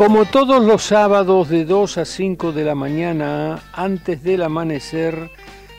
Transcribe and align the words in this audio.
Como 0.00 0.24
todos 0.24 0.64
los 0.64 0.84
sábados 0.84 1.50
de 1.50 1.66
2 1.66 1.98
a 1.98 2.06
5 2.06 2.52
de 2.52 2.64
la 2.64 2.74
mañana, 2.74 3.60
antes 3.74 4.22
del 4.22 4.40
amanecer, 4.40 5.30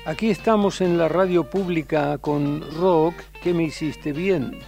aquí 0.06 0.30
estamos 0.30 0.80
en 0.82 1.00
la 1.00 1.10
radio 1.10 1.50
pública 1.50 2.20
con 2.20 2.62
Rock, 2.80 3.16
que 3.42 3.52
me 3.56 3.64
hiciste 3.64 4.14
bien. 4.14 4.60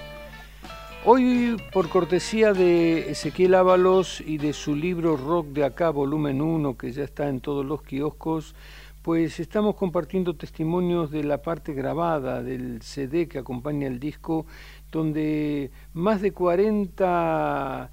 Hoy, 1.05 1.55
por 1.71 1.87
cortesía 1.89 2.53
de 2.53 3.11
Ezequiel 3.11 3.53
Ábalos 3.53 4.21
y 4.21 4.39
de 4.39 4.53
su 4.53 4.75
libro 4.75 5.17
Rock 5.17 5.49
de 5.49 5.65
acá, 5.65 5.91
volumen 5.91 6.41
1, 6.41 6.75
que 6.75 6.91
ya 6.91 7.03
está 7.03 7.29
en 7.29 7.39
todos 7.39 7.63
los 7.63 7.83
kioscos, 7.83 8.55
pues 9.03 9.39
estamos 9.39 9.75
compartiendo 9.75 10.35
testimonios 10.35 11.11
de 11.11 11.25
la 11.25 11.43
parte 11.43 11.73
grabada 11.73 12.41
del 12.41 12.81
CD 12.81 13.27
que 13.27 13.37
acompaña 13.37 13.85
el 13.85 13.99
disco, 13.99 14.47
donde 14.91 15.69
más 15.93 16.21
de 16.21 16.31
40 16.31 17.91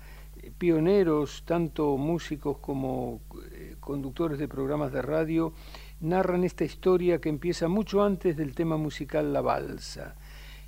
pioneros, 0.59 1.45
tanto 1.45 1.97
músicos 1.97 2.59
como 2.59 3.21
eh, 3.53 3.77
conductores 3.81 4.39
de 4.39 4.49
programas 4.49 4.93
de 4.93 5.03
radio, 5.03 5.53
narran 6.01 6.45
esta 6.45 6.65
historia 6.65 7.21
que 7.21 7.29
empieza 7.29 7.69
mucho 7.69 8.03
antes 8.03 8.37
del 8.37 8.55
tema 8.55 8.77
musical 8.77 9.33
La 9.33 9.41
Balsa 9.41 10.17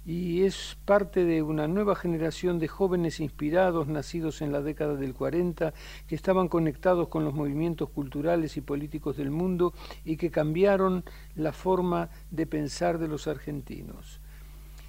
y 0.05 0.43
es 0.43 0.77
parte 0.85 1.25
de 1.25 1.43
una 1.43 1.69
nueva 1.69 1.95
generación 1.95 2.59
de 2.59 2.69
jóvenes 2.69 3.21
inspirados, 3.21 3.87
nacidos 3.87 4.43
en 4.43 4.51
la 4.51 4.61
década 4.61 4.97
del 4.97 5.15
40, 5.15 5.73
que 6.09 6.15
estaban 6.15 6.49
conectados 6.49 7.09
con 7.09 7.25
los 7.25 7.35
movimientos 7.35 7.89
culturales 7.91 8.57
y 8.57 8.63
políticos 8.63 9.17
del 9.17 9.31
mundo 9.31 9.73
y 10.05 10.17
que 10.17 10.31
cambiaron 10.31 11.05
la 11.37 11.53
forma 11.53 12.11
de 12.31 12.47
pensar 12.47 12.99
de 12.99 13.09
los 13.09 13.29
argentinos. 13.29 14.21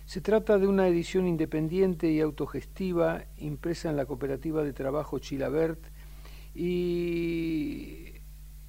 Se 0.05 0.19
trata 0.19 0.59
de 0.59 0.67
una 0.67 0.87
edición 0.87 1.27
independiente 1.27 2.11
y 2.11 2.19
autogestiva 2.19 3.23
impresa 3.37 3.89
en 3.89 3.95
la 3.95 4.05
cooperativa 4.05 4.61
de 4.61 4.73
trabajo 4.73 5.17
Chilabert 5.19 5.79
y 6.53 8.07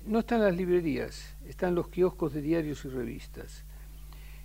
no 0.06 0.20
está 0.20 0.36
en 0.36 0.42
las 0.42 0.56
librerías, 0.56 1.36
está 1.44 1.68
en 1.68 1.74
los 1.74 1.88
kioscos 1.88 2.32
de 2.32 2.40
diarios 2.40 2.84
y 2.84 2.88
revistas. 2.88 3.64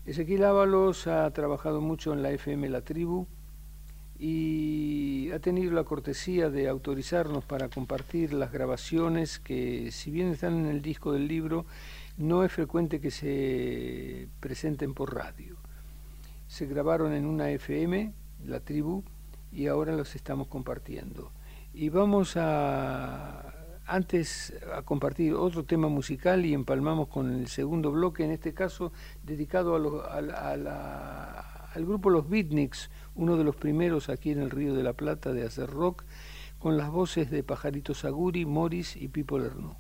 Ezequiel 0.06 0.44
Ábalos 0.44 1.06
ha 1.06 1.30
trabajado 1.32 1.80
mucho 1.80 2.12
en 2.12 2.24
la 2.24 2.32
FM 2.32 2.68
La 2.70 2.82
Tribu 2.82 3.28
y 4.18 5.30
ha 5.32 5.40
tenido 5.40 5.72
la 5.72 5.84
cortesía 5.84 6.50
de 6.50 6.68
autorizarnos 6.68 7.46
para 7.46 7.70
compartir 7.70 8.34
las 8.34 8.52
grabaciones 8.52 9.38
que, 9.38 9.92
si 9.92 10.10
bien 10.10 10.30
están 10.30 10.58
en 10.58 10.66
el 10.66 10.82
disco 10.82 11.14
del 11.14 11.28
libro, 11.28 11.68
no 12.18 12.44
es 12.44 12.52
frecuente 12.52 13.00
que 13.00 13.12
se 13.12 14.28
presenten 14.40 14.96
por 14.96 15.14
radio. 15.14 15.59
Se 16.50 16.66
grabaron 16.66 17.14
en 17.14 17.26
una 17.28 17.52
FM, 17.52 18.12
La 18.48 18.60
Tribu, 18.60 19.04
y 19.52 19.68
ahora 19.68 19.96
los 19.96 20.16
estamos 20.16 20.48
compartiendo. 20.48 21.32
Y 21.76 21.90
vamos 21.90 22.38
a 22.38 23.54
antes 23.86 24.56
a 24.76 24.82
compartir 24.82 25.36
otro 25.36 25.64
tema 25.64 25.90
musical 25.90 26.48
y 26.48 26.56
empalmamos 26.56 27.08
con 27.08 27.32
el 27.32 27.48
segundo 27.50 27.92
bloque, 27.92 28.26
en 28.26 28.32
este 28.32 28.56
caso 28.56 28.92
dedicado 29.24 29.76
al 29.76 29.86
grupo 31.86 32.10
Los 32.10 32.28
Beatniks, 32.28 32.90
uno 33.14 33.38
de 33.38 33.44
los 33.44 33.56
primeros 33.56 34.10
aquí 34.10 34.32
en 34.32 34.40
el 34.40 34.50
Río 34.50 34.74
de 34.74 34.82
la 34.82 34.94
Plata 34.94 35.34
de 35.34 35.46
hacer 35.46 35.70
rock, 35.70 36.04
con 36.58 36.78
las 36.78 36.90
voces 36.90 37.30
de 37.30 37.44
Pajarito 37.44 37.94
Saguri, 37.94 38.48
Morris 38.48 38.96
y 38.96 39.08
Pipo 39.08 39.38
Lerno. 39.38 39.78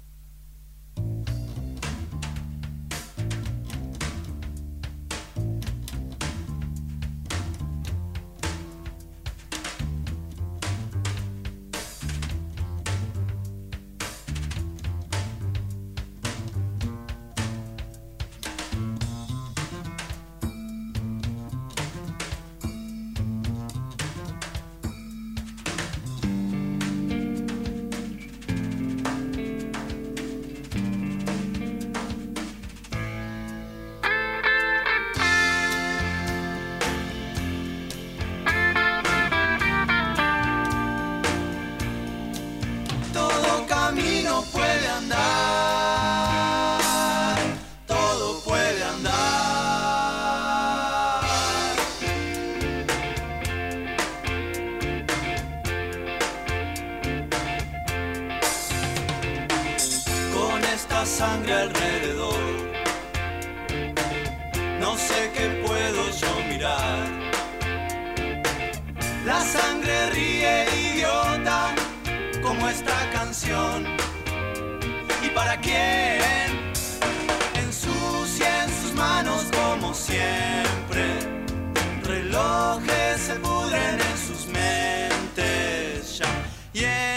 Yeah. 86.79 87.08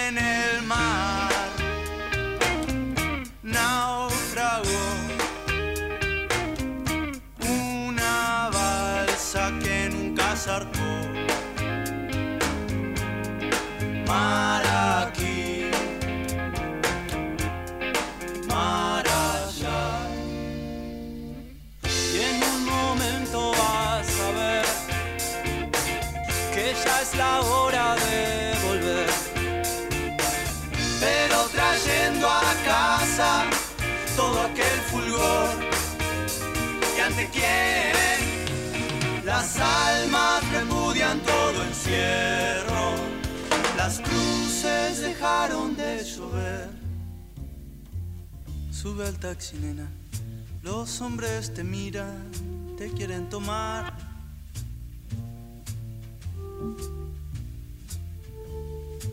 Los 50.62 51.00
hombres 51.00 51.52
te 51.54 51.64
miran, 51.64 52.30
te 52.76 52.90
quieren 52.90 53.28
tomar. 53.28 53.96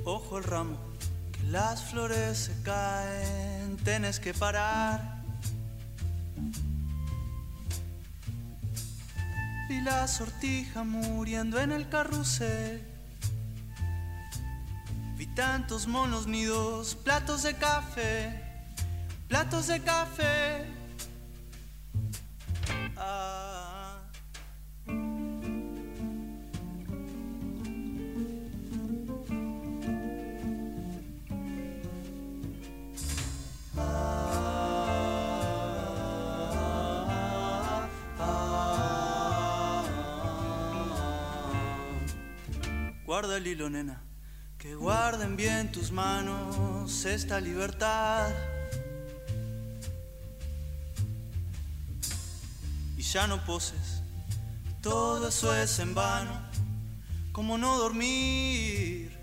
Ojo 0.03 0.37
el 0.37 0.43
ramo, 0.43 0.77
que 1.31 1.43
las 1.49 1.83
flores 1.83 2.37
se 2.37 2.63
caen, 2.63 3.77
tienes 3.83 4.19
que 4.19 4.33
parar. 4.33 5.23
Vi 9.69 9.81
la 9.81 10.07
sortija 10.07 10.83
muriendo 10.83 11.59
en 11.59 11.71
el 11.71 11.89
carrusel. 11.89 12.98
Tantos 15.39 15.87
monos 15.87 16.27
nidos, 16.27 16.95
platos 16.95 17.43
de 17.43 17.53
café 17.53 18.49
platos 19.29 19.67
de 19.67 19.79
café. 19.79 20.65
Ah. 22.97 24.01
Guarda 43.05 43.37
el 43.37 43.47
hilo, 43.47 43.69
nena. 43.69 44.08
Que 44.59 44.75
guarden 44.75 45.37
bien 45.37 45.71
tus 45.71 45.89
manos 45.89 47.05
esta 47.05 47.39
libertad. 47.39 48.29
Y 52.97 53.01
ya 53.01 53.25
no 53.25 53.41
poses, 53.45 54.03
todo 54.81 55.29
eso 55.29 55.55
es 55.55 55.79
en 55.79 55.95
vano, 55.95 56.33
como 57.31 57.57
no 57.57 57.77
dormir. 57.77 59.17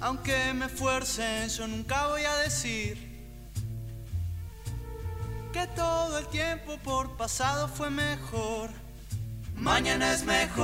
Aunque 0.00 0.52
me 0.54 0.66
esfuercen, 0.66 1.48
yo 1.48 1.68
nunca 1.68 2.08
voy 2.08 2.24
a 2.24 2.34
decir 2.38 2.98
que 5.52 5.68
todo 5.68 6.18
el 6.18 6.26
tiempo 6.26 6.76
por 6.78 7.16
pasado 7.16 7.68
fue 7.68 7.88
mejor. 7.88 8.81
Mañana 9.56 10.12
es 10.12 10.24
mejor. 10.24 10.62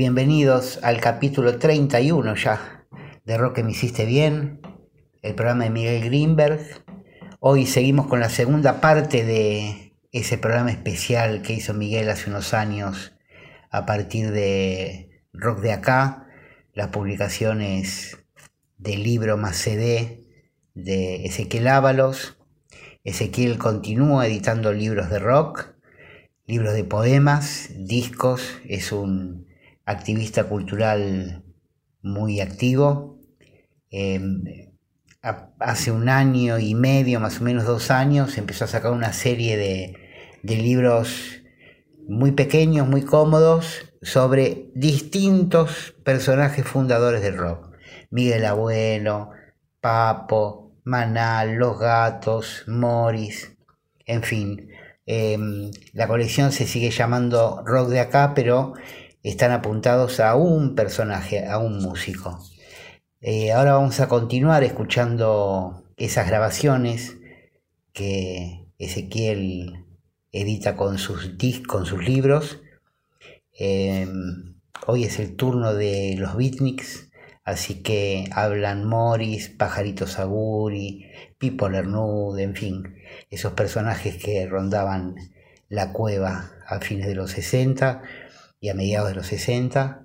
Bienvenidos 0.00 0.80
al 0.82 0.98
capítulo 0.98 1.58
31 1.58 2.34
ya 2.34 2.86
de 3.26 3.36
Rock 3.36 3.56
que 3.56 3.62
me 3.62 3.72
hiciste 3.72 4.06
bien, 4.06 4.62
el 5.20 5.34
programa 5.34 5.64
de 5.64 5.70
Miguel 5.70 6.02
Greenberg. 6.02 6.62
Hoy 7.38 7.66
seguimos 7.66 8.06
con 8.06 8.18
la 8.18 8.30
segunda 8.30 8.80
parte 8.80 9.26
de 9.26 9.92
ese 10.10 10.38
programa 10.38 10.70
especial 10.70 11.42
que 11.42 11.52
hizo 11.52 11.74
Miguel 11.74 12.08
hace 12.08 12.30
unos 12.30 12.54
años 12.54 13.12
a 13.70 13.84
partir 13.84 14.30
de 14.30 15.22
Rock 15.34 15.60
de 15.60 15.72
Acá, 15.74 16.28
las 16.72 16.88
publicaciones 16.88 18.16
del 18.78 19.02
libro 19.02 19.36
más 19.36 19.58
CD 19.58 20.26
de 20.72 21.26
Ezequiel 21.26 21.68
Ábalos. 21.68 22.38
Ezequiel 23.04 23.58
continúa 23.58 24.26
editando 24.26 24.72
libros 24.72 25.10
de 25.10 25.18
rock, 25.18 25.74
libros 26.46 26.72
de 26.72 26.84
poemas, 26.84 27.68
discos, 27.76 28.62
es 28.64 28.92
un 28.92 29.49
activista 29.90 30.44
cultural 30.44 31.42
muy 32.02 32.40
activo. 32.40 33.18
Em, 33.90 34.44
hace 35.58 35.90
un 35.90 36.08
año 36.08 36.58
y 36.58 36.74
medio, 36.74 37.20
más 37.20 37.40
o 37.40 37.44
menos 37.44 37.64
dos 37.64 37.90
años, 37.90 38.38
empezó 38.38 38.64
a 38.64 38.68
sacar 38.68 38.92
una 38.92 39.12
serie 39.12 39.56
de, 39.56 39.96
libros 40.42 41.42
muy 42.08 42.32
pequeños, 42.32 42.88
muy 42.88 43.02
cómodos, 43.02 43.92
sobre 44.02 44.70
distintos 44.74 45.94
personajes 46.04 46.64
fundadores 46.66 47.20
del 47.20 47.36
rock. 47.36 47.70
Miguel 48.10 48.46
Abuelo, 48.46 49.30
Papo, 49.80 50.80
Manal, 50.84 51.56
Los 51.56 51.78
Gatos, 51.78 52.64
Morris, 52.66 53.54
en 54.06 54.22
fin. 54.22 54.70
Em, 55.04 55.70
la 55.92 56.08
colección 56.08 56.52
se 56.52 56.66
sigue 56.66 56.90
llamando 56.90 57.62
Rock 57.66 57.90
de 57.90 58.00
acá, 58.00 58.32
pero 58.34 58.74
están 59.22 59.52
apuntados 59.52 60.20
a 60.20 60.34
un 60.34 60.74
personaje, 60.74 61.46
a 61.46 61.58
un 61.58 61.82
músico. 61.82 62.38
Eh, 63.20 63.52
ahora 63.52 63.74
vamos 63.74 64.00
a 64.00 64.08
continuar 64.08 64.64
escuchando 64.64 65.84
esas 65.96 66.26
grabaciones 66.26 67.16
que 67.92 68.66
Ezequiel 68.78 69.84
edita 70.32 70.76
con 70.76 70.98
sus, 70.98 71.30
con 71.66 71.86
sus 71.86 72.04
libros. 72.06 72.60
Em, 73.52 74.54
hoy 74.86 75.04
es 75.04 75.18
el 75.18 75.36
turno 75.36 75.74
de 75.74 76.16
los 76.18 76.36
beatniks, 76.36 77.10
Así 77.50 77.82
que 77.82 78.30
hablan 78.32 78.84
Morris, 78.84 79.48
Pajarito 79.48 80.06
Saguri, 80.06 81.10
Pipo 81.38 81.68
Lernud, 81.68 82.38
en 82.38 82.54
fin, 82.54 82.94
esos 83.28 83.54
personajes 83.54 84.22
que 84.22 84.46
rondaban 84.46 85.16
la 85.68 85.92
cueva 85.92 86.52
a 86.66 86.78
fines 86.80 87.08
de 87.08 87.16
los 87.16 87.32
60 87.32 88.02
y 88.60 88.68
a 88.68 88.74
mediados 88.74 89.08
de 89.08 89.14
los 89.16 89.26
60. 89.26 90.04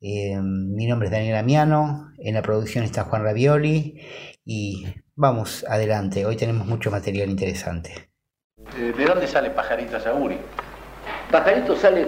Eh, 0.00 0.38
mi 0.40 0.86
nombre 0.86 1.08
es 1.08 1.12
Daniel 1.12 1.36
Amiano, 1.36 2.12
en 2.18 2.34
la 2.34 2.42
producción 2.42 2.84
está 2.84 3.04
Juan 3.04 3.22
Ravioli 3.22 4.00
y 4.44 4.86
vamos 5.14 5.64
adelante, 5.68 6.24
hoy 6.24 6.36
tenemos 6.36 6.66
mucho 6.66 6.90
material 6.90 7.28
interesante. 7.28 8.10
Eh, 8.78 8.94
¿De 8.96 9.04
dónde 9.04 9.26
sale 9.26 9.50
Pajarito 9.50 10.00
Saguri? 10.00 10.38
Pajarito 11.30 11.76
sale 11.76 12.06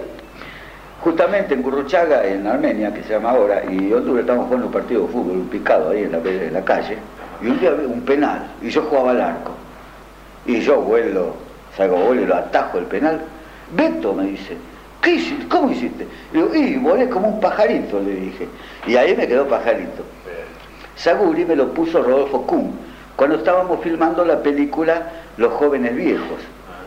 justamente 1.01 1.53
en 1.53 1.61
Gurruchaga, 1.61 2.25
en 2.25 2.47
Armenia, 2.47 2.93
que 2.93 3.03
se 3.03 3.09
llama 3.09 3.31
ahora, 3.31 3.63
y 3.69 3.91
otro 3.91 4.17
estamos 4.17 4.45
jugando 4.45 4.67
un 4.67 4.73
partido 4.73 5.05
de 5.05 5.11
fútbol, 5.11 5.37
un 5.37 5.49
picado 5.49 5.89
ahí 5.89 6.03
en 6.03 6.13
la, 6.13 6.17
en 6.17 6.53
la 6.53 6.63
calle, 6.63 6.97
y 7.41 7.47
un 7.47 7.59
día 7.59 7.71
un 7.73 8.01
penal, 8.01 8.47
y 8.61 8.69
yo 8.69 8.83
jugaba 8.83 9.11
al 9.11 9.21
arco. 9.21 9.51
Y 10.45 10.61
yo 10.61 10.81
vuelo, 10.81 11.35
salgo 11.75 11.97
vuelo 11.97 12.21
y 12.21 12.25
lo 12.25 12.35
atajo 12.35 12.77
el 12.77 12.85
penal. 12.85 13.21
Beto 13.75 14.13
me 14.13 14.25
dice, 14.25 14.57
¿qué 15.03 15.11
hiciste? 15.11 15.47
¿Cómo 15.47 15.69
hiciste? 15.69 16.07
Le 16.31 16.41
digo, 16.41 16.55
y 16.55 16.75
volé 16.77 17.09
como 17.09 17.27
un 17.27 17.39
pajarito, 17.39 17.99
le 17.99 18.15
dije. 18.15 18.47
Y 18.87 18.95
ahí 18.95 19.15
me 19.15 19.27
quedó 19.27 19.47
pajarito. 19.47 20.03
Saguri 20.95 21.45
me 21.45 21.55
lo 21.55 21.71
puso 21.73 22.01
Rodolfo 22.01 22.41
Kuhn, 22.47 22.71
cuando 23.15 23.35
estábamos 23.35 23.79
filmando 23.81 24.23
la 24.25 24.41
película 24.41 25.11
Los 25.37 25.53
jóvenes 25.53 25.95
viejos 25.95 26.39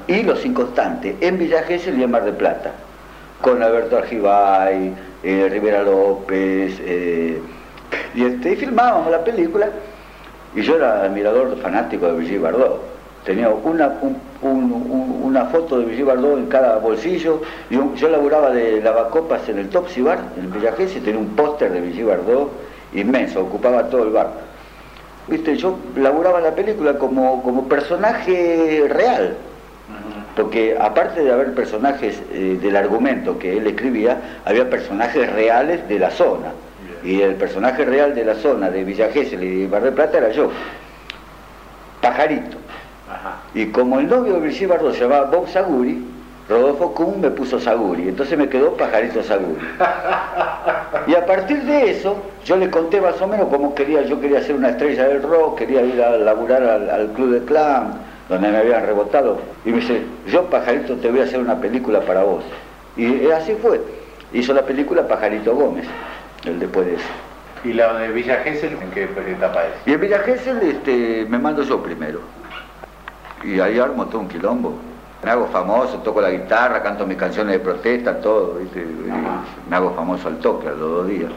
y 0.09 0.23
Los 0.23 0.45
inconstantes, 0.45 1.17
en 1.21 1.39
Villa 1.39 1.63
Gesell 1.63 1.99
y 1.99 2.03
en 2.03 2.11
Mar 2.11 2.25
del 2.25 2.35
Plata 2.35 2.73
con 3.41 3.63
Alberto 3.63 3.99
Argibay, 3.99 4.93
eh, 5.23 5.49
Rivera 5.51 5.83
López, 5.83 6.79
eh, 6.81 7.41
y, 8.15 8.25
este, 8.25 8.57
filmábamos 8.57 9.11
la 9.11 9.23
película, 9.23 9.69
y 10.55 10.63
yo 10.63 10.77
era 10.77 11.03
admirador 11.03 11.57
fanático 11.59 12.07
de 12.07 12.13
Brigitte 12.13 12.41
Bardot. 12.41 12.96
Tenía 13.27 13.49
una, 13.49 13.93
una 14.41 15.47
foto 15.47 15.81
de 15.81 15.87
Brigitte 15.87 16.07
Bardot 16.07 16.39
en 16.39 16.47
cada 16.47 16.79
bolsillo, 16.79 17.43
y 17.69 17.75
yo 17.75 18.09
laburaba 18.09 18.53
de 18.53 18.81
lavacopas 18.81 19.49
en 19.49 19.59
el 19.59 19.69
Topsy 19.69 20.01
Bar, 20.01 20.21
en 20.39 20.45
el 20.45 20.51
Villa 20.53 20.73
y 20.79 21.01
tenía 21.01 21.19
un 21.19 21.31
póster 21.35 21.73
de 21.73 21.81
Brigitte 21.81 22.07
Bardot 22.07 22.53
inmenso, 22.95 23.41
ocupaba 23.41 23.89
todo 23.89 24.05
el 24.05 24.11
bar. 24.11 24.31
¿Viste? 25.27 25.57
Yo 25.57 25.77
laburaba 25.97 26.41
la 26.41 26.55
película 26.55 26.99
como, 26.99 27.43
como 27.43 27.69
personaje 27.69 28.85
real, 28.89 29.35
porque 30.37 30.77
aparte 30.79 31.25
de 31.25 31.33
haber 31.33 31.53
personajes 31.53 32.23
eh, 32.33 32.59
del 32.63 32.77
argumento 32.77 33.41
que 33.41 33.57
él 33.57 33.67
escribía, 33.67 34.41
había 34.45 34.71
personajes 34.71 35.33
reales 35.33 35.89
de 35.89 35.99
la 35.99 36.11
zona. 36.11 36.53
Y 37.03 37.23
el 37.23 37.35
personaje 37.35 37.85
real 37.85 38.15
de 38.15 38.25
la 38.25 38.37
zona 38.37 38.71
de 38.71 38.85
Villa 38.85 39.09
Gesell 39.11 39.43
y 39.43 39.67
Bar 39.67 39.91
Plata 39.93 40.19
era 40.19 40.31
yo, 40.31 40.51
Pajarito. 42.01 42.66
Y 43.55 43.67
como 43.67 44.01
el 44.01 44.09
novio 44.09 44.35
de 44.35 44.41
Brigitte 44.41 44.69
Bardot 44.69 44.95
se 44.95 45.01
llamaba 45.01 45.31
Bob 45.31 45.49
Saguri, 45.49 46.05
Rodolfo 46.49 46.93
Kuhn 46.93 47.21
me 47.21 47.31
puso 47.31 47.59
Saguri, 47.59 48.09
entonces 48.09 48.39
me 48.39 48.49
quedó 48.49 48.73
Pajarito 48.77 49.23
Saguri. 49.23 49.61
Y 51.07 51.15
a 51.15 51.25
partir 51.25 51.63
de 51.63 51.91
eso, 51.91 52.17
yo 52.45 52.57
le 52.57 52.69
conté 52.71 53.01
más 53.01 53.21
o 53.21 53.29
menos 53.29 53.49
cómo 53.49 53.75
quería, 53.75 54.03
yo 54.03 54.21
quería 54.21 54.43
ser 54.43 54.57
una 54.57 54.71
estrella 54.71 55.07
del 55.07 55.23
rock, 55.23 55.59
quería 55.59 55.83
ir 55.83 56.03
a 56.03 56.17
laburar 56.17 56.63
al, 56.65 56.91
al 56.91 57.09
club 57.13 57.31
de 57.31 57.45
clan, 57.45 57.95
donde 58.29 58.49
me 58.49 58.59
habían 58.59 58.85
rebotado, 58.85 59.39
y 59.65 59.71
me 59.71 59.81
dice, 59.81 60.03
yo 60.27 60.45
Pajarito 60.51 60.97
te 60.97 61.11
voy 61.11 61.21
a 61.21 61.25
hacer 61.25 61.39
una 61.39 61.61
película 61.61 62.01
para 62.01 62.25
vos. 62.25 62.45
Y 62.97 63.31
así 63.31 63.55
fue. 63.61 63.81
Hizo 64.33 64.53
la 64.53 64.63
película 64.63 65.07
Pajarito 65.07 65.55
Gómez, 65.55 65.87
el 66.45 66.59
después 66.59 66.87
de 66.87 66.95
eso. 66.95 67.05
¿Y 67.65 67.73
la 67.73 67.93
de 67.95 68.09
Villa 68.09 68.37
Gesell 68.37 68.77
en 68.81 68.91
qué 68.91 69.05
etapa 69.05 69.65
es? 69.65 69.71
Y 69.87 69.93
en 69.93 70.01
Villa 70.01 70.19
Gesell 70.21 70.61
este, 70.63 71.27
me 71.29 71.39
mando 71.39 71.63
yo 71.63 71.83
primero. 71.83 72.21
Y 73.47 73.61
ahí 73.61 73.79
armo 73.79 74.07
todo 74.07 74.23
un 74.23 74.29
quilombo. 74.29 74.75
Me 75.23 75.31
hago 75.31 75.47
famoso, 75.47 75.99
toco 75.99 76.21
la 76.21 76.31
guitarra, 76.31 76.83
canto 76.83 77.07
mis 77.07 77.17
canciones 77.17 77.55
de 77.55 77.61
protesta, 77.61 78.21
todo. 78.21 78.59
me 79.69 79.77
hago 79.77 79.93
famoso 79.95 80.29
al 80.29 80.39
toque 80.39 80.69
a 80.69 80.73
los 80.73 80.81
dos 80.81 81.09
días. 81.09 81.31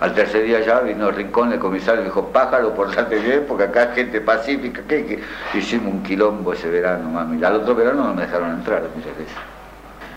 Al 0.00 0.12
tercer 0.14 0.44
día 0.44 0.60
ya 0.60 0.80
vino 0.80 1.10
Rincón, 1.12 1.52
el 1.52 1.60
comisario, 1.60 2.02
y 2.02 2.04
dijo, 2.04 2.26
pájaro, 2.28 2.74
portate 2.74 3.16
bien, 3.20 3.44
porque 3.46 3.64
acá 3.64 3.82
hay 3.82 3.94
gente 3.94 4.20
pacífica. 4.20 4.82
¿qué, 4.88 5.20
Hicimos 5.54 5.94
un 5.94 6.02
quilombo 6.02 6.52
ese 6.52 6.68
verano, 6.68 7.08
mami. 7.08 7.42
Al 7.44 7.56
otro 7.56 7.74
verano 7.76 8.04
no 8.04 8.14
me 8.14 8.22
dejaron 8.22 8.50
entrar 8.50 8.82
muchas 8.94 9.16
veces. 9.16 9.34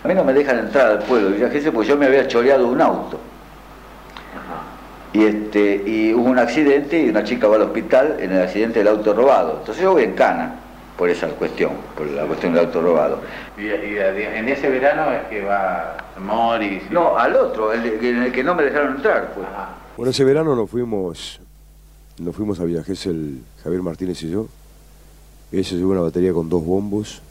A 0.03 0.07
mí 0.07 0.15
no 0.15 0.23
me 0.23 0.33
dejan 0.33 0.59
entrar 0.59 0.87
al 0.87 0.99
pueblo 0.99 1.29
de 1.29 1.35
Villa 1.35 1.71
porque 1.71 1.87
yo 1.87 1.97
me 1.97 2.07
había 2.07 2.27
choreado 2.27 2.67
un 2.67 2.81
auto. 2.81 3.19
Y, 5.13 5.23
este, 5.23 5.83
y 5.85 6.13
hubo 6.13 6.29
un 6.29 6.39
accidente 6.39 6.99
y 6.99 7.09
una 7.09 7.23
chica 7.23 7.47
va 7.47 7.55
al 7.55 7.61
hospital 7.61 8.17
en 8.19 8.31
el 8.31 8.41
accidente 8.41 8.79
del 8.79 8.89
auto 8.89 9.13
robado. 9.13 9.57
Entonces 9.59 9.83
yo 9.83 9.93
voy 9.93 10.03
en 10.03 10.13
cana 10.13 10.55
por 10.97 11.09
esa 11.09 11.27
cuestión, 11.29 11.73
por 11.95 12.07
la 12.07 12.25
cuestión 12.25 12.53
del 12.53 12.65
auto 12.65 12.81
robado. 12.81 13.19
¿Y, 13.57 13.67
en 13.67 14.49
ese 14.49 14.69
verano 14.69 15.11
es 15.11 15.27
que 15.27 15.43
va 15.43 15.97
Morris? 16.19 16.89
No, 16.91 17.17
al 17.17 17.35
otro, 17.35 17.73
en 17.73 17.81
el, 17.83 18.31
que 18.31 18.43
no 18.43 18.55
me 18.55 18.63
dejaron 18.63 18.95
entrar. 18.95 19.33
Pues. 19.33 19.47
Bueno, 19.97 20.11
ese 20.11 20.23
verano 20.23 20.55
nos 20.55 20.69
fuimos, 20.69 21.39
nos 22.19 22.35
fuimos 22.35 22.59
a 22.59 22.63
viajes 22.63 23.05
el 23.07 23.41
Javier 23.63 23.81
Martínez 23.81 24.21
y 24.23 24.29
yo. 24.29 24.47
Ella 25.51 25.63
se 25.63 25.75
llevó 25.75 25.91
una 25.91 26.01
batería 26.01 26.33
con 26.33 26.49
dos 26.49 26.63
bombos, 26.65 27.21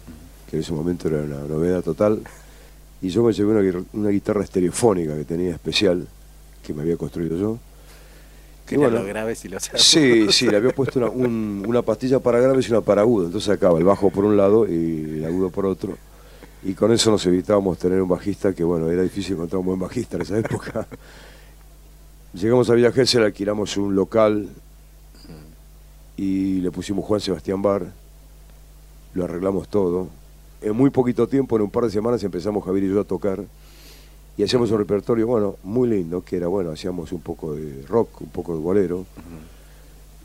que 0.48 0.56
en 0.56 0.62
ese 0.62 0.72
momento 0.72 1.08
era 1.08 1.18
una 1.18 1.40
novedad 1.48 1.82
total. 1.82 2.20
Y 3.02 3.08
yo 3.08 3.22
me 3.22 3.32
llevé 3.32 3.52
una, 3.52 3.84
una 3.92 4.10
guitarra 4.10 4.44
estereofónica 4.44 5.14
que 5.16 5.24
tenía 5.24 5.52
especial, 5.52 6.06
que 6.64 6.72
me 6.72 6.82
había 6.82 6.96
construido 6.96 7.36
yo 7.36 7.58
que 8.66 8.76
bueno, 8.76 8.98
lo 8.98 9.04
graves 9.04 9.44
y 9.44 9.48
lo 9.48 9.58
Sí, 9.60 10.30
sí, 10.30 10.48
le 10.48 10.56
había 10.56 10.70
puesto 10.70 10.98
una, 10.98 11.10
una, 11.10 11.82
pastilla 11.82 12.20
para 12.20 12.40
graves 12.40 12.68
y 12.68 12.72
una 12.72 12.80
para 12.80 13.02
agudo. 13.02 13.26
Entonces 13.26 13.50
acaba 13.50 13.78
el 13.78 13.84
bajo 13.84 14.10
por 14.10 14.24
un 14.24 14.36
lado 14.36 14.66
y 14.66 15.18
el 15.18 15.24
agudo 15.24 15.50
por 15.50 15.66
otro. 15.66 15.96
Y 16.62 16.72
con 16.72 16.92
eso 16.92 17.10
nos 17.10 17.24
evitábamos 17.26 17.78
tener 17.78 18.00
un 18.00 18.08
bajista 18.08 18.54
que, 18.54 18.64
bueno, 18.64 18.90
era 18.90 19.02
difícil 19.02 19.34
encontrar 19.34 19.60
un 19.60 19.66
buen 19.66 19.78
bajista 19.78 20.16
en 20.16 20.22
esa 20.22 20.38
época. 20.38 20.86
Llegamos 22.34 22.68
a 22.70 22.74
Villa 22.74 22.90
le 22.90 23.24
alquilamos 23.24 23.76
un 23.76 23.94
local 23.94 24.48
y 26.16 26.60
le 26.60 26.70
pusimos 26.70 27.04
Juan 27.04 27.20
Sebastián 27.20 27.60
Bar. 27.60 27.92
Lo 29.12 29.24
arreglamos 29.24 29.68
todo. 29.68 30.08
En 30.62 30.74
muy 30.74 30.90
poquito 30.90 31.28
tiempo, 31.28 31.56
en 31.56 31.62
un 31.62 31.70
par 31.70 31.84
de 31.84 31.90
semanas, 31.90 32.24
empezamos 32.24 32.64
Javier 32.64 32.84
y 32.84 32.88
yo 32.88 33.00
a 33.00 33.04
tocar 33.04 33.44
y 34.36 34.42
hacíamos 34.42 34.70
un 34.70 34.78
repertorio, 34.78 35.26
bueno, 35.26 35.56
muy 35.62 35.88
lindo, 35.88 36.24
que 36.24 36.36
era, 36.36 36.48
bueno, 36.48 36.70
hacíamos 36.70 37.12
un 37.12 37.20
poco 37.20 37.54
de 37.54 37.84
rock, 37.86 38.22
un 38.22 38.30
poco 38.30 38.54
de 38.54 38.60
bolero. 38.60 39.06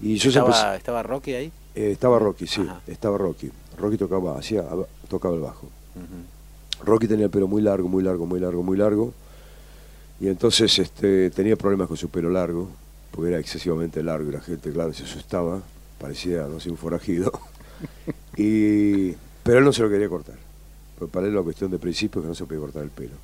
y 0.02 0.16
yo 0.16 0.30
¿Estaba, 0.30 0.76
¿Estaba 0.76 1.04
Rocky 1.04 1.34
ahí? 1.34 1.52
Eh, 1.76 1.92
estaba 1.92 2.18
Rocky, 2.18 2.48
sí, 2.48 2.66
estaba 2.88 3.18
Rocky. 3.18 3.52
Rocky 3.78 3.98
tocaba, 3.98 4.38
hacía, 4.38 4.66
tocaba 5.08 5.36
el 5.36 5.42
bajo. 5.42 5.68
Rocky 6.84 7.08
tenía 7.08 7.26
el 7.26 7.32
pelo 7.32 7.48
muy 7.48 7.62
largo, 7.62 7.88
muy 7.88 8.04
largo, 8.04 8.26
muy 8.26 8.40
largo, 8.40 8.64
muy 8.64 8.78
largo. 8.78 9.14
Y 10.20 10.28
entonces 10.28 10.78
este, 10.80 11.30
tenía 11.30 11.56
problemas 11.56 11.88
con 11.88 11.96
su 11.96 12.10
pelo 12.10 12.30
largo, 12.30 12.70
porque 13.12 13.30
era 13.30 13.40
excesivamente 13.40 14.02
largo 14.02 14.30
y 14.30 14.34
la 14.34 14.42
gente, 14.42 14.72
claro, 14.72 14.94
se 14.94 15.04
asustaba, 15.04 15.62
parecía, 16.00 16.48
no 16.48 16.60
sé, 16.60 16.70
un 16.70 16.78
forajido. 16.78 17.32
y, 18.38 19.12
pero 19.44 19.60
él 19.60 19.64
no 19.64 19.72
se 19.72 19.84
lo 19.84 19.90
quería 19.90 20.10
cortar. 20.10 20.36
Para 21.12 21.28
él 21.28 21.36
la 21.36 21.42
cuestión 21.42 21.72
de 21.72 21.78
principio 21.78 22.20
es 22.20 22.24
que 22.24 22.30
no 22.30 22.36
se 22.36 22.46
podía 22.46 22.60
cortar 22.60 22.84
el 22.84 22.90
pelo. 22.90 23.16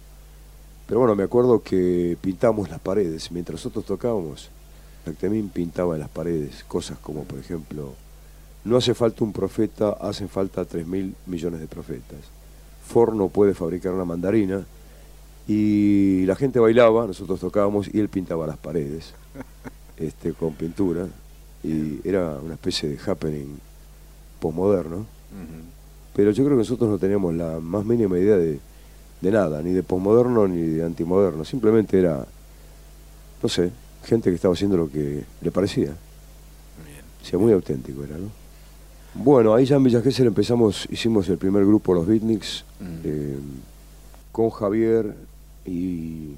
Pero 0.88 1.00
bueno, 1.00 1.16
me 1.16 1.24
acuerdo 1.24 1.62
que 1.62 2.18
pintamos 2.22 2.70
las 2.70 2.80
paredes. 2.80 3.32
Mientras 3.32 3.60
nosotros 3.60 3.86
tocábamos, 3.86 4.50
también 5.20 5.50
pintaba 5.50 5.96
en 5.96 6.02
las 6.02 6.10
paredes 6.10 6.64
cosas 6.64 6.98
como, 7.00 7.24
por 7.24 7.40
ejemplo, 7.40 7.94
no 8.64 8.78
hace 8.78 8.94
falta 8.94 9.24
un 9.24 9.32
profeta, 9.32 9.92
hacen 9.92 10.30
falta 10.30 10.66
tres 10.66 10.86
mil 10.86 11.16
millones 11.26 11.60
de 11.60 11.68
profetas. 11.68 12.20
Forno 12.88 13.30
puede 13.30 13.54
fabricar 13.54 13.94
una 13.94 14.06
mandarina 14.06 14.66
y 15.48 16.26
la 16.26 16.36
gente 16.36 16.60
bailaba, 16.60 17.06
nosotros 17.08 17.40
tocábamos 17.40 17.88
y 17.94 18.00
él 18.00 18.10
pintaba 18.10 18.48
las 18.48 18.58
paredes 18.58 19.14
este, 19.98 20.34
con 20.34 20.54
pintura 20.54 21.08
y 21.64 22.08
era 22.08 22.38
una 22.44 22.56
especie 22.56 22.90
de 22.90 23.00
happening 23.06 23.58
posmoderno. 24.40 25.06
Pero 26.16 26.32
yo 26.32 26.44
creo 26.46 26.56
que 26.56 26.62
nosotros 26.62 26.90
no 26.90 26.98
teníamos 26.98 27.34
la 27.34 27.60
más 27.60 27.86
mínima 27.86 28.18
idea 28.18 28.38
de, 28.38 28.60
de 29.26 29.32
nada, 29.32 29.62
ni 29.64 29.72
de 29.72 29.82
posmoderno 29.82 30.48
ni 30.48 30.62
de 30.62 30.86
antimoderno, 30.86 31.44
simplemente 31.44 32.00
era, 32.00 32.26
no 33.42 33.50
sé, 33.50 33.72
gente 34.04 34.30
que 34.30 34.36
estaba 34.36 34.54
haciendo 34.54 34.78
lo 34.78 34.90
que 34.90 35.24
le 35.42 35.52
parecía. 35.52 35.92
O 37.22 37.26
sea, 37.26 37.40
muy 37.40 37.52
auténtico 37.52 38.04
era, 38.04 38.18
¿no? 38.18 38.30
Bueno, 39.16 39.56
ahí 39.56 39.66
ya 39.66 39.78
en 39.78 39.84
Villa 39.84 40.02
Gesell 40.02 40.28
empezamos, 40.28 40.88
hicimos 40.92 41.28
el 41.30 41.40
primer 41.40 41.66
grupo, 41.66 41.94
los 41.96 42.06
Beatniks, 42.06 42.66
mm. 42.80 42.86
eh, 43.04 43.38
con 44.32 44.52
Javier 44.52 45.16
y 45.66 46.36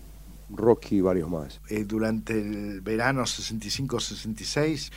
Rocky 0.55 0.97
y 0.97 1.01
varios 1.01 1.29
más. 1.29 1.59
Eh, 1.69 1.83
durante 1.83 2.39
el 2.39 2.79
verano 2.79 3.23
65-66 3.23 4.91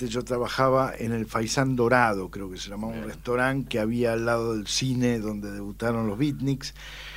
este, 0.00 0.08
yo 0.08 0.24
trabajaba 0.24 0.94
en 0.98 1.12
el 1.12 1.26
Faisán 1.26 1.76
Dorado, 1.76 2.30
creo 2.30 2.50
que 2.50 2.56
se 2.56 2.70
llamaba 2.70 2.94
un 2.94 3.04
restaurante 3.04 3.68
que 3.68 3.78
había 3.78 4.14
al 4.14 4.24
lado 4.24 4.54
del 4.56 4.66
cine 4.66 5.18
donde 5.18 5.50
debutaron 5.50 6.06
los 6.06 6.16
beatniks. 6.16 6.72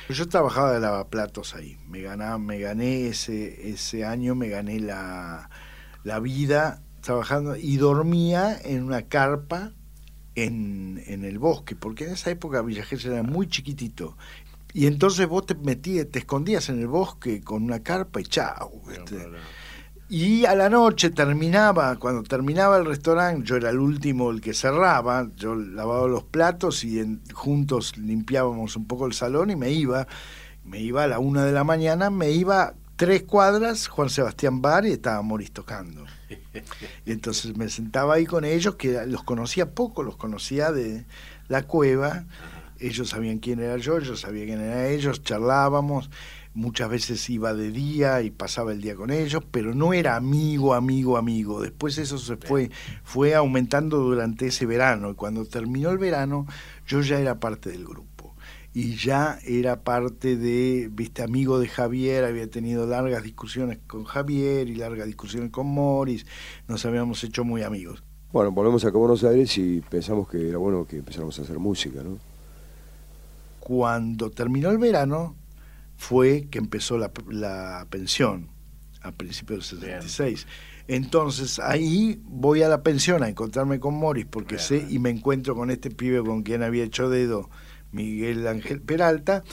Yo 0.08 0.28
trabajaba 0.28 0.72
de 0.72 0.80
lavaplatos 0.80 1.54
ahí. 1.54 1.78
Me, 1.88 2.02
ganaba, 2.02 2.38
me 2.38 2.58
gané 2.58 3.06
ese, 3.06 3.70
ese 3.70 4.04
año, 4.04 4.34
me 4.34 4.48
gané 4.48 4.80
la, 4.80 5.48
la 6.02 6.20
vida 6.20 6.82
trabajando 7.00 7.56
y 7.56 7.76
dormía 7.76 8.58
en 8.64 8.82
una 8.84 9.02
carpa 9.02 9.72
en, 10.34 11.02
en, 11.06 11.24
el 11.24 11.38
bosque, 11.38 11.76
porque 11.76 12.04
en 12.04 12.12
esa 12.12 12.30
época 12.30 12.62
Villa 12.62 12.84
era 12.90 13.22
muy 13.22 13.48
chiquitito. 13.48 14.16
Y 14.72 14.86
entonces 14.86 15.28
vos 15.28 15.46
te 15.46 15.54
metías, 15.54 16.08
te 16.10 16.18
escondías 16.18 16.68
en 16.68 16.80
el 16.80 16.88
bosque 16.88 17.40
con 17.40 17.62
una 17.62 17.82
carpa 17.82 18.20
y 18.20 18.24
chao. 18.24 18.82
Este. 18.90 19.28
Y 20.08 20.44
a 20.44 20.54
la 20.54 20.68
noche 20.68 21.10
terminaba, 21.10 21.96
cuando 21.96 22.22
terminaba 22.22 22.76
el 22.76 22.84
restaurante, 22.84 23.46
yo 23.46 23.56
era 23.56 23.70
el 23.70 23.78
último, 23.78 24.30
el 24.30 24.40
que 24.40 24.52
cerraba, 24.52 25.28
yo 25.36 25.54
lavaba 25.54 26.06
los 26.06 26.24
platos 26.24 26.84
y 26.84 27.20
juntos 27.32 27.96
limpiábamos 27.96 28.76
un 28.76 28.86
poco 28.86 29.06
el 29.06 29.14
salón 29.14 29.50
y 29.50 29.56
me 29.56 29.70
iba, 29.70 30.06
me 30.64 30.80
iba 30.80 31.04
a 31.04 31.06
la 31.06 31.18
una 31.18 31.44
de 31.44 31.52
la 31.52 31.64
mañana, 31.64 32.10
me 32.10 32.30
iba 32.30 32.74
tres 32.96 33.22
cuadras, 33.22 33.88
Juan 33.88 34.10
Sebastián 34.10 34.60
Bar 34.60 34.84
y 34.86 34.92
estaba 34.92 35.22
Moris 35.22 35.52
tocando. 35.52 36.04
Y 37.06 37.12
entonces 37.12 37.56
me 37.56 37.68
sentaba 37.68 38.14
ahí 38.14 38.26
con 38.26 38.44
ellos, 38.44 38.76
que 38.76 39.06
los 39.06 39.24
conocía 39.24 39.70
poco, 39.70 40.02
los 40.02 40.16
conocía 40.16 40.70
de 40.70 41.06
la 41.48 41.62
cueva, 41.62 42.24
ellos 42.78 43.08
sabían 43.08 43.38
quién 43.38 43.60
era 43.60 43.78
yo, 43.78 43.98
yo 44.00 44.16
sabía 44.16 44.44
quién 44.44 44.60
era 44.60 44.86
ellos, 44.88 45.22
charlábamos 45.22 46.10
muchas 46.54 46.88
veces 46.88 47.28
iba 47.28 47.52
de 47.52 47.70
día 47.70 48.22
y 48.22 48.30
pasaba 48.30 48.72
el 48.72 48.80
día 48.80 48.94
con 48.94 49.10
ellos, 49.10 49.42
pero 49.50 49.74
no 49.74 49.92
era 49.92 50.16
amigo, 50.16 50.74
amigo, 50.74 51.16
amigo. 51.16 51.60
Después 51.60 51.98
eso 51.98 52.18
se 52.18 52.36
fue, 52.36 52.70
fue 53.02 53.34
aumentando 53.34 53.98
durante 53.98 54.46
ese 54.46 54.64
verano 54.64 55.10
y 55.10 55.14
cuando 55.14 55.44
terminó 55.44 55.90
el 55.90 55.98
verano 55.98 56.46
yo 56.86 57.00
ya 57.00 57.18
era 57.18 57.40
parte 57.40 57.70
del 57.70 57.84
grupo 57.84 58.14
y 58.72 58.96
ya 58.96 59.38
era 59.44 59.82
parte 59.82 60.36
de, 60.36 60.90
viste, 60.92 61.22
amigo 61.22 61.60
de 61.60 61.68
Javier, 61.68 62.24
había 62.24 62.50
tenido 62.50 62.86
largas 62.86 63.22
discusiones 63.22 63.78
con 63.86 64.04
Javier 64.04 64.68
y 64.68 64.74
largas 64.74 65.06
discusiones 65.06 65.50
con 65.50 65.68
Morris, 65.68 66.26
nos 66.66 66.84
habíamos 66.84 67.22
hecho 67.22 67.44
muy 67.44 67.62
amigos. 67.62 68.02
Bueno, 68.32 68.50
volvemos 68.50 68.84
a 68.84 68.90
Buenos 68.90 69.22
Aires 69.22 69.56
y 69.58 69.80
pensamos 69.80 70.28
que 70.28 70.48
era 70.48 70.58
bueno 70.58 70.84
que 70.86 70.96
empezáramos 70.96 71.38
a 71.38 71.42
hacer 71.42 71.60
música, 71.60 72.02
¿no? 72.02 72.18
Cuando 73.60 74.30
terminó 74.30 74.70
el 74.70 74.78
verano, 74.78 75.36
fue 76.04 76.48
que 76.50 76.58
empezó 76.58 76.98
la, 76.98 77.86
pensión 77.88 78.50
a 79.00 79.12
principios 79.12 79.70
del 79.70 79.80
76. 79.80 80.46
Entonces 80.86 81.58
ahí 81.58 82.20
voy 82.24 82.62
a 82.62 82.68
la 82.68 82.82
pensión 82.82 83.22
a 83.22 83.28
encontrarme 83.30 83.80
con 83.80 83.94
Morris 83.94 84.26
porque 84.26 84.58
sé 84.58 84.86
y 84.90 84.98
me 84.98 85.08
encuentro 85.08 85.54
con 85.54 85.70
este 85.70 85.90
pibe 85.90 86.22
con 86.22 86.42
quien 86.42 86.62
había 86.62 86.84
hecho 86.84 87.08
dedo, 87.08 87.48
Miguel 87.90 88.46
Ángel 88.46 88.82
Peralta, 88.82 89.44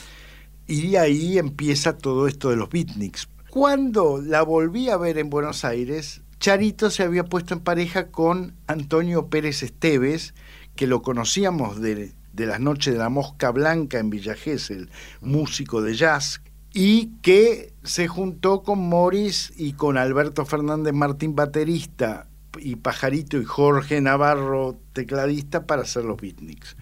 y 0.68 0.98
ahí 0.98 1.38
empieza 1.38 1.98
todo 1.98 2.28
esto 2.28 2.50
de 2.50 2.58
los 2.58 2.70
beatniks. 2.70 3.30
Cuando 3.50 4.22
la 4.22 4.42
volví 4.42 4.90
a 4.90 4.98
ver 4.98 5.18
en 5.20 5.30
Buenos 5.30 5.64
Aires, 5.64 6.22
Charito 6.40 6.90
se 6.90 7.04
había 7.04 7.24
puesto 7.24 7.54
en 7.54 7.62
pareja 7.62 8.12
con 8.12 8.56
Antonio 8.68 9.28
Pérez 9.28 9.64
Esteves, 9.64 10.34
que 10.76 10.88
lo 10.88 11.02
conocíamos 11.02 11.80
de, 11.80 12.12
de 12.34 12.46
las 12.46 12.60
noches 12.60 12.94
de 12.94 13.00
la 13.00 13.10
Mosca 13.10 13.52
Blanca 13.52 14.00
en 14.00 14.10
Villa 14.10 14.36
Gesell, 14.36 14.90
músico 15.22 15.82
de 15.82 15.94
jazz, 15.94 16.42
y 16.74 17.08
que 17.22 17.74
se 17.84 18.08
juntó 18.08 18.64
con 18.64 18.80
Morris 18.80 19.52
y 19.58 19.74
con 19.74 19.98
Alberto 19.98 20.46
Fernández 20.46 20.94
Martín, 20.94 21.36
baterista, 21.36 22.28
y 22.60 22.76
Pajarito 22.76 23.38
y 23.38 23.46
Jorge 23.46 24.02
Navarro, 24.02 24.78
tecladista, 24.94 25.66
para 25.66 25.84
hacer 25.84 26.04
los 26.04 26.20
beatniks. 26.20 26.76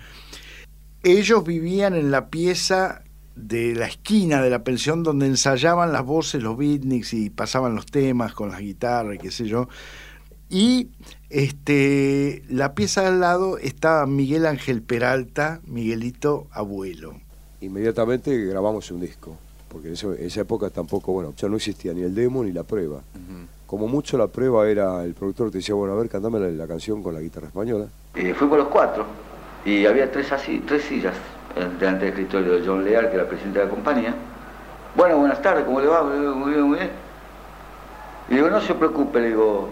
Ellos 1.04 1.44
vivían 1.44 1.96
en 1.96 2.12
la 2.12 2.30
pieza 2.30 3.04
de 3.36 3.74
la 3.74 3.86
esquina 3.86 4.42
de 4.42 4.50
la 4.50 4.64
pensión 4.64 5.04
donde 5.04 5.26
ensayaban 5.26 5.94
las 5.94 6.04
voces 6.04 6.44
los 6.44 6.58
beatniks 6.58 7.14
y 7.14 7.30
pasaban 7.30 7.74
los 7.74 7.86
temas 7.86 8.34
con 8.34 8.50
las 8.50 8.60
guitarras 8.60 9.16
y 9.16 9.18
qué 9.18 9.32
sé 9.32 9.46
yo. 9.46 9.70
Y 10.50 10.90
este, 11.30 12.44
la 12.50 12.74
pieza 12.74 13.08
al 13.08 13.20
lado 13.20 13.58
estaba 13.58 14.06
Miguel 14.08 14.46
Ángel 14.46 14.82
Peralta, 14.82 15.62
Miguelito 15.66 16.48
Abuelo. 16.52 17.14
Inmediatamente 17.62 18.36
grabamos 18.46 18.90
un 18.92 19.02
disco, 19.02 19.38
porque 19.68 19.90
en 19.90 19.94
esa 19.94 20.42
época 20.42 20.70
tampoco, 20.70 21.12
bueno, 21.12 21.34
ya 21.38 21.48
no 21.48 21.58
existía 21.58 21.94
ni 21.94 22.02
el 22.02 22.16
demo 22.16 22.44
ni 22.44 22.52
la 22.52 22.64
prueba. 22.64 23.02
Como 23.68 23.88
mucho 23.88 24.18
la 24.18 24.28
prueba 24.28 24.68
era, 24.68 25.04
el 25.04 25.14
productor 25.14 25.52
te 25.52 25.60
decía, 25.60 25.76
bueno, 25.76 25.94
a 25.94 25.98
ver, 25.98 26.10
cantame 26.10 26.40
la, 26.40 26.68
canción 26.68 27.04
con 27.04 27.14
la 27.14 27.20
guitarra 27.20 27.48
española. 27.48 27.86
Eh, 28.16 28.34
fuimos 28.34 28.58
los 28.58 28.68
cuatro, 28.70 29.06
y 29.64 29.86
había 29.86 30.12
tres, 30.12 30.32
así, 30.32 30.64
tres 30.66 30.84
sillas 30.84 31.14
eh, 31.56 31.68
delante 31.80 32.06
del 32.06 32.14
escritorio 32.14 32.54
de 32.54 32.66
John 32.66 32.84
Leal, 32.84 33.10
que 33.10 33.16
era 33.16 33.28
presidente 33.28 33.60
de 33.60 33.66
la 33.66 33.72
compañía. 33.72 34.16
Bueno, 34.96 35.20
buenas 35.20 35.40
tardes, 35.44 35.66
¿cómo 35.66 35.80
le 35.80 35.88
va? 35.88 36.02
Muy 36.02 36.52
bien, 36.52 36.64
muy 36.64 36.78
bien. 36.80 36.90
Y 38.30 38.36
digo, 38.36 38.50
no 38.50 38.60
se 38.62 38.74
preocupe, 38.74 39.20
le 39.20 39.28
digo, 39.28 39.70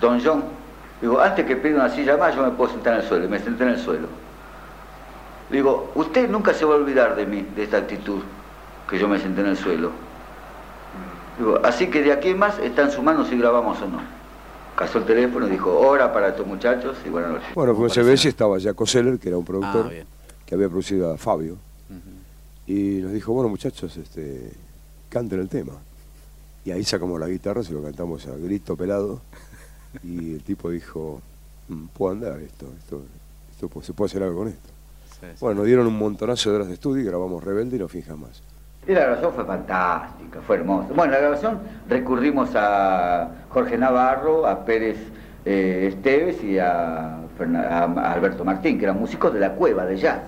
don 0.00 0.20
John, 0.24 0.59
Digo, 1.00 1.18
antes 1.20 1.46
que 1.46 1.56
pida 1.56 1.76
una 1.76 1.88
silla 1.88 2.16
más, 2.16 2.34
yo 2.34 2.42
me 2.42 2.50
puedo 2.50 2.72
sentar 2.72 2.94
en 2.94 3.00
el 3.00 3.08
suelo. 3.08 3.24
Y 3.24 3.28
me 3.28 3.38
senté 3.38 3.62
en 3.64 3.70
el 3.70 3.78
suelo. 3.78 4.08
Digo, 5.50 5.90
usted 5.94 6.28
nunca 6.28 6.52
se 6.52 6.64
va 6.64 6.74
a 6.74 6.78
olvidar 6.78 7.16
de 7.16 7.26
mí, 7.26 7.46
de 7.56 7.64
esta 7.64 7.78
actitud, 7.78 8.20
que 8.88 8.98
yo 8.98 9.08
me 9.08 9.18
senté 9.18 9.40
en 9.40 9.48
el 9.48 9.56
suelo. 9.56 9.90
Digo, 11.38 11.58
así 11.64 11.88
que 11.88 12.02
de 12.02 12.12
aquí 12.12 12.28
en 12.28 12.38
más 12.38 12.58
está 12.58 12.82
en 12.82 12.90
su 12.90 13.02
mano 13.02 13.24
si 13.24 13.36
grabamos 13.36 13.80
o 13.80 13.88
no. 13.88 14.00
Casó 14.76 14.98
el 14.98 15.04
teléfono 15.04 15.46
y 15.48 15.50
dijo, 15.50 15.76
hora 15.78 16.12
para 16.12 16.28
estos 16.28 16.46
muchachos 16.46 16.96
y 17.04 17.08
buenas 17.08 17.32
noches. 17.32 17.54
Bueno, 17.54 17.74
como 17.74 17.88
se 17.88 18.02
ve, 18.02 18.14
estaba 18.14 18.60
Jaco 18.60 18.86
Seller, 18.86 19.18
que 19.18 19.28
era 19.28 19.38
un 19.38 19.44
productor, 19.44 19.90
ah, 19.90 20.04
que 20.46 20.54
había 20.54 20.68
producido 20.68 21.12
a 21.12 21.16
Fabio. 21.16 21.56
Y 22.66 23.00
nos 23.02 23.12
dijo, 23.12 23.32
bueno 23.32 23.48
muchachos, 23.48 23.96
este, 23.96 24.52
canten 25.08 25.40
el 25.40 25.48
tema. 25.48 25.72
Y 26.64 26.70
ahí 26.70 26.84
sacamos 26.84 27.18
la 27.18 27.26
guitarra, 27.26 27.64
se 27.64 27.72
lo 27.72 27.82
cantamos 27.82 28.26
a 28.26 28.36
grito 28.36 28.76
pelado 28.76 29.20
y 30.02 30.34
el 30.34 30.42
tipo 30.42 30.70
dijo, 30.70 31.20
mm, 31.68 31.86
puedo 31.86 32.12
andar 32.12 32.38
esto, 32.40 32.66
esto, 32.78 33.02
esto 33.50 33.82
se 33.82 33.92
puede 33.92 34.10
hacer 34.10 34.22
algo 34.22 34.38
con 34.38 34.48
esto. 34.48 34.70
Bueno, 35.40 35.58
nos 35.58 35.66
dieron 35.66 35.86
un 35.86 35.98
montonazo 35.98 36.50
de 36.50 36.56
horas 36.56 36.68
de 36.68 36.74
estudio 36.74 37.02
y 37.02 37.06
grabamos 37.06 37.44
Rebelde 37.44 37.76
y 37.76 37.78
no 37.78 37.88
fija 37.88 38.16
más. 38.16 38.42
Y 38.86 38.92
la 38.92 39.00
grabación 39.00 39.32
fue 39.34 39.44
fantástica, 39.44 40.40
fue 40.40 40.56
hermosa. 40.56 40.88
Bueno, 40.94 41.12
la 41.12 41.18
grabación 41.18 41.58
recurrimos 41.88 42.50
a 42.54 43.28
Jorge 43.50 43.76
Navarro, 43.76 44.46
a 44.46 44.64
Pérez 44.64 44.96
eh, 45.44 45.90
Esteves 45.92 46.42
y 46.42 46.58
a, 46.58 47.18
Alberto 47.38 48.44
Martín, 48.44 48.78
que 48.78 48.84
eran 48.84 48.98
músicos 48.98 49.32
de 49.32 49.40
la 49.40 49.52
cueva 49.52 49.84
de 49.84 49.96
jazz. 49.96 50.20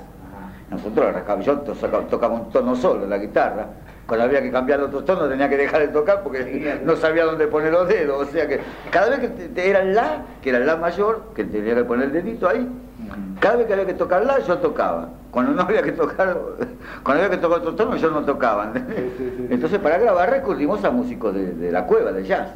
Nosotros, 0.70 1.14
yo 1.44 1.58
tocaba 1.58 2.34
un 2.34 2.50
tono 2.50 2.74
solo 2.74 3.04
en 3.04 3.10
la 3.10 3.18
guitarra, 3.18 3.66
cuando 4.06 4.24
había 4.24 4.42
que 4.42 4.50
cambiar 4.50 4.80
otros 4.80 5.04
tonos 5.04 5.28
tenía 5.28 5.48
que 5.48 5.56
dejar 5.56 5.80
de 5.80 5.88
tocar 5.88 6.22
porque 6.22 6.80
no 6.84 6.96
sabía 6.96 7.24
dónde 7.24 7.46
poner 7.46 7.72
los 7.72 7.88
dedos. 7.88 8.28
O 8.28 8.30
sea 8.30 8.48
que 8.48 8.60
cada 8.90 9.10
vez 9.10 9.30
que 9.30 9.70
era 9.70 9.82
el 9.82 9.94
la, 9.94 10.22
que 10.42 10.50
era 10.50 10.58
el 10.58 10.66
la 10.66 10.76
mayor, 10.76 11.22
que 11.34 11.44
tenía 11.44 11.74
que 11.74 11.84
poner 11.84 12.06
el 12.06 12.12
dedito 12.12 12.48
ahí, 12.48 12.68
cada 13.40 13.56
vez 13.56 13.66
que 13.66 13.72
había 13.72 13.86
que 13.86 13.94
tocar 13.94 14.24
la, 14.24 14.38
yo 14.40 14.58
tocaba. 14.58 15.08
Cuando 15.30 15.52
no 15.52 15.62
había 15.62 15.82
que 15.82 15.92
tocar, 15.92 16.36
cuando 17.02 17.24
había 17.24 17.36
que 17.36 17.42
tocar 17.42 17.58
otros 17.60 17.76
tonos, 17.76 18.00
yo 18.00 18.10
no 18.10 18.24
tocaba. 18.24 18.72
Entonces 19.50 19.78
para 19.78 19.98
grabar 19.98 20.30
recurrimos 20.30 20.84
a 20.84 20.90
músicos 20.90 21.34
de, 21.34 21.72
la 21.72 21.86
cueva, 21.86 22.12
de 22.12 22.24
jazz, 22.24 22.48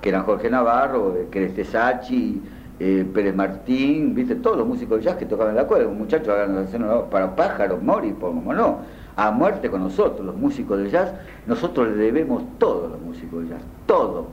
que 0.00 0.08
eran 0.08 0.24
Jorge 0.24 0.50
Navarro, 0.50 1.16
Creste 1.30 1.64
Sachi, 1.64 2.42
eh, 2.80 3.06
Pérez 3.14 3.34
Martín, 3.34 4.14
viste, 4.14 4.34
todos 4.34 4.58
los 4.58 4.66
músicos 4.66 4.98
de 4.98 5.04
jazz 5.04 5.16
que 5.16 5.26
tocaban 5.26 5.52
en 5.52 5.56
la 5.56 5.66
cueva, 5.66 5.88
un 5.88 5.98
muchacho 5.98 6.34
para 7.10 7.34
pájaros, 7.36 7.80
Mori, 7.80 8.12
por 8.12 8.30
como 8.30 8.52
no 8.52 9.01
a 9.16 9.30
muerte 9.30 9.70
con 9.70 9.82
nosotros, 9.82 10.24
los 10.24 10.36
músicos 10.36 10.78
de 10.78 10.90
jazz, 10.90 11.12
nosotros 11.46 11.88
le 11.88 11.96
debemos 11.96 12.42
todo 12.58 12.86
a 12.86 12.88
los 12.88 13.00
músicos 13.00 13.42
de 13.42 13.50
jazz, 13.50 13.62
todo. 13.86 14.26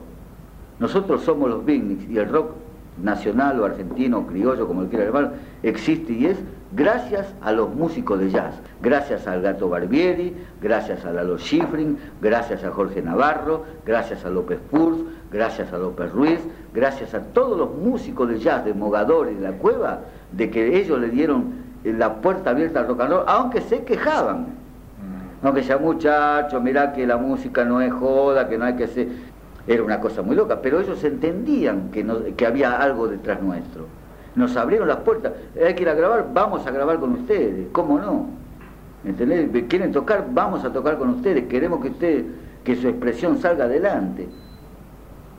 Nosotros 0.78 1.22
somos 1.22 1.50
los 1.50 1.64
beatniks 1.64 2.08
y 2.08 2.18
el 2.18 2.28
rock 2.28 2.52
nacional 3.02 3.60
o 3.60 3.64
argentino 3.64 4.18
o 4.18 4.26
criollo, 4.26 4.66
como 4.66 4.82
lo 4.82 4.88
quiera 4.88 5.06
llamar, 5.06 5.32
existe 5.62 6.12
y 6.12 6.26
es 6.26 6.38
gracias 6.72 7.34
a 7.42 7.52
los 7.52 7.74
músicos 7.74 8.18
de 8.20 8.30
jazz, 8.30 8.54
gracias 8.80 9.26
al 9.26 9.42
Gato 9.42 9.68
Barbieri, 9.68 10.34
gracias 10.62 11.04
a 11.04 11.12
Lalo 11.12 11.38
Schifrin, 11.38 11.98
gracias 12.20 12.62
a 12.64 12.70
Jorge 12.70 13.02
Navarro, 13.02 13.64
gracias 13.84 14.24
a 14.24 14.30
López 14.30 14.58
Purs, 14.70 14.98
gracias 15.32 15.72
a 15.72 15.78
López 15.78 16.12
Ruiz, 16.12 16.40
gracias 16.72 17.14
a 17.14 17.20
todos 17.20 17.58
los 17.58 17.74
músicos 17.74 18.28
de 18.28 18.38
jazz 18.38 18.64
de 18.64 18.74
Mogador 18.74 19.30
y 19.30 19.34
de 19.34 19.40
la 19.40 19.52
Cueva, 19.52 20.00
de 20.32 20.50
que 20.50 20.78
ellos 20.78 21.00
le 21.00 21.08
dieron 21.08 21.70
la 21.82 22.20
puerta 22.20 22.50
abierta 22.50 22.80
al 22.80 22.88
rock 22.88 23.00
and 23.00 23.10
roll, 23.10 23.24
aunque 23.26 23.60
se 23.62 23.84
quejaban, 23.84 24.59
no 25.42 25.54
que 25.54 25.62
sea 25.62 25.78
muchacho, 25.78 26.60
mirá 26.60 26.92
que 26.92 27.06
la 27.06 27.16
música 27.16 27.64
no 27.64 27.80
es 27.80 27.92
joda, 27.92 28.48
que 28.48 28.58
no 28.58 28.64
hay 28.64 28.74
que 28.74 28.86
ser... 28.86 29.08
Era 29.66 29.82
una 29.82 30.00
cosa 30.00 30.22
muy 30.22 30.36
loca, 30.36 30.60
pero 30.60 30.80
ellos 30.80 31.02
entendían 31.04 31.90
que, 31.90 32.04
que 32.36 32.46
había 32.46 32.80
algo 32.80 33.08
detrás 33.08 33.40
nuestro. 33.42 33.86
Nos 34.34 34.56
abrieron 34.56 34.88
las 34.88 34.98
puertas, 34.98 35.32
hay 35.64 35.74
que 35.74 35.82
ir 35.82 35.88
a 35.88 35.94
grabar, 35.94 36.28
vamos 36.32 36.66
a 36.66 36.70
grabar 36.70 36.98
con 36.98 37.12
ustedes, 37.12 37.68
¿cómo 37.72 37.98
no? 37.98 38.26
¿Entendés? 39.04 39.48
¿Quieren 39.68 39.92
tocar? 39.92 40.26
Vamos 40.30 40.64
a 40.64 40.72
tocar 40.72 40.98
con 40.98 41.10
ustedes, 41.10 41.46
queremos 41.46 41.80
que 41.80 41.88
usted, 41.88 42.24
que 42.64 42.76
su 42.76 42.88
expresión 42.88 43.38
salga 43.38 43.64
adelante. 43.64 44.28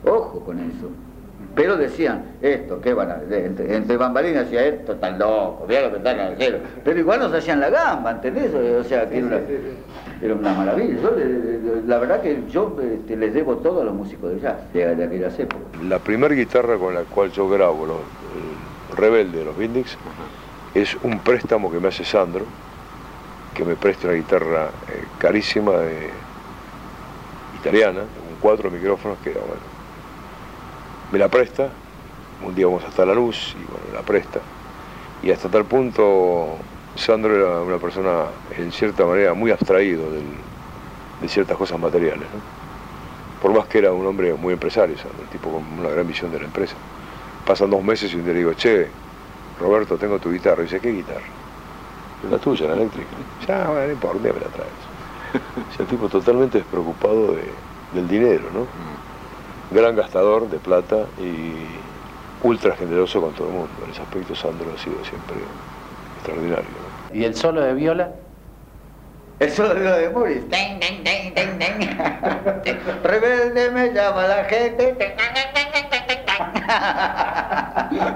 Ojo 0.04 0.40
con 0.40 0.58
eso. 0.58 0.88
Pero 1.54 1.76
decían, 1.76 2.22
esto, 2.40 2.80
¿qué 2.80 2.94
van 2.94 3.10
a 3.10 3.16
Entre, 3.30 3.76
entre 3.76 3.96
bambalinas 3.96 4.44
decía, 4.44 4.66
esto 4.66 4.92
están 4.92 5.18
loco, 5.18 5.66
mira 5.68 5.82
lo 5.82 5.90
que 5.90 5.96
están 5.98 6.20
haciendo. 6.20 6.58
Pero 6.82 6.98
igual 6.98 7.20
nos 7.20 7.34
hacían 7.34 7.60
la 7.60 7.68
gamba, 7.68 8.12
¿entendés? 8.12 8.54
O 8.54 8.84
sea, 8.84 9.08
que 9.08 9.18
era, 9.18 10.34
una, 10.34 10.54
maravilla. 10.54 11.10
la 11.86 11.98
verdad 11.98 12.22
que 12.22 12.42
yo 12.48 12.74
este, 12.80 13.16
les 13.16 13.34
debo 13.34 13.56
todo 13.56 13.82
a 13.82 13.84
los 13.84 13.94
músicos 13.94 14.32
de 14.32 14.40
jazz 14.40 14.56
de, 14.72 14.96
de 14.96 15.04
aquellas 15.04 15.38
épocas. 15.38 15.82
La 15.82 15.98
primera 15.98 16.34
guitarra 16.34 16.78
con 16.78 16.94
la 16.94 17.02
cual 17.02 17.30
yo 17.32 17.48
grabo, 17.48 17.84
los, 17.86 17.98
Rebelde 18.96 19.38
de 19.38 19.44
los 19.44 19.56
Bindix, 19.56 19.96
es 20.74 20.96
un 21.02 21.18
préstamo 21.20 21.70
que 21.70 21.80
me 21.80 21.88
hace 21.88 22.04
Sandro, 22.04 22.44
que 23.54 23.64
me 23.64 23.74
presta 23.74 24.08
una 24.08 24.16
guitarra 24.16 24.66
eh, 24.88 25.04
carísima 25.18 25.72
de, 25.72 26.10
italiana, 27.58 28.00
con 28.00 28.36
cuatro 28.40 28.70
micrófonos 28.70 29.18
que, 29.18 29.30
bueno, 29.30 29.71
me 31.12 31.18
la 31.18 31.28
presta, 31.28 31.68
un 32.42 32.54
día 32.54 32.66
vamos 32.66 32.82
hasta 32.84 33.04
la 33.04 33.14
luz 33.14 33.54
y 33.54 33.64
bueno, 33.70 33.86
la 33.94 34.00
presta. 34.00 34.40
Y 35.22 35.30
hasta 35.30 35.48
tal 35.48 35.66
punto 35.66 36.56
Sandro 36.96 37.36
era 37.36 37.60
una 37.60 37.76
persona 37.76 38.24
en 38.56 38.72
cierta 38.72 39.04
manera 39.04 39.34
muy 39.34 39.50
abstraído 39.50 40.04
de 40.10 41.28
ciertas 41.28 41.56
cosas 41.56 41.78
materiales. 41.78 42.26
Por 43.42 43.52
más 43.52 43.66
que 43.66 43.78
era 43.78 43.92
un 43.92 44.06
hombre 44.06 44.32
muy 44.34 44.54
empresario, 44.54 44.96
Sandro, 44.96 45.24
tipo 45.30 45.50
con 45.50 45.62
una 45.78 45.90
gran 45.90 46.06
visión 46.08 46.32
de 46.32 46.38
la 46.38 46.46
empresa. 46.46 46.74
Pasan 47.46 47.70
dos 47.70 47.84
meses 47.84 48.12
y 48.12 48.16
un 48.16 48.24
día 48.24 48.32
le 48.32 48.38
digo, 48.38 48.54
che, 48.54 48.88
Roberto, 49.60 49.96
tengo 49.98 50.18
tu 50.18 50.32
guitarra. 50.32 50.62
Y 50.62 50.64
dice, 50.64 50.80
¿qué 50.80 50.92
guitarra? 50.92 51.20
La 52.30 52.38
tuya, 52.38 52.68
la 52.68 52.74
eléctrica. 52.74 53.08
Ya, 53.46 53.66
bueno, 53.66 53.86
no 53.86 53.92
importa, 53.92 54.18
me 54.22 54.28
la 54.28 54.48
traes. 54.48 54.72
O 55.78 55.82
el 55.82 55.88
tipo 55.88 56.08
totalmente 56.08 56.58
despreocupado 56.58 57.34
del 57.94 58.08
dinero, 58.08 58.44
¿no? 58.52 58.60
Mm 58.60 59.11
gran 59.72 59.96
gastador 59.96 60.48
de 60.48 60.58
plata 60.58 61.06
y 61.18 62.46
ultra 62.46 62.76
generoso 62.76 63.20
con 63.20 63.32
todo 63.32 63.48
el 63.48 63.54
mundo. 63.54 63.70
En 63.84 63.90
ese 63.90 64.02
aspecto 64.02 64.34
Sandro 64.34 64.66
ha 64.74 64.78
sido 64.78 64.96
siempre 65.04 65.36
extraordinario. 66.16 66.64
¿Y 67.12 67.24
el 67.24 67.34
solo 67.34 67.60
de 67.60 67.74
viola? 67.74 68.12
El 69.38 69.50
solo 69.50 69.74
de 69.74 69.80
viola 69.80 69.96
de 69.98 70.10
Morris. 70.10 70.42
Rebelde 73.02 73.70
me 73.70 73.92
llama 73.92 74.26
la 74.26 74.44
gente. 74.44 74.96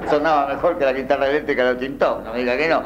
Sonaba 0.08 0.46
mejor 0.46 0.78
que 0.78 0.84
la 0.84 0.92
guitarra 0.92 1.28
eléctrica 1.28 1.64
de 1.64 1.74
Tintón, 1.74 2.24
no 2.24 2.32
me 2.32 2.38
diga 2.38 2.56
que 2.56 2.68
no. 2.68 2.82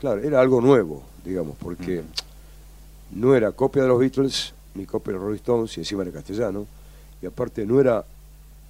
Claro, 0.00 0.20
era 0.20 0.40
algo 0.40 0.60
nuevo, 0.60 1.04
digamos, 1.24 1.56
porque 1.62 2.02
no 3.14 3.34
era 3.34 3.52
copia 3.52 3.82
de 3.82 3.88
los 3.88 3.98
Beatles 3.98 4.54
ni 4.74 4.86
copia 4.86 5.12
de 5.12 5.18
los 5.18 5.24
Rolling 5.24 5.36
Stones 5.36 5.76
y 5.76 5.80
encima 5.80 6.02
era 6.02 6.12
castellano 6.12 6.66
y 7.20 7.26
aparte 7.26 7.66
no 7.66 7.80
era 7.80 8.04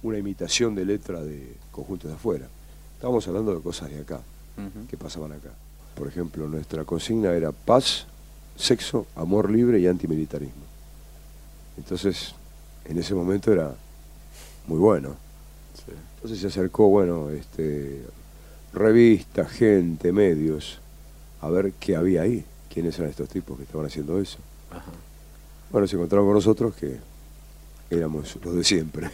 una 0.03 0.17
imitación 0.17 0.75
de 0.75 0.85
letra 0.85 1.21
de 1.21 1.55
conjuntos 1.71 2.09
de 2.09 2.15
afuera. 2.15 2.47
Estábamos 2.95 3.27
hablando 3.27 3.55
de 3.55 3.61
cosas 3.61 3.89
de 3.89 4.01
acá 4.01 4.19
que 4.89 4.97
pasaban 4.97 5.31
acá. 5.31 5.49
Por 5.95 6.07
ejemplo 6.07 6.47
nuestra 6.47 6.83
consigna 6.83 7.31
era 7.31 7.51
paz 7.51 8.05
sexo 8.55 9.07
amor 9.15 9.49
libre 9.49 9.79
y 9.79 9.87
antimilitarismo. 9.87 10.63
Entonces 11.77 12.35
en 12.85 12.97
ese 12.97 13.15
momento 13.15 13.51
era 13.51 13.73
muy 14.67 14.77
bueno. 14.77 15.15
Entonces 16.15 16.39
se 16.39 16.47
acercó 16.47 16.89
bueno 16.89 17.29
este 17.29 18.03
revistas 18.73 19.51
gente 19.51 20.11
medios 20.11 20.79
a 21.41 21.49
ver 21.49 21.73
qué 21.73 21.95
había 21.95 22.23
ahí 22.23 22.45
quiénes 22.73 22.97
eran 22.97 23.11
estos 23.11 23.29
tipos 23.29 23.55
que 23.55 23.63
estaban 23.63 23.85
haciendo 23.85 24.19
eso. 24.19 24.39
Bueno, 25.71 25.87
se 25.87 25.95
encontraron 25.95 26.25
con 26.25 26.35
nosotros 26.35 26.73
que 26.75 26.97
éramos 27.89 28.37
los 28.43 28.55
de 28.55 28.63
siempre. 28.63 29.11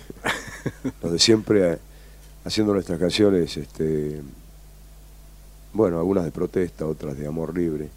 los 1.03 1.11
de 1.11 1.19
siempre 1.19 1.73
eh, 1.73 1.77
haciendo 2.45 2.73
nuestras 2.73 2.97
canciones, 2.97 3.57
este, 3.57 4.21
bueno, 5.73 5.99
algunas 5.99 6.23
de 6.23 6.31
protesta, 6.31 6.85
otras 6.85 7.17
de 7.17 7.27
amor 7.27 7.55
libre. 7.55 7.89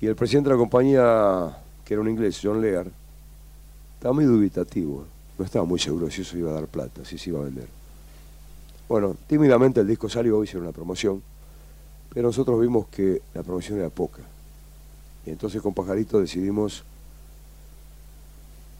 Y 0.00 0.06
el 0.06 0.16
presidente 0.16 0.48
de 0.48 0.54
la 0.54 0.58
compañía, 0.58 1.54
que 1.84 1.94
era 1.94 2.00
un 2.00 2.08
inglés, 2.08 2.40
John 2.42 2.62
Lear, 2.62 2.86
estaba 3.96 4.14
muy 4.14 4.24
dubitativo. 4.24 5.04
No 5.38 5.44
estaba 5.44 5.66
muy 5.66 5.78
seguro 5.78 6.10
si 6.10 6.22
eso 6.22 6.38
iba 6.38 6.50
a 6.50 6.54
dar 6.54 6.66
plata, 6.66 7.04
si 7.04 7.18
se 7.18 7.28
iba 7.28 7.40
a 7.40 7.44
vender. 7.44 7.68
Bueno, 8.88 9.16
tímidamente 9.26 9.80
el 9.80 9.86
disco 9.86 10.08
salió, 10.08 10.42
hicieron 10.42 10.64
una 10.64 10.72
promoción, 10.72 11.22
pero 12.12 12.28
nosotros 12.28 12.60
vimos 12.60 12.86
que 12.88 13.20
la 13.34 13.42
promoción 13.42 13.78
era 13.78 13.90
poca. 13.90 14.22
Y 15.26 15.30
entonces 15.30 15.60
con 15.60 15.74
Pajarito 15.74 16.20
decidimos 16.20 16.84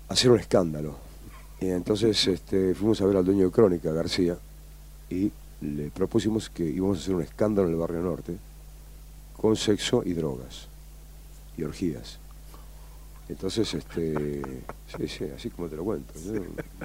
hacer 0.09 0.31
un 0.31 0.40
escándalo. 0.40 0.96
Y 1.61 1.68
entonces 1.68 2.26
este, 2.26 2.74
fuimos 2.74 3.00
a 3.00 3.07
ver 3.07 3.16
al 3.16 3.24
dueño 3.24 3.46
de 3.46 3.50
Crónica, 3.50 3.92
García, 3.92 4.37
y 5.11 5.31
le 5.61 5.90
propusimos 5.90 6.48
que 6.48 6.64
íbamos 6.64 6.98
a 6.98 7.00
hacer 7.00 7.14
un 7.14 7.22
escándalo 7.22 7.68
en 7.68 7.74
el 7.74 7.81
barrio 7.81 8.00
norte 8.00 8.37
con 9.37 9.57
sexo 9.57 10.03
y 10.05 10.12
drogas 10.14 10.68
y 11.57 11.62
orgías. 11.62 12.18
Entonces, 13.29 13.72
este, 13.74 14.62
así 15.35 15.50
como 15.50 15.68
te 15.68 15.76
lo 15.76 15.85
cuento, 15.85 16.12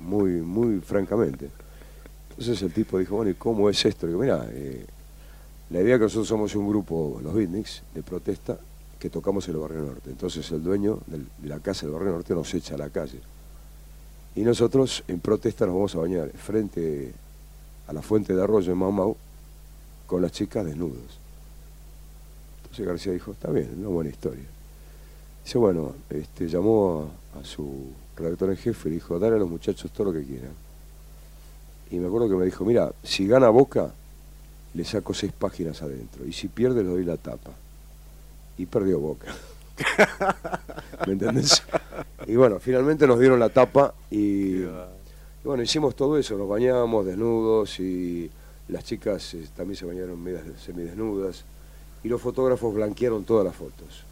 muy, 0.01 0.33
muy 0.41 0.79
francamente. 0.79 1.49
Entonces 2.29 2.61
el 2.61 2.73
tipo 2.73 2.99
dijo, 2.99 3.15
bueno, 3.15 3.31
¿y 3.31 3.35
cómo 3.35 3.69
es 3.69 3.83
esto? 3.85 4.07
Le 4.07 4.15
mira, 4.15 4.45
eh, 4.51 4.85
la 5.69 5.81
idea 5.81 5.97
que 5.97 6.03
nosotros 6.03 6.27
somos 6.27 6.53
un 6.55 6.67
grupo, 6.67 7.19
los 7.23 7.33
beatniks, 7.33 7.81
de 7.93 8.03
protesta, 8.03 8.59
que 8.99 9.10
tocamos 9.10 9.47
el 9.47 9.58
barrio 9.58 9.81
norte. 9.81 10.10
Entonces 10.10 10.49
el 10.51 10.63
dueño 10.63 10.99
de 11.08 11.47
la 11.47 11.60
casa 11.60 11.86
del 11.86 11.93
barrio 11.93 12.12
norte 12.12 12.34
nos 12.34 12.53
echa 12.53 12.75
a 12.75 12.77
la 12.77 12.89
calle. 12.89 13.19
Y 14.36 14.41
nosotros 14.41 15.03
en 15.08 15.19
protesta 15.19 15.65
nos 15.65 15.75
vamos 15.75 15.95
a 15.95 15.99
bañar 15.99 16.29
frente 16.31 17.13
a 17.88 17.93
la 17.93 18.01
fuente 18.01 18.36
de 18.36 18.43
arroyo 18.43 18.71
en 18.71 18.77
Mau 18.77 18.91
Mau 18.91 19.15
con 20.05 20.21
las 20.21 20.31
chicas 20.31 20.65
desnudos. 20.65 21.19
Entonces 22.63 22.86
García 22.86 23.13
dijo, 23.13 23.31
está 23.31 23.49
bien, 23.51 23.73
una 23.77 23.89
buena 23.89 24.10
historia. 24.10 24.43
Dice, 25.43 25.58
bueno, 25.58 25.93
este, 26.10 26.47
llamó 26.47 27.10
a, 27.39 27.45
su 27.45 27.91
redactor 28.17 28.49
en 28.49 28.58
jefe 28.58 28.89
y 28.89 28.93
dijo, 28.93 29.19
dale 29.19 29.36
a 29.36 29.39
los 29.39 29.49
muchachos 29.49 29.91
todo 29.91 30.12
lo 30.12 30.13
que 30.13 30.25
quieran. 30.25 30.51
Y 31.91 31.97
me 31.97 32.08
acuerdo 32.08 32.27
que 32.27 32.36
me 32.36 32.45
dijo, 32.45 32.65
mira, 32.65 32.91
si 33.03 33.27
gana 33.27 33.49
Boca, 33.49 33.93
le 34.73 34.84
saco 34.84 35.13
seis 35.13 35.31
páginas 35.31 35.81
adentro. 35.81 36.25
Y 36.25 36.34
si 36.34 36.47
pierde, 36.47 36.84
le 36.84 36.89
doy 36.89 37.05
la 37.05 37.17
tapa 37.17 37.51
y 38.57 38.65
perdió 38.65 38.99
Boca. 38.99 39.33
¿Me 41.05 41.13
entendés? 41.13 41.63
Y 42.27 42.35
bueno, 42.35 42.59
finalmente 42.59 43.05
nos 43.05 43.19
dieron 43.19 43.39
la 43.39 43.49
tapa 43.49 43.93
y, 44.09 44.63
bueno, 45.43 45.61
hicimos 45.61 45.95
todo 45.95 46.17
eso, 46.17 46.37
nos 46.37 46.47
bañamos 46.47 47.05
desnudos 47.05 47.79
y 47.79 48.29
las 48.69 48.83
chicas 48.83 49.33
eh, 49.35 49.47
también 49.55 49.75
se 49.77 49.85
bañaron 49.85 50.23
semidesnudas 50.63 51.43
y 52.03 52.07
los 52.07 52.21
fotógrafos 52.21 52.73
blanquearon 52.73 53.25
todas 53.25 53.45
las 53.45 53.55
fotos. 53.55 54.03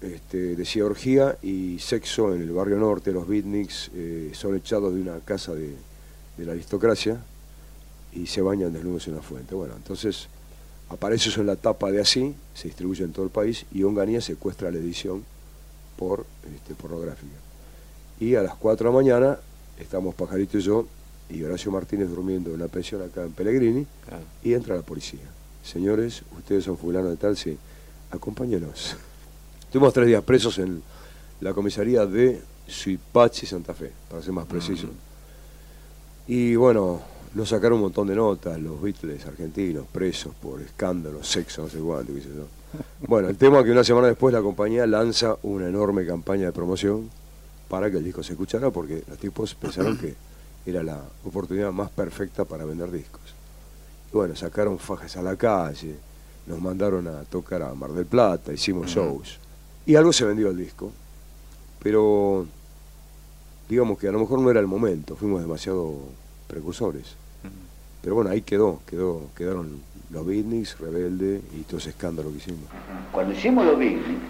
Este, 0.00 0.56
decía 0.56 0.84
orgía 0.84 1.38
y 1.42 1.78
sexo 1.78 2.34
en 2.34 2.42
el 2.42 2.50
barrio 2.50 2.78
norte, 2.78 3.12
los 3.12 3.26
beatniks 3.26 3.90
eh, 3.94 4.32
son 4.34 4.56
echados 4.56 4.94
de 4.94 5.00
una 5.00 5.20
casa 5.20 5.54
de, 5.54 5.74
de 6.36 6.44
la 6.44 6.52
aristocracia 6.52 7.18
y 8.12 8.26
se 8.26 8.42
bañan 8.42 8.72
desnudos 8.72 9.06
en 9.08 9.16
la 9.16 9.22
fuente. 9.22 9.54
Bueno, 9.54 9.74
entonces 9.76 10.28
Aparece 10.94 11.28
eso 11.28 11.40
en 11.40 11.48
la 11.48 11.56
tapa 11.56 11.90
de 11.90 12.00
así, 12.00 12.36
se 12.54 12.68
distribuye 12.68 13.02
en 13.02 13.12
todo 13.12 13.24
el 13.24 13.30
país 13.32 13.66
y 13.72 13.82
Onganía 13.82 14.20
secuestra 14.20 14.70
la 14.70 14.78
edición 14.78 15.24
por 15.96 16.24
este, 16.54 16.74
pornográfica. 16.74 17.34
Y 18.20 18.36
a 18.36 18.42
las 18.42 18.54
4 18.54 18.86
de 18.86 18.92
la 18.92 18.96
mañana 18.96 19.38
estamos 19.76 20.14
Pajarito 20.14 20.56
y 20.56 20.60
yo 20.60 20.86
y 21.28 21.42
Horacio 21.42 21.72
Martínez 21.72 22.08
durmiendo 22.08 22.50
en 22.50 22.56
una 22.56 22.68
pensión 22.68 23.02
acá 23.02 23.24
en 23.24 23.32
Pellegrini 23.32 23.84
y 24.44 24.54
entra 24.54 24.76
la 24.76 24.82
policía. 24.82 25.18
Señores, 25.64 26.22
ustedes 26.38 26.62
son 26.62 26.78
fulano 26.78 27.10
de 27.10 27.16
tal, 27.16 27.36
sí, 27.36 27.58
acompáñenos. 28.12 28.96
Tuvimos 29.72 29.92
tres 29.92 30.06
días 30.06 30.22
presos 30.22 30.60
en 30.60 30.80
la 31.40 31.52
comisaría 31.52 32.06
de 32.06 32.40
Suipachi, 32.68 33.46
Santa 33.46 33.74
Fe, 33.74 33.90
para 34.08 34.22
ser 34.22 34.30
más 34.30 34.46
preciso. 34.46 34.86
Y 36.28 36.54
bueno, 36.54 37.00
nos 37.34 37.48
sacaron 37.48 37.76
un 37.76 37.82
montón 37.82 38.06
de 38.06 38.14
notas, 38.14 38.60
los 38.60 38.80
Beatles 38.80 39.26
argentinos, 39.26 39.86
presos 39.90 40.32
por 40.40 40.60
escándalos, 40.62 41.26
sexo, 41.26 41.62
no 41.62 41.68
sé 41.68 41.78
cuánto, 41.78 42.14
qué 42.14 42.20
sé 42.20 42.28
yo. 42.28 42.46
Bueno, 43.06 43.28
el 43.28 43.36
tema 43.36 43.58
es 43.60 43.64
que 43.64 43.72
una 43.72 43.84
semana 43.84 44.08
después 44.08 44.32
la 44.32 44.40
compañía 44.40 44.86
lanza 44.86 45.36
una 45.42 45.68
enorme 45.68 46.06
campaña 46.06 46.46
de 46.46 46.52
promoción 46.52 47.10
para 47.68 47.90
que 47.90 47.98
el 47.98 48.04
disco 48.04 48.22
se 48.22 48.32
escuchara, 48.32 48.70
porque 48.70 49.02
los 49.08 49.18
tipos 49.18 49.54
pensaron 49.54 49.96
que 49.98 50.14
era 50.66 50.82
la 50.82 51.00
oportunidad 51.24 51.72
más 51.72 51.90
perfecta 51.90 52.44
para 52.44 52.64
vender 52.64 52.90
discos. 52.90 53.22
Y 54.12 54.16
bueno, 54.16 54.34
sacaron 54.34 54.78
fajas 54.78 55.16
a 55.16 55.22
la 55.22 55.36
calle, 55.36 55.96
nos 56.46 56.60
mandaron 56.60 57.06
a 57.08 57.22
tocar 57.24 57.62
a 57.62 57.74
Mar 57.74 57.92
del 57.92 58.06
Plata, 58.06 58.52
hicimos 58.52 58.88
shows. 58.88 59.38
Y 59.86 59.96
algo 59.96 60.12
se 60.12 60.24
vendió 60.24 60.50
el 60.50 60.56
disco, 60.56 60.92
pero 61.80 62.46
digamos 63.68 63.98
que 63.98 64.08
a 64.08 64.12
lo 64.12 64.20
mejor 64.20 64.40
no 64.40 64.50
era 64.50 64.60
el 64.60 64.66
momento, 64.66 65.16
fuimos 65.16 65.40
demasiado 65.40 65.94
precursores. 66.46 67.23
Pero 68.02 68.16
bueno, 68.16 68.30
ahí 68.30 68.42
quedó, 68.42 68.80
quedó 68.86 69.22
quedaron 69.36 69.80
los 70.10 70.26
beatniks, 70.26 70.78
Rebelde 70.78 71.40
y 71.56 71.62
todo 71.62 71.78
ese 71.78 71.90
escándalo 71.90 72.30
que 72.30 72.36
hicimos. 72.36 72.68
Cuando 73.12 73.32
hicimos 73.32 73.64
los 73.64 73.78
beatniks, 73.78 74.20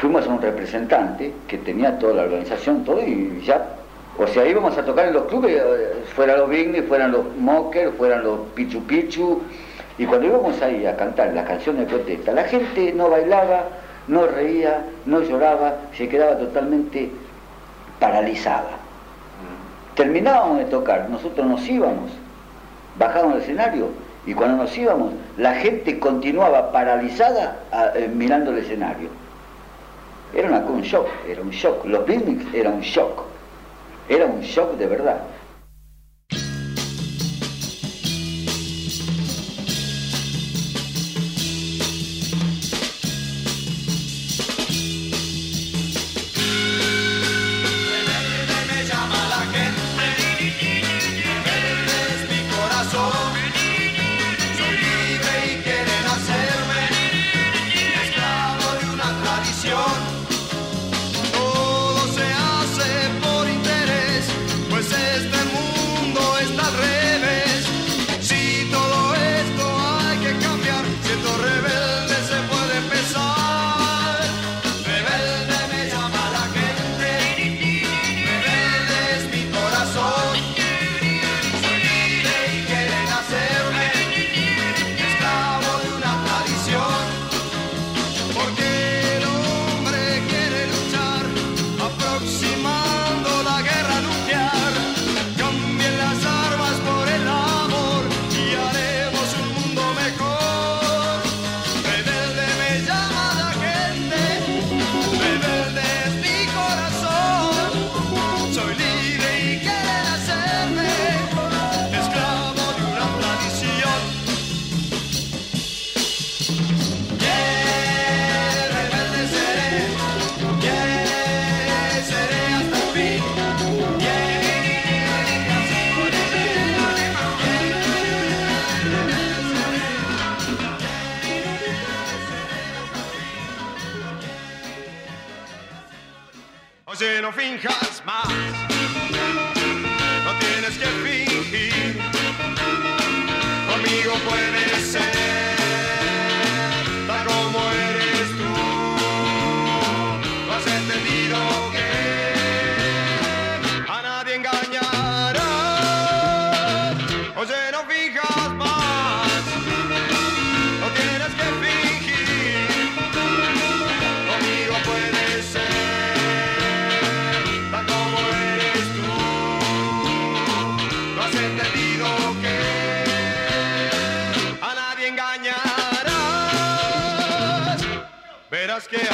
fuimos 0.00 0.26
a 0.26 0.30
un 0.30 0.42
representante 0.42 1.32
que 1.48 1.58
tenía 1.58 1.98
toda 1.98 2.14
la 2.14 2.22
organización, 2.22 2.84
todo, 2.84 3.00
y 3.00 3.42
ya 3.44 3.76
O 4.18 4.26
sea, 4.26 4.46
íbamos 4.46 4.76
a 4.76 4.84
tocar 4.84 5.06
en 5.06 5.14
los 5.14 5.24
clubes, 5.24 5.56
eh, 5.56 6.04
fueran 6.14 6.38
los 6.38 6.50
Bigni, 6.50 6.82
fueran 6.82 7.12
los 7.12 7.24
Mocker, 7.38 7.92
fueran 7.92 8.22
los 8.22 8.40
Pichu 8.54 8.82
Pichu, 8.82 9.40
y 9.96 10.04
cuando 10.04 10.26
íbamos 10.26 10.60
ahí 10.60 10.84
a 10.84 10.96
cantar 10.96 11.32
las 11.32 11.46
canciones 11.46 11.86
de 11.86 11.96
protesta, 11.96 12.32
la 12.32 12.44
gente 12.44 12.92
no 12.92 13.08
bailaba, 13.08 13.68
no 14.08 14.26
reía, 14.26 14.84
no 15.06 15.22
lloraba, 15.22 15.76
se 15.96 16.08
quedaba 16.08 16.36
totalmente 16.38 17.10
paralizada. 17.98 18.78
Terminábamos 19.94 20.58
de 20.58 20.64
tocar, 20.66 21.08
nosotros 21.08 21.46
nos 21.46 21.66
íbamos, 21.66 22.10
bajábamos 22.98 23.34
del 23.34 23.42
escenario 23.42 23.88
y 24.26 24.34
cuando 24.34 24.58
nos 24.58 24.76
íbamos, 24.76 25.12
la 25.36 25.54
gente 25.54 25.98
continuaba 25.98 26.70
paralizada 26.70 27.56
eh, 27.94 28.08
mirando 28.12 28.52
el 28.52 28.58
escenario. 28.58 29.08
Era 30.34 30.48
un 30.48 30.82
shock, 30.82 31.08
era 31.28 31.42
un 31.42 31.50
shock. 31.50 31.84
Los 31.84 32.06
beatniks 32.06 32.54
era 32.54 32.70
un 32.70 32.80
shock. 32.80 33.24
Era 34.08 34.26
un 34.26 34.40
shock 34.40 34.76
de 34.76 34.86
verdad. 34.86 35.18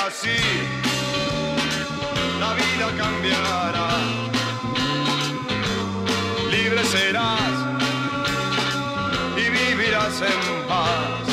así 0.09 0.41
la 2.41 2.51
vida 2.55 2.87
cambiará. 2.97 3.89
Libre 6.51 6.83
serás 6.85 7.53
y 9.37 9.45
vivirás 9.59 10.17
en 10.33 10.43
paz. 10.71 11.27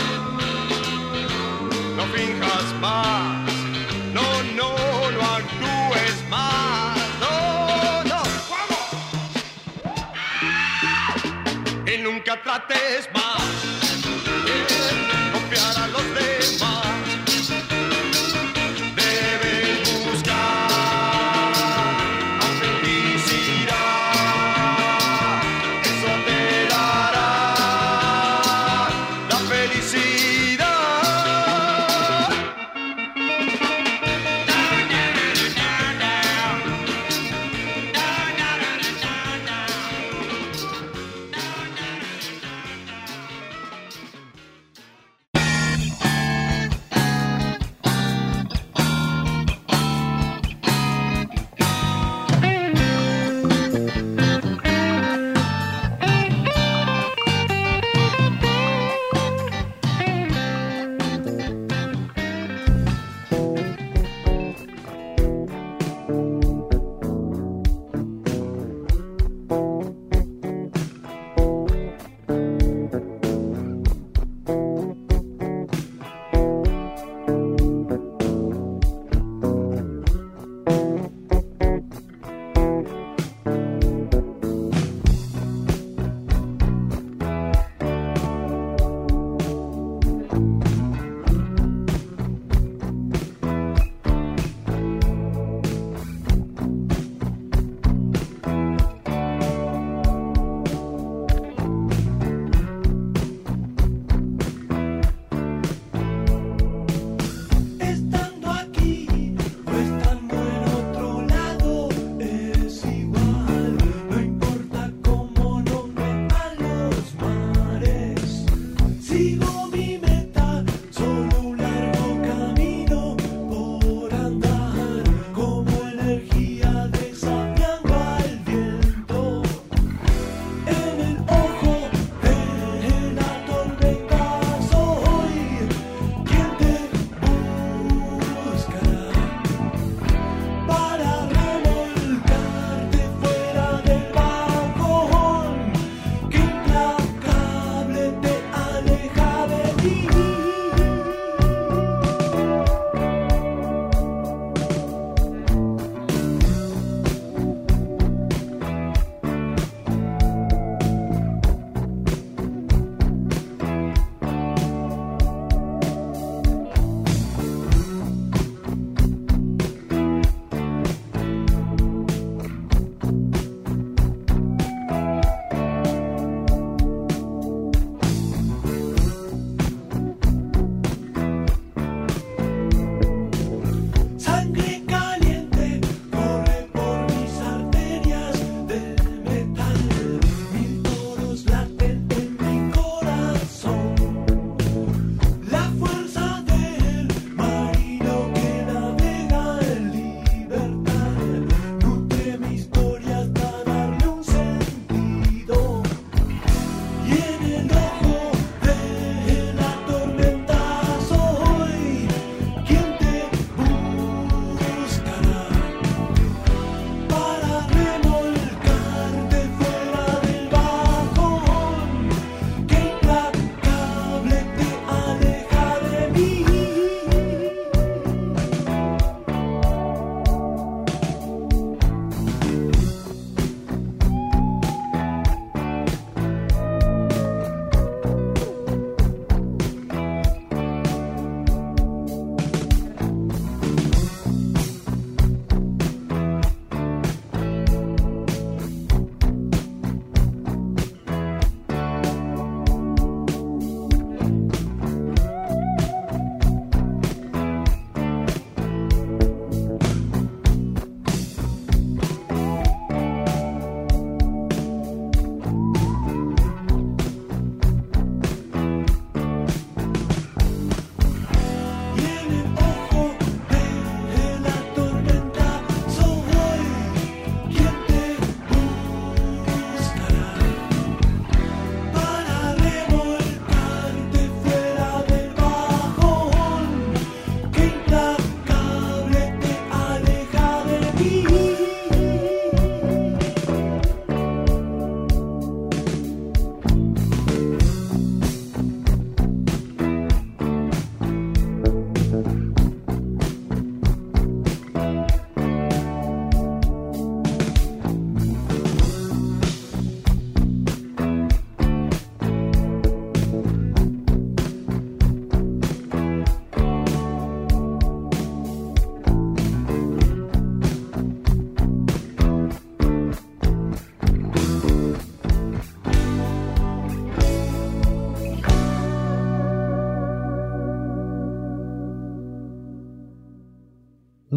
No 1.98 2.04
finjas 2.16 2.68
más, 2.82 3.54
no, 4.18 4.28
no, 4.60 4.72
no 5.16 5.22
actúes 5.40 6.18
más. 6.30 6.98
No, 7.24 7.36
no, 8.12 8.22
Y 11.92 11.94
nunca 12.00 12.34
trates 12.44 13.10
más. 13.14 13.25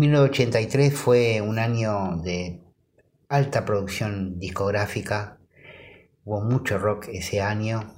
1983 0.09 0.95
fue 0.95 1.41
un 1.43 1.59
año 1.59 2.17
de 2.23 2.63
alta 3.29 3.65
producción 3.65 4.39
discográfica, 4.39 5.39
hubo 6.25 6.41
mucho 6.41 6.79
rock 6.79 7.09
ese 7.13 7.43
año. 7.43 7.95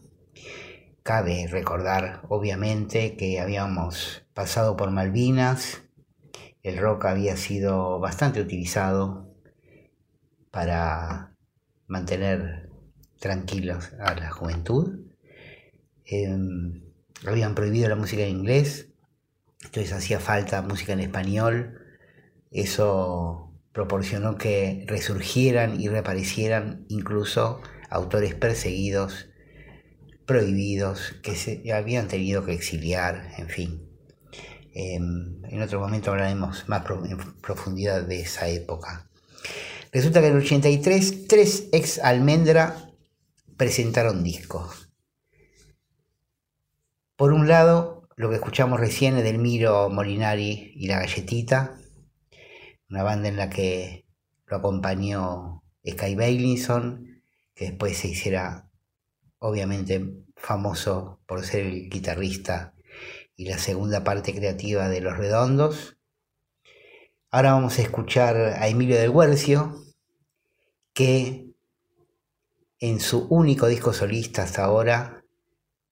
Cabe 1.05 1.46
recordar, 1.49 2.23
obviamente, 2.29 3.16
que 3.16 3.40
habíamos 3.40 4.25
pasado 4.35 4.77
por 4.77 4.90
Malvinas, 4.90 5.83
el 6.62 6.79
rock 6.79 7.07
había 7.07 7.37
sido 7.37 8.01
bastante 8.01 8.40
utilizado 8.40 9.33
para 10.51 11.37
mantener 11.87 12.68
tranquilos 13.20 13.92
a 14.01 14.14
la 14.14 14.31
juventud. 14.31 15.07
Em, 16.05 16.83
habían 17.27 17.55
prohibido 17.55 17.88
la 17.88 17.96
música 17.96 18.23
en 18.23 18.38
inglés, 18.38 18.88
entonces 19.62 19.92
hacía 19.92 20.18
falta 20.18 20.62
música 20.62 20.92
en 20.92 21.01
español. 21.01 21.79
Eso 22.50 23.52
proporcionó 23.72 24.36
que 24.36 24.85
resurgieran 24.87 25.81
y 25.81 25.88
reaparecieran 25.88 26.85
incluso 26.88 27.60
autores 27.88 28.35
perseguidos, 28.35 29.29
prohibidos, 30.27 31.14
que 31.22 31.37
se 31.37 31.72
habían 31.72 32.08
tenido 32.08 32.44
que 32.44 32.52
exiliar, 32.52 33.33
en 33.38 33.48
fin. 33.48 33.90
Em, 34.72 35.44
en 35.44 35.62
otro 35.62 35.81
momento 35.81 36.10
hablaremos 36.10 36.68
más 36.68 36.85
en 37.08 37.18
profundidad 37.40 38.02
de 38.02 38.20
esa 38.20 38.48
época. 38.48 39.10
Resulta 39.92 40.20
que 40.20 40.29
en 40.29 40.37
el 40.37 40.42
83 40.42 41.27
tres 41.27 41.68
ex 41.72 41.98
almendra 41.98 42.92
presentaron 43.56 44.22
discos. 44.22 44.88
Por 47.16 47.33
un 47.33 47.48
lado, 47.48 48.08
lo 48.16 48.31
que 48.31 48.37
escuchamos 48.37 48.79
recién 48.79 49.16
es 49.16 49.25
del 49.25 49.38
Miro 49.38 49.90
Molinari 49.90 50.72
y 50.77 50.87
La 50.87 51.00
Galletita, 51.00 51.77
una 52.90 53.04
banda 53.04 53.28
en 53.28 53.36
la 53.36 53.48
que 53.48 54.04
lo 54.46 54.56
acompañó 54.56 55.62
Sky 55.88 56.16
Bailinson, 56.16 57.22
que 57.54 57.66
después 57.66 57.96
se 57.96 58.08
hiciera 58.08 58.68
obviamente 59.38 60.24
famoso 60.36 61.20
por 61.26 61.44
ser 61.44 61.66
el 61.66 61.88
guitarrista 61.88 62.74
y 63.36 63.46
la 63.46 63.58
segunda 63.58 64.02
parte 64.02 64.34
creativa 64.34 64.88
de 64.88 65.00
Los 65.00 65.16
Redondos. 65.16 65.98
Ahora 67.30 67.52
vamos 67.52 67.78
a 67.78 67.82
escuchar 67.82 68.36
a 68.36 68.66
Emilio 68.66 68.96
del 68.96 69.10
Huercio, 69.10 69.76
que 70.92 71.46
en 72.80 72.98
su 72.98 73.26
único 73.28 73.68
disco 73.68 73.92
solista 73.92 74.42
hasta 74.42 74.64
ahora 74.64 75.24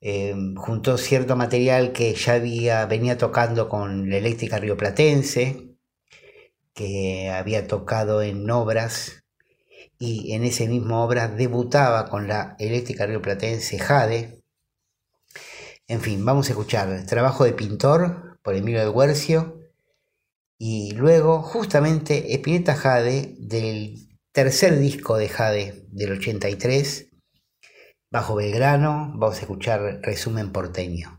eh, 0.01 0.35
juntó 0.57 0.99
cierto 0.99 1.37
material 1.37 1.93
que 1.93 2.13
ya 2.15 2.35
había, 2.35 2.87
venía 2.87 3.17
tocando 3.19 3.69
con 3.69 4.11
la 4.11 4.17
eléctrica 4.17 4.59
rioplatense, 4.59 5.68
que 6.79 7.29
había 7.29 7.67
tocado 7.67 8.23
en 8.23 8.49
obras 8.49 9.25
y 9.99 10.33
en 10.35 10.45
ese 10.45 10.69
mismo 10.69 11.03
obra 11.03 11.27
debutaba 11.27 12.09
con 12.09 12.29
la 12.29 12.55
eléctrica 12.61 13.05
rioplatense 13.05 13.81
Jade. 13.81 14.45
En 15.89 16.01
fin, 16.01 16.25
vamos 16.25 16.47
a 16.47 16.53
escuchar 16.53 17.05
Trabajo 17.05 17.43
de 17.43 17.53
Pintor 17.53 18.39
por 18.45 18.55
Emilio 18.55 18.79
del 18.79 18.95
Huercio 18.95 19.59
y 20.57 20.93
luego, 20.93 21.43
justamente, 21.43 22.33
Espineta 22.33 22.77
Jade, 22.77 23.35
del 23.41 24.17
tercer 24.31 24.79
disco 24.79 25.17
de 25.17 25.29
Jade 25.29 25.85
del 25.89 26.13
83, 26.13 27.09
Bajo 28.13 28.37
Belgrano, 28.37 29.13
vamos 29.17 29.39
a 29.39 29.41
escuchar 29.41 30.01
Resumen 30.03 30.53
Porteño. 30.53 31.18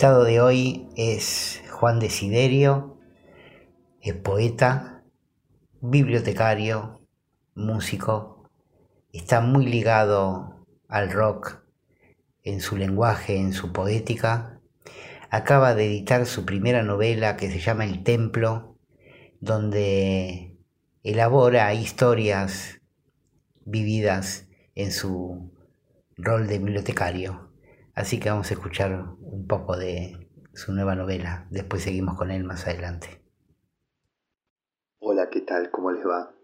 invitado 0.00 0.24
de 0.24 0.40
hoy 0.40 0.88
es 0.96 1.60
Juan 1.72 2.00
Desiderio, 2.00 2.96
es 4.00 4.14
poeta, 4.14 5.04
bibliotecario, 5.82 7.06
músico, 7.54 8.48
está 9.12 9.42
muy 9.42 9.66
ligado 9.66 10.64
al 10.88 11.12
rock 11.12 11.66
en 12.42 12.62
su 12.62 12.78
lenguaje, 12.78 13.36
en 13.36 13.52
su 13.52 13.74
poética. 13.74 14.62
Acaba 15.28 15.74
de 15.74 15.84
editar 15.84 16.24
su 16.24 16.46
primera 16.46 16.82
novela 16.82 17.36
que 17.36 17.50
se 17.50 17.58
llama 17.58 17.84
El 17.84 18.02
Templo, 18.02 18.78
donde 19.40 20.56
elabora 21.02 21.74
historias 21.74 22.80
vividas 23.66 24.46
en 24.74 24.92
su 24.92 25.52
rol 26.16 26.46
de 26.46 26.56
bibliotecario. 26.58 27.49
Así 27.94 28.20
que 28.20 28.30
vamos 28.30 28.50
a 28.50 28.54
escuchar 28.54 29.16
un 29.20 29.46
poco 29.46 29.76
de 29.76 30.28
su 30.52 30.72
nueva 30.72 30.94
novela. 30.94 31.46
Después 31.50 31.82
seguimos 31.82 32.16
con 32.16 32.30
él 32.30 32.44
más 32.44 32.66
adelante. 32.66 33.22
Hola, 35.00 35.28
¿qué 35.30 35.40
tal? 35.40 35.70
¿Cómo 35.70 35.90
les 35.90 36.06
va? 36.06 36.34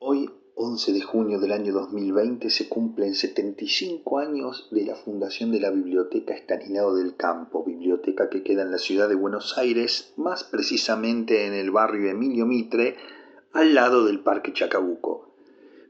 Hoy 0.00 0.30
11 0.54 0.92
de 0.92 1.02
junio 1.02 1.38
del 1.38 1.52
año 1.52 1.72
2020 1.72 2.50
se 2.50 2.68
cumplen 2.68 3.14
75 3.14 4.18
años 4.18 4.68
de 4.72 4.84
la 4.84 4.96
fundación 4.96 5.52
de 5.52 5.60
la 5.60 5.70
Biblioteca 5.70 6.34
Estanislao 6.34 6.96
del 6.96 7.16
Campo, 7.16 7.64
biblioteca 7.64 8.28
que 8.28 8.42
queda 8.42 8.62
en 8.62 8.72
la 8.72 8.78
ciudad 8.78 9.08
de 9.08 9.14
Buenos 9.14 9.56
Aires, 9.56 10.12
más 10.16 10.44
precisamente 10.44 11.46
en 11.46 11.54
el 11.54 11.70
barrio 11.70 12.10
Emilio 12.10 12.44
Mitre, 12.44 12.96
al 13.52 13.74
lado 13.74 14.04
del 14.04 14.20
Parque 14.20 14.52
Chacabuco. 14.52 15.27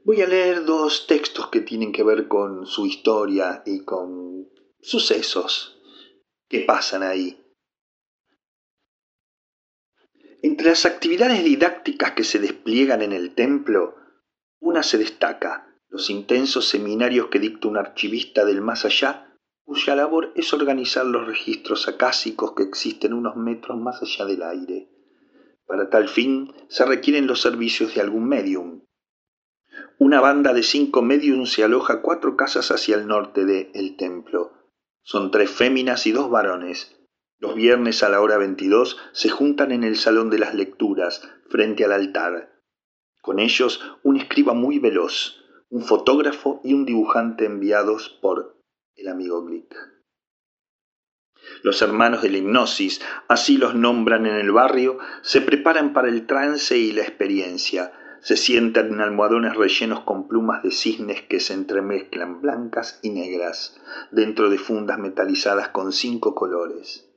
Voy 0.09 0.23
a 0.23 0.25
leer 0.25 0.65
dos 0.65 1.05
textos 1.05 1.49
que 1.49 1.61
tienen 1.61 1.91
que 1.91 2.01
ver 2.01 2.27
con 2.27 2.65
su 2.65 2.87
historia 2.87 3.61
y 3.63 3.85
con 3.85 4.49
sucesos 4.81 5.79
que 6.47 6.61
pasan 6.61 7.03
ahí. 7.03 7.39
Entre 10.41 10.65
las 10.65 10.87
actividades 10.87 11.43
didácticas 11.43 12.13
que 12.13 12.23
se 12.23 12.39
despliegan 12.39 13.03
en 13.03 13.13
el 13.13 13.35
templo, 13.35 13.97
una 14.59 14.81
se 14.81 14.97
destaca, 14.97 15.77
los 15.89 16.09
intensos 16.09 16.67
seminarios 16.67 17.27
que 17.27 17.37
dicta 17.37 17.67
un 17.67 17.77
archivista 17.77 18.45
del 18.45 18.61
más 18.61 18.85
allá, 18.85 19.37
cuya 19.63 19.95
labor 19.95 20.33
es 20.35 20.51
organizar 20.53 21.05
los 21.05 21.27
registros 21.27 21.87
acásicos 21.87 22.53
que 22.55 22.63
existen 22.63 23.13
unos 23.13 23.35
metros 23.35 23.77
más 23.77 24.01
allá 24.01 24.25
del 24.25 24.41
aire. 24.41 24.89
Para 25.67 25.91
tal 25.91 26.09
fin 26.09 26.51
se 26.67 26.83
requieren 26.83 27.27
los 27.27 27.41
servicios 27.41 27.93
de 27.93 28.01
algún 28.01 28.27
medium. 28.27 28.88
Una 30.01 30.21
banda 30.21 30.53
de 30.53 30.63
cinco 30.63 31.01
mediums 31.01 31.51
se 31.51 31.65
aloja 31.65 32.01
cuatro 32.01 32.37
casas 32.37 32.71
hacia 32.71 32.95
el 32.95 33.05
norte 33.05 33.43
de 33.43 33.69
El 33.73 33.97
Templo. 33.97 34.53
Son 35.03 35.29
tres 35.29 35.51
féminas 35.51 36.07
y 36.07 36.13
dos 36.13 36.29
varones. 36.29 36.97
Los 37.37 37.53
viernes 37.55 38.01
a 38.01 38.07
la 38.07 38.21
hora 38.21 38.37
22 38.37 38.97
se 39.11 39.27
juntan 39.27 39.73
en 39.73 39.83
el 39.83 39.97
Salón 39.97 40.29
de 40.29 40.39
las 40.39 40.55
Lecturas, 40.55 41.29
frente 41.49 41.83
al 41.83 41.91
altar. 41.91 42.61
Con 43.21 43.39
ellos 43.39 43.81
un 44.01 44.15
escriba 44.15 44.53
muy 44.53 44.79
veloz, 44.79 45.43
un 45.67 45.83
fotógrafo 45.83 46.61
y 46.63 46.73
un 46.73 46.85
dibujante 46.85 47.43
enviados 47.43 48.07
por 48.21 48.57
el 48.95 49.09
amigo 49.09 49.43
Glick. 49.43 49.75
Los 51.61 51.81
hermanos 51.81 52.21
de 52.21 52.29
la 52.29 52.37
hipnosis, 52.37 53.01
así 53.27 53.57
los 53.57 53.75
nombran 53.75 54.25
en 54.25 54.35
el 54.35 54.53
barrio, 54.53 54.97
se 55.23 55.41
preparan 55.41 55.91
para 55.91 56.07
el 56.07 56.25
trance 56.25 56.77
y 56.77 56.93
la 56.93 57.01
experiencia. 57.01 57.91
Se 58.21 58.35
sientan 58.35 58.93
en 58.93 59.01
almohadones 59.01 59.55
rellenos 59.55 60.01
con 60.01 60.27
plumas 60.27 60.61
de 60.63 60.71
cisnes 60.71 61.21
que 61.21 61.39
se 61.39 61.53
entremezclan 61.53 62.41
blancas 62.41 62.99
y 63.01 63.11
negras, 63.11 63.79
dentro 64.11 64.49
de 64.49 64.57
fundas 64.57 64.99
metalizadas 64.99 65.69
con 65.69 65.93
cinco 65.93 66.35
colores. 66.35 67.09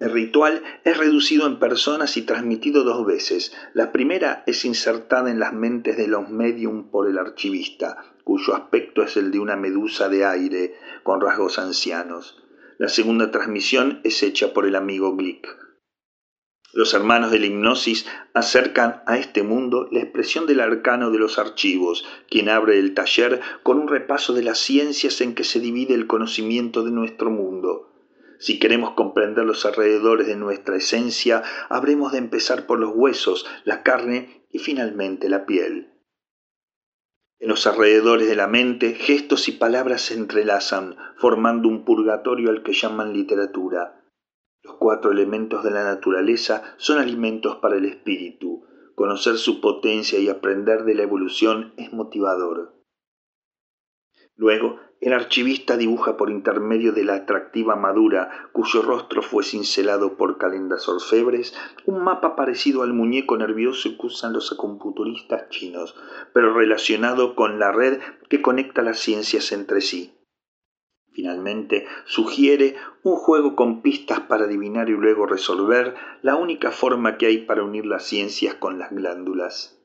El 0.00 0.12
ritual 0.12 0.62
es 0.84 0.96
reducido 0.96 1.46
en 1.46 1.58
personas 1.58 2.16
y 2.16 2.22
transmitido 2.22 2.84
dos 2.84 3.06
veces. 3.06 3.52
La 3.74 3.92
primera 3.92 4.42
es 4.46 4.64
insertada 4.64 5.30
en 5.30 5.38
las 5.38 5.52
mentes 5.52 5.98
de 5.98 6.08
los 6.08 6.30
medium 6.30 6.90
por 6.90 7.06
el 7.06 7.18
archivista, 7.18 8.02
cuyo 8.24 8.54
aspecto 8.54 9.02
es 9.02 9.18
el 9.18 9.30
de 9.30 9.40
una 9.40 9.56
medusa 9.56 10.08
de 10.08 10.24
aire 10.24 10.74
con 11.02 11.20
rasgos 11.20 11.58
ancianos. 11.58 12.42
La 12.78 12.88
segunda 12.88 13.30
transmisión 13.30 14.00
es 14.02 14.22
hecha 14.22 14.54
por 14.54 14.66
el 14.66 14.74
amigo 14.74 15.14
Glick. 15.14 15.69
Los 16.72 16.94
hermanos 16.94 17.32
de 17.32 17.40
la 17.40 17.46
hipnosis 17.46 18.06
acercan 18.32 19.02
a 19.06 19.18
este 19.18 19.42
mundo 19.42 19.88
la 19.90 20.00
expresión 20.00 20.46
del 20.46 20.60
arcano 20.60 21.10
de 21.10 21.18
los 21.18 21.38
archivos, 21.38 22.04
quien 22.28 22.48
abre 22.48 22.78
el 22.78 22.94
taller 22.94 23.40
con 23.64 23.78
un 23.80 23.88
repaso 23.88 24.34
de 24.34 24.44
las 24.44 24.58
ciencias 24.58 25.20
en 25.20 25.34
que 25.34 25.42
se 25.42 25.58
divide 25.58 25.94
el 25.94 26.06
conocimiento 26.06 26.84
de 26.84 26.92
nuestro 26.92 27.30
mundo. 27.30 27.92
Si 28.38 28.58
queremos 28.60 28.92
comprender 28.92 29.44
los 29.44 29.66
alrededores 29.66 30.28
de 30.28 30.36
nuestra 30.36 30.76
esencia, 30.76 31.42
habremos 31.68 32.12
de 32.12 32.18
empezar 32.18 32.66
por 32.66 32.78
los 32.78 32.92
huesos, 32.94 33.46
la 33.64 33.82
carne 33.82 34.46
y 34.50 34.60
finalmente 34.60 35.28
la 35.28 35.46
piel. 35.46 35.92
En 37.40 37.48
los 37.48 37.66
alrededores 37.66 38.28
de 38.28 38.36
la 38.36 38.46
mente, 38.46 38.94
gestos 38.94 39.48
y 39.48 39.52
palabras 39.52 40.02
se 40.02 40.14
entrelazan, 40.14 40.96
formando 41.16 41.68
un 41.68 41.84
purgatorio 41.84 42.50
al 42.50 42.62
que 42.62 42.74
llaman 42.74 43.12
literatura. 43.12 43.99
Los 44.62 44.76
cuatro 44.76 45.10
elementos 45.10 45.64
de 45.64 45.70
la 45.70 45.84
naturaleza 45.84 46.74
son 46.76 46.98
alimentos 46.98 47.56
para 47.56 47.76
el 47.76 47.86
espíritu. 47.86 48.64
Conocer 48.94 49.38
su 49.38 49.60
potencia 49.60 50.18
y 50.18 50.28
aprender 50.28 50.84
de 50.84 50.94
la 50.94 51.02
evolución 51.02 51.72
es 51.78 51.92
motivador. 51.92 52.74
Luego, 54.36 54.78
el 55.00 55.14
archivista 55.14 55.78
dibuja 55.78 56.18
por 56.18 56.30
intermedio 56.30 56.92
de 56.92 57.04
la 57.04 57.14
atractiva 57.14 57.74
madura, 57.74 58.50
cuyo 58.52 58.82
rostro 58.82 59.22
fue 59.22 59.44
cincelado 59.44 60.18
por 60.18 60.36
calendas 60.36 60.88
orfebres, 60.90 61.54
un 61.86 62.04
mapa 62.04 62.36
parecido 62.36 62.82
al 62.82 62.92
muñeco 62.92 63.38
nervioso 63.38 63.96
que 63.98 64.06
usan 64.06 64.34
los 64.34 64.52
acupunturistas 64.52 65.48
chinos, 65.48 65.96
pero 66.34 66.52
relacionado 66.52 67.34
con 67.34 67.58
la 67.58 67.72
red 67.72 67.98
que 68.28 68.42
conecta 68.42 68.82
las 68.82 68.98
ciencias 68.98 69.52
entre 69.52 69.80
sí. 69.80 70.19
Finalmente, 71.20 71.86
sugiere 72.06 72.76
un 73.02 73.14
juego 73.14 73.54
con 73.54 73.82
pistas 73.82 74.20
para 74.20 74.44
adivinar 74.44 74.88
y 74.88 74.92
luego 74.92 75.26
resolver 75.26 75.94
la 76.22 76.36
única 76.36 76.70
forma 76.70 77.18
que 77.18 77.26
hay 77.26 77.44
para 77.44 77.62
unir 77.62 77.84
las 77.84 78.04
ciencias 78.04 78.54
con 78.54 78.78
las 78.78 78.90
glándulas. 78.90 79.78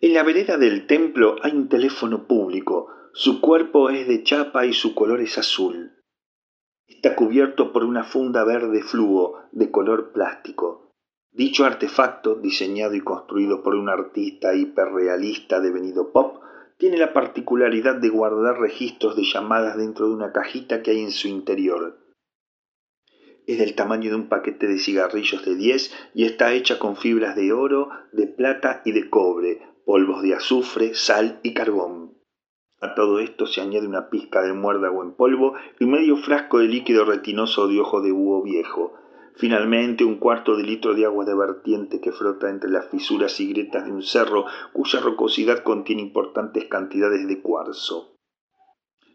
En 0.00 0.14
la 0.14 0.22
vereda 0.22 0.56
del 0.56 0.86
templo 0.86 1.36
hay 1.42 1.52
un 1.52 1.68
teléfono 1.68 2.26
público. 2.26 2.88
Su 3.12 3.42
cuerpo 3.42 3.90
es 3.90 4.08
de 4.08 4.22
chapa 4.22 4.64
y 4.64 4.72
su 4.72 4.94
color 4.94 5.20
es 5.20 5.36
azul. 5.36 5.92
Está 6.86 7.14
cubierto 7.14 7.70
por 7.70 7.84
una 7.84 8.04
funda 8.04 8.44
verde 8.44 8.82
fluo 8.82 9.42
de 9.52 9.70
color 9.70 10.12
plástico. 10.12 10.90
Dicho 11.32 11.66
artefacto, 11.66 12.36
diseñado 12.36 12.94
y 12.94 13.02
construido 13.02 13.62
por 13.62 13.74
un 13.74 13.90
artista 13.90 14.54
hiperrealista 14.54 15.60
devenido 15.60 16.12
pop, 16.12 16.38
tiene 16.78 16.96
la 16.96 17.12
particularidad 17.12 17.96
de 17.96 18.08
guardar 18.08 18.60
registros 18.60 19.16
de 19.16 19.24
llamadas 19.24 19.76
dentro 19.76 20.06
de 20.06 20.14
una 20.14 20.32
cajita 20.32 20.82
que 20.82 20.92
hay 20.92 21.00
en 21.02 21.10
su 21.10 21.28
interior. 21.28 21.98
Es 23.46 23.58
del 23.58 23.74
tamaño 23.74 24.10
de 24.10 24.16
un 24.16 24.28
paquete 24.28 24.68
de 24.68 24.78
cigarrillos 24.78 25.44
de 25.44 25.56
10 25.56 25.92
y 26.14 26.24
está 26.24 26.52
hecha 26.52 26.78
con 26.78 26.96
fibras 26.96 27.34
de 27.34 27.52
oro, 27.52 27.90
de 28.12 28.26
plata 28.28 28.82
y 28.84 28.92
de 28.92 29.10
cobre, 29.10 29.60
polvos 29.84 30.22
de 30.22 30.34
azufre, 30.34 30.94
sal 30.94 31.40
y 31.42 31.52
carbón. 31.52 32.16
A 32.80 32.94
todo 32.94 33.18
esto 33.18 33.46
se 33.46 33.60
añade 33.60 33.88
una 33.88 34.08
pizca 34.08 34.42
de 34.42 34.52
muérdago 34.52 35.02
en 35.02 35.14
polvo 35.14 35.54
y 35.80 35.86
medio 35.86 36.16
frasco 36.16 36.58
de 36.58 36.68
líquido 36.68 37.04
retinoso 37.04 37.66
de 37.66 37.80
ojo 37.80 38.00
de 38.02 38.12
búho 38.12 38.42
viejo. 38.42 38.94
Finalmente, 39.38 40.02
un 40.02 40.16
cuarto 40.16 40.56
de 40.56 40.64
litro 40.64 40.94
de 40.94 41.04
agua 41.04 41.24
de 41.24 41.32
vertiente 41.32 42.00
que 42.00 42.10
flota 42.10 42.50
entre 42.50 42.70
las 42.70 42.88
fisuras 42.90 43.38
y 43.38 43.48
grietas 43.48 43.84
de 43.84 43.92
un 43.92 44.02
cerro 44.02 44.46
cuya 44.72 44.98
rocosidad 44.98 45.62
contiene 45.62 46.02
importantes 46.02 46.64
cantidades 46.64 47.28
de 47.28 47.40
cuarzo. 47.40 48.16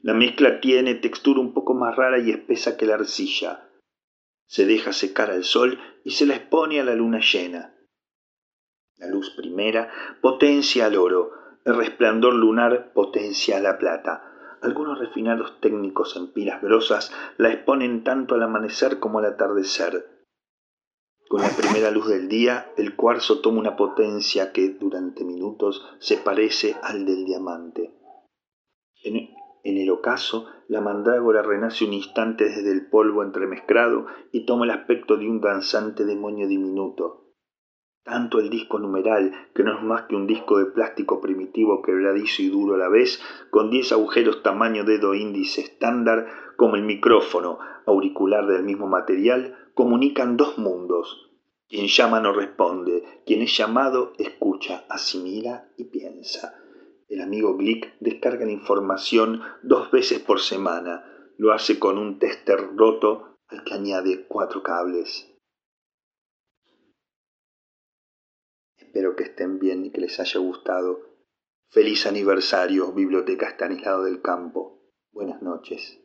La 0.02 0.14
mezcla 0.14 0.62
tiene 0.62 0.96
textura 0.96 1.42
un 1.42 1.54
poco 1.54 1.74
más 1.74 1.98
rara 1.98 2.20
y 2.20 2.32
espesa 2.32 2.78
que 2.78 2.86
la 2.86 2.94
arcilla. 2.94 3.70
Se 4.48 4.66
deja 4.66 4.94
secar 4.94 5.30
al 5.30 5.44
sol 5.44 5.78
y 6.06 6.12
se 6.12 6.26
la 6.26 6.38
expone 6.38 6.80
a 6.80 6.86
la 6.86 6.96
luna 6.96 7.20
llena. 7.20 7.76
La 8.96 9.08
luz 9.08 9.30
primera 9.36 9.90
potencia 10.22 10.86
al 10.86 10.96
oro, 10.96 11.32
el 11.66 11.76
resplandor 11.76 12.34
lunar 12.34 12.94
potencia 12.94 13.58
a 13.58 13.60
la 13.60 13.78
plata. 13.78 14.58
Algunos 14.62 15.00
refinados 15.00 15.60
técnicos 15.60 16.16
en 16.16 16.32
pilas 16.32 16.62
grosas 16.62 17.12
la 17.36 17.52
exponen 17.52 18.06
tanto 18.06 18.36
al 18.36 18.44
amanecer 18.44 19.00
como 19.00 19.20
al 19.20 19.26
atardecer. 19.26 20.13
Con 21.30 21.42
la 21.42 21.50
primera 21.50 21.90
luz 21.92 22.08
del 22.08 22.28
día, 22.28 22.72
el 22.78 22.96
cuarzo 22.96 23.42
toma 23.42 23.60
una 23.60 23.76
potencia 23.76 24.52
que 24.52 24.70
durante 24.70 25.24
minutos 25.24 25.84
se 26.00 26.18
parece 26.18 26.76
al 26.84 27.06
del 27.06 27.26
diamante. 27.26 27.94
En, 29.04 29.30
en 29.64 29.78
el 29.78 29.90
ocaso, 29.90 30.48
la 30.68 30.82
mandrágora 30.82 31.42
renace 31.42 31.86
un 31.86 31.94
instante 31.94 32.46
desde 32.46 32.72
el 32.72 32.90
polvo 32.90 33.24
entremezclado 33.24 34.06
y 34.32 34.46
toma 34.46 34.66
el 34.66 34.72
aspecto 34.72 35.18
de 35.18 35.30
un 35.30 35.42
danzante 35.42 36.06
demonio 36.06 36.48
diminuto 36.48 37.24
tanto 38.04 38.40
el 38.40 38.50
disco 38.50 38.80
numeral, 38.80 39.32
que 39.56 39.64
no 39.64 39.78
es 39.78 39.84
más 39.84 40.04
que 40.04 40.16
un 40.16 40.28
disco 40.28 40.60
de 40.60 40.66
plástico 40.66 41.22
primitivo 41.22 41.82
quebradizo 41.82 42.42
y 42.42 42.50
duro 42.50 42.76
a 42.76 42.78
la 42.78 42.90
vez, 42.90 43.22
con 43.50 43.70
10 43.70 43.94
agujeros 43.94 44.44
tamaño 44.44 44.84
dedo 44.84 45.14
índice 45.14 45.62
estándar, 45.62 46.28
como 46.58 46.76
el 46.76 46.84
micrófono 46.84 47.60
auricular 47.86 48.46
del 48.46 48.64
mismo 48.64 48.88
material, 48.88 49.58
comunican 49.74 50.38
dos 50.38 50.58
mundos. 50.58 51.32
Quien 51.68 51.88
llama 51.88 52.20
no 52.20 52.34
responde, 52.34 53.04
quien 53.26 53.42
es 53.42 53.58
llamado 53.58 54.14
escucha, 54.18 54.86
asimila 54.90 55.70
y 55.78 55.86
piensa. 55.86 56.60
El 57.08 57.22
amigo 57.22 57.56
Glick 57.58 57.94
descarga 58.00 58.46
la 58.46 58.52
información 58.52 59.42
dos 59.62 59.92
veces 59.92 60.20
por 60.20 60.40
semana. 60.40 61.06
Lo 61.38 61.52
hace 61.52 61.80
con 61.80 61.98
un 61.98 62.20
tester 62.20 62.76
roto 62.76 63.38
al 63.48 63.64
que 63.64 63.74
añade 63.74 64.26
cuatro 64.28 64.64
cables. 64.64 65.30
Espero 68.78 69.16
que 69.16 69.24
estén 69.24 69.60
bien 69.60 69.86
y 69.86 69.92
que 69.92 70.02
les 70.02 70.20
haya 70.20 70.40
gustado. 70.40 71.00
Feliz 71.72 72.06
aniversario, 72.06 72.92
Biblioteca 72.92 73.50
Estanislao 73.50 74.04
del 74.04 74.22
Campo. 74.22 74.84
Buenas 75.12 75.42
noches. 75.42 76.00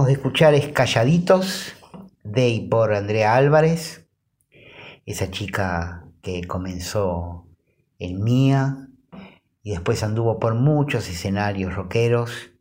De 0.00 0.12
escuchar 0.14 0.54
es 0.54 0.68
Calladitos, 0.68 1.74
de 2.24 2.48
y 2.48 2.66
por 2.66 2.94
Andrea 2.94 3.36
Álvarez, 3.36 4.08
esa 5.04 5.30
chica 5.30 6.06
que 6.22 6.44
comenzó 6.44 7.46
en 7.98 8.24
Mía 8.24 8.88
y 9.62 9.72
después 9.72 10.02
anduvo 10.02 10.40
por 10.40 10.54
muchos 10.54 11.10
escenarios 11.10 11.74
rockeros 11.74 12.52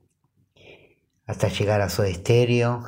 hasta 1.25 1.47
llegar 1.47 1.79
a 1.79 1.89
Soda 1.89 2.13
Stereo, 2.13 2.83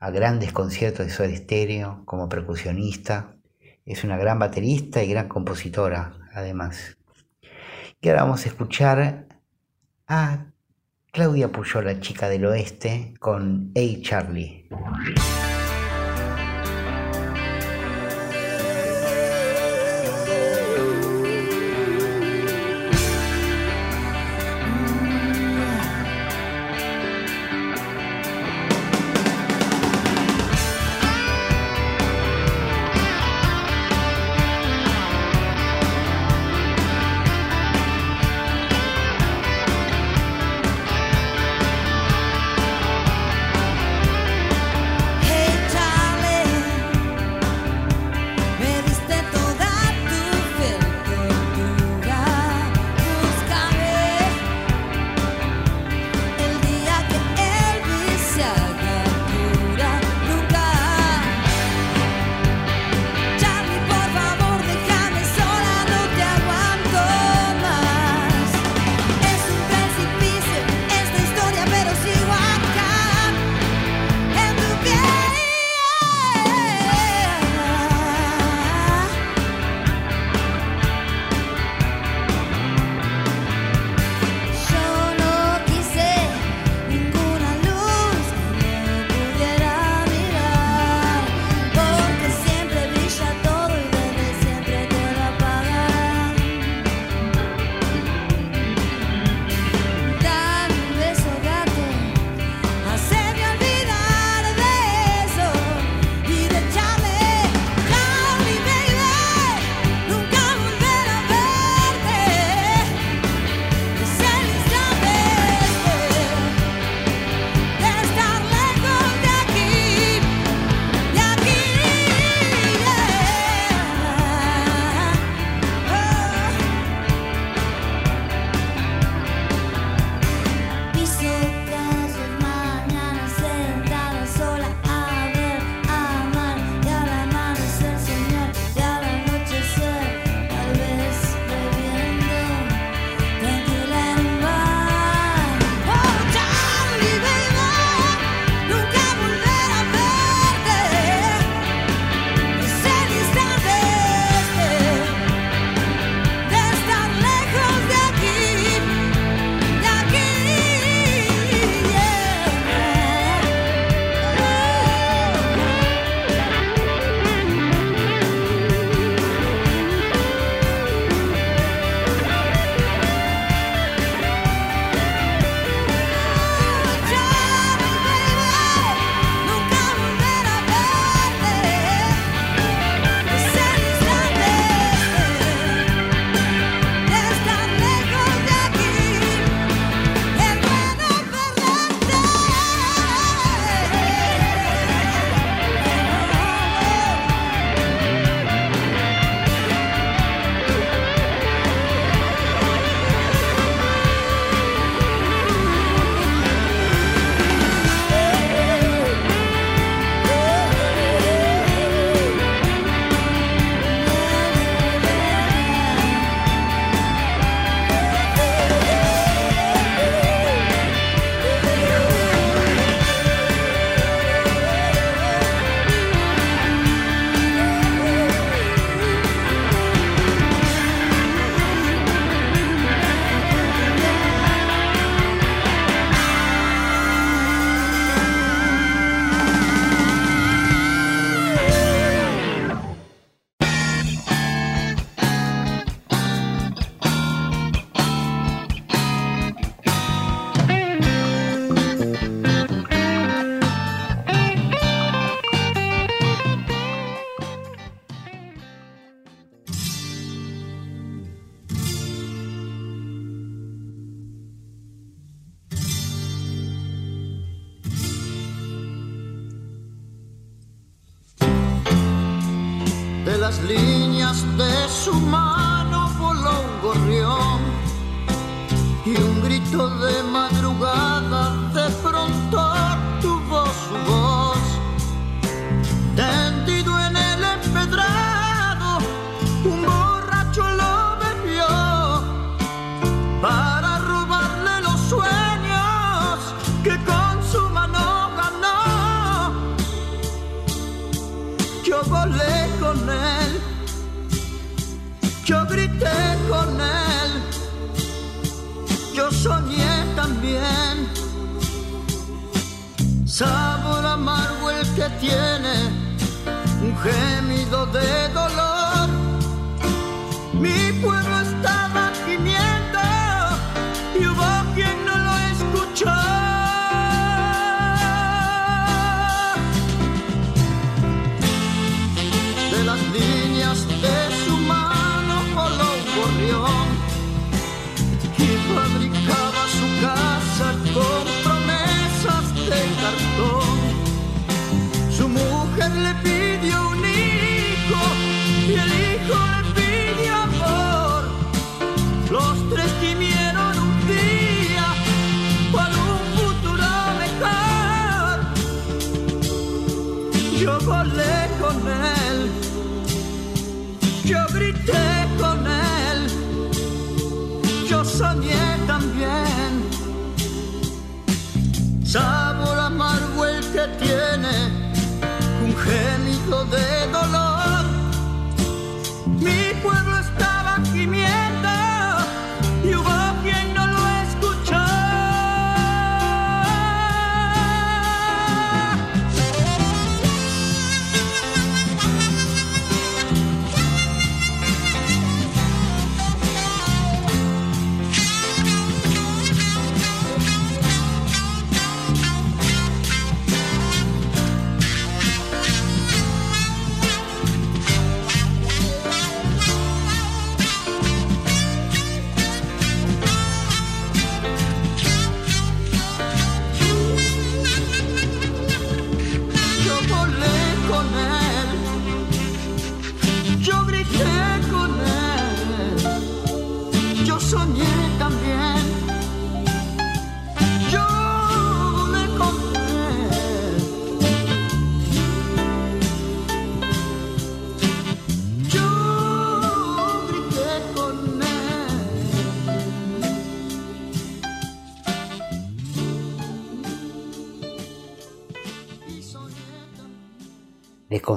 a 0.00 0.10
grandes 0.10 0.52
conciertos 0.52 1.06
de 1.06 1.12
Soda 1.12 1.34
Stereo 1.34 2.02
como 2.04 2.28
percusionista. 2.28 3.36
Es 3.84 4.02
una 4.02 4.16
gran 4.16 4.40
baterista 4.40 5.04
y 5.04 5.10
gran 5.10 5.28
compositora, 5.28 6.14
además. 6.34 6.98
Y 8.00 8.08
ahora 8.08 8.24
vamos 8.24 8.44
a 8.44 8.48
escuchar 8.48 9.28
a 10.08 10.46
Claudia 11.16 11.48
Puyol, 11.48 11.86
la 11.86 11.98
chica 11.98 12.28
del 12.28 12.44
oeste, 12.44 13.14
con 13.18 13.70
Hey 13.72 14.02
Charlie. 14.02 14.66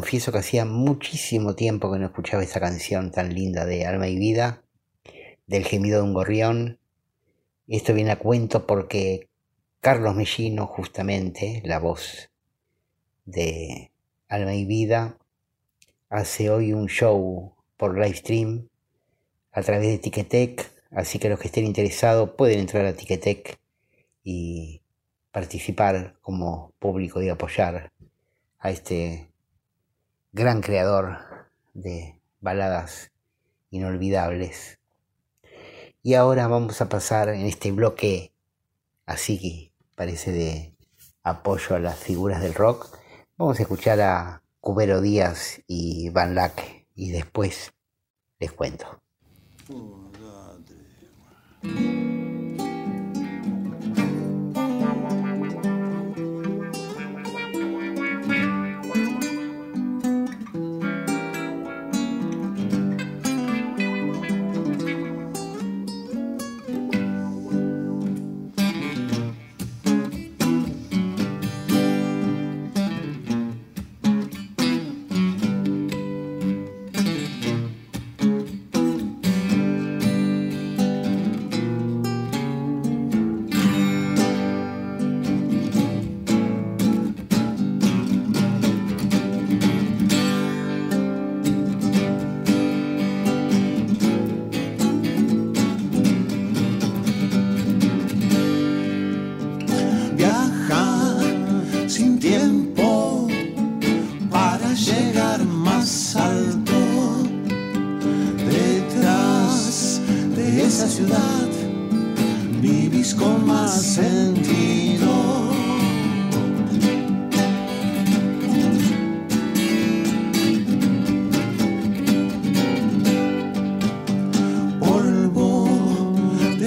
Confieso 0.09 0.31
que 0.31 0.39
hacía 0.39 0.65
muchísimo 0.65 1.53
tiempo 1.53 1.91
que 1.91 1.99
no 1.99 2.07
escuchaba 2.07 2.41
esa 2.41 2.59
canción 2.59 3.11
tan 3.11 3.31
linda 3.31 3.67
de 3.67 3.85
Alma 3.85 4.07
y 4.07 4.17
Vida, 4.17 4.63
del 5.45 5.63
gemido 5.65 5.99
de 5.99 6.03
un 6.03 6.15
gorrión. 6.15 6.79
Esto 7.67 7.93
viene 7.93 8.09
a 8.09 8.17
cuento 8.17 8.65
porque 8.65 9.29
Carlos 9.81 10.15
Mellino, 10.15 10.65
justamente, 10.65 11.61
la 11.63 11.77
voz 11.77 12.31
de 13.25 13.91
Alma 14.27 14.55
y 14.55 14.65
Vida, 14.65 15.19
hace 16.09 16.49
hoy 16.49 16.73
un 16.73 16.87
show 16.87 17.53
por 17.77 17.93
live 17.93 18.15
stream 18.15 18.67
a 19.51 19.61
través 19.61 19.89
de 19.89 19.99
Ticketek, 19.99 20.71
así 20.89 21.19
que 21.19 21.29
los 21.29 21.39
que 21.39 21.49
estén 21.49 21.65
interesados 21.65 22.31
pueden 22.31 22.61
entrar 22.61 22.83
a 22.87 22.95
Ticketek 22.95 23.59
y 24.23 24.81
participar 25.31 26.15
como 26.21 26.73
público 26.79 27.21
y 27.21 27.29
apoyar 27.29 27.91
a 28.57 28.71
este 28.71 29.28
gran 30.31 30.61
creador 30.61 31.17
de 31.73 32.19
baladas 32.39 33.11
inolvidables. 33.71 34.79
Y 36.01 36.13
ahora 36.13 36.47
vamos 36.47 36.81
a 36.81 36.89
pasar 36.89 37.29
en 37.29 37.45
este 37.45 37.71
bloque, 37.71 38.31
así 39.05 39.39
que 39.39 39.73
parece 39.95 40.31
de 40.31 40.75
apoyo 41.23 41.75
a 41.75 41.79
las 41.79 41.97
figuras 41.97 42.41
del 42.41 42.53
rock. 42.53 42.97
Vamos 43.37 43.59
a 43.59 43.63
escuchar 43.63 43.99
a 44.01 44.43
Cubero 44.61 45.01
Díaz 45.01 45.61
y 45.67 46.09
Van 46.09 46.35
Lack 46.35 46.85
y 46.95 47.11
después 47.11 47.73
les 48.39 48.51
cuento. 48.51 49.01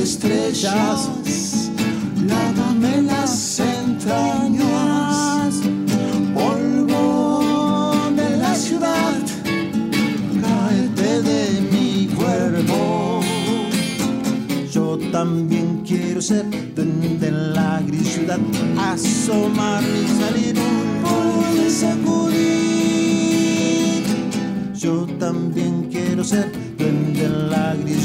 Estrellas, 0.03 1.09
lávame 2.27 3.03
las 3.03 3.61
entrañas, 3.61 5.61
polvo 6.35 8.11
de 8.17 8.37
la 8.37 8.53
ciudad, 8.55 9.21
caete 10.43 11.23
de 11.23 11.61
mi 11.71 12.09
cuerpo. 12.17 13.21
Yo 14.73 14.99
también 15.13 15.85
quiero 15.87 16.21
ser 16.21 16.47
de 16.47 17.31
la 17.31 17.81
gris 17.87 18.15
ciudad, 18.15 18.41
asomarme 18.79 20.01
y 20.03 20.09
salir 20.21 20.57
por 21.03 21.71
sacudir. 21.71 22.43
Yo 24.75 25.07
también 25.21 25.89
quiero 25.93 26.25
ser 26.25 26.62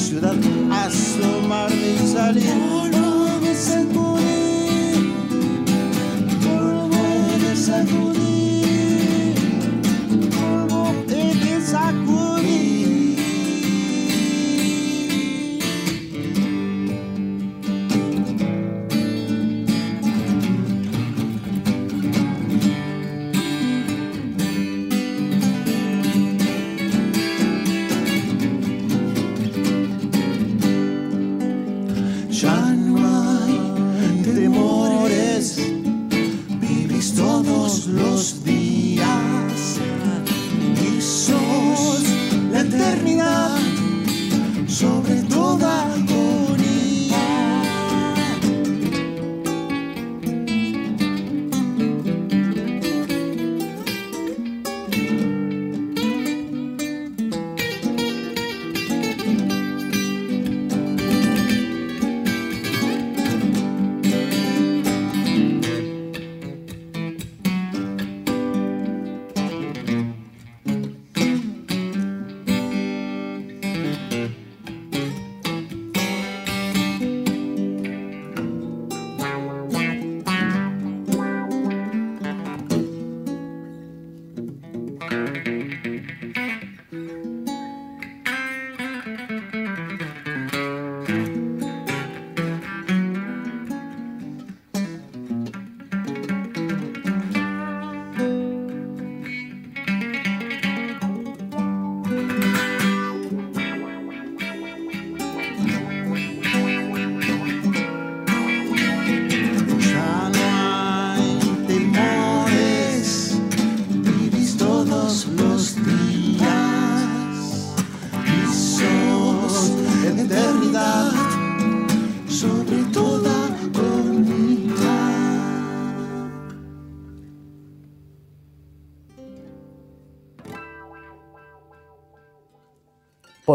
ciudad, 0.07 0.35
asomarme 0.71 1.75
y 1.75 2.07
salir 2.07 2.53
por 2.69 3.55
sacudir. 3.55 3.96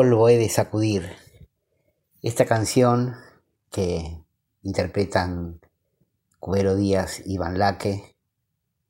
Polvo 0.03 0.29
he 0.29 0.37
de 0.37 0.49
sacudir. 0.49 1.13
Esta 2.23 2.45
canción 2.45 3.15
que 3.71 4.19
interpretan 4.65 5.61
Cubero 6.41 6.75
Díaz 6.75 7.23
y 7.25 7.39
Van 7.39 7.57
Laque 7.57 8.17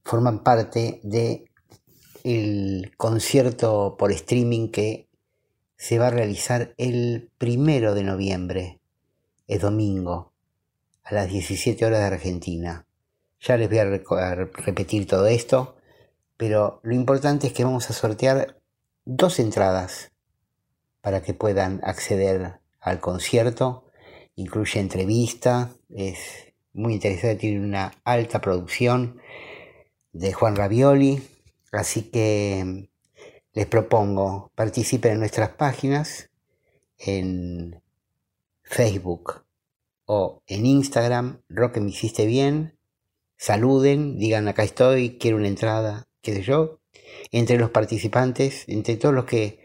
forman 0.05 0.43
parte 0.43 1.01
de 1.03 1.45
el 2.25 2.95
concierto 2.97 3.97
por 3.99 4.11
streaming 4.11 4.71
que 4.71 5.11
se 5.77 5.99
va 5.99 6.07
a 6.07 6.13
realizar 6.13 6.73
el 6.79 7.31
primero 7.37 7.95
de 7.95 8.05
noviembre, 8.05 8.81
es 9.47 9.61
domingo, 9.61 10.33
a 11.05 11.13
las 11.13 11.29
17 11.29 11.85
horas 11.85 12.01
de 12.01 12.07
Argentina. 12.07 12.87
Ya 13.39 13.59
les 13.59 13.69
voy 13.69 13.81
a, 13.81 14.35
repetir 14.35 15.07
todo 15.07 15.27
esto, 15.27 15.77
pero 16.39 16.81
lo 16.83 16.95
importante 16.95 17.49
es 17.49 17.53
que 17.53 17.65
vamos 17.65 17.91
a 17.91 17.93
sortear 17.93 18.57
dos 19.05 19.39
entradas 19.41 20.12
para 21.03 21.22
que 21.22 21.34
puedan 21.34 21.80
acceder 21.84 22.61
al 22.80 23.00
concierto. 23.00 23.84
Incluye 24.34 24.80
entrevista, 24.80 25.70
es 25.90 26.53
muy 26.72 26.94
interesante, 26.94 27.36
tiene 27.36 27.61
una 27.61 27.92
alta 28.05 28.40
producción 28.40 29.20
de 30.12 30.32
Juan 30.32 30.57
Ravioli, 30.57 31.22
así 31.70 32.05
que 32.05 32.88
les 33.53 33.66
propongo 33.66 34.50
participen 34.55 35.12
en 35.12 35.18
nuestras 35.18 35.50
páginas 35.50 36.30
en 36.98 37.82
Facebook 38.62 39.44
o 40.07 40.42
en 40.46 40.66
Instagram, 40.66 41.42
Roque 41.48 41.80
me 41.80 41.90
hiciste 41.90 42.26
bien, 42.26 42.78
saluden, 43.36 44.18
digan 44.18 44.48
acá 44.48 44.62
estoy, 44.62 45.18
quiero 45.18 45.36
una 45.36 45.48
entrada, 45.48 46.07
qué 46.22 46.34
sé 46.34 46.42
yo. 46.42 46.78
Entre 47.30 47.59
los 47.59 47.70
participantes, 47.70 48.64
entre 48.68 48.96
todos 48.96 49.14
los 49.14 49.24
que 49.24 49.62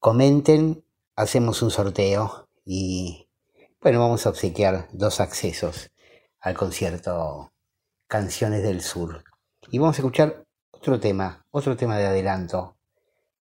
comenten, 0.00 0.82
hacemos 1.14 1.62
un 1.62 1.70
sorteo 1.70 2.48
y 2.64 3.28
bueno, 3.80 4.00
vamos 4.00 4.26
a 4.26 4.30
obsequiar 4.30 4.88
dos 4.92 5.20
accesos 5.20 5.90
al 6.40 6.56
concierto 6.56 7.52
Canciones 8.08 8.62
del 8.62 8.80
Sur. 8.80 9.22
Y 9.70 9.78
vamos 9.78 9.96
a 9.96 10.00
escuchar 10.00 10.44
otro 10.72 10.98
tema, 10.98 11.46
otro 11.50 11.76
tema 11.76 11.96
de 11.98 12.06
adelanto 12.06 12.76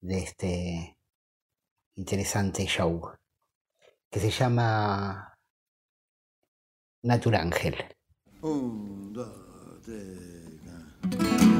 de 0.00 0.18
este 0.18 0.98
interesante 1.94 2.66
show 2.66 3.12
que 4.10 4.20
se 4.20 4.30
llama 4.30 5.34
Naturángel. 7.02 7.76
Un, 8.42 9.12
dos, 9.12 9.82
tres, 9.84 11.57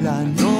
La. 0.00 0.57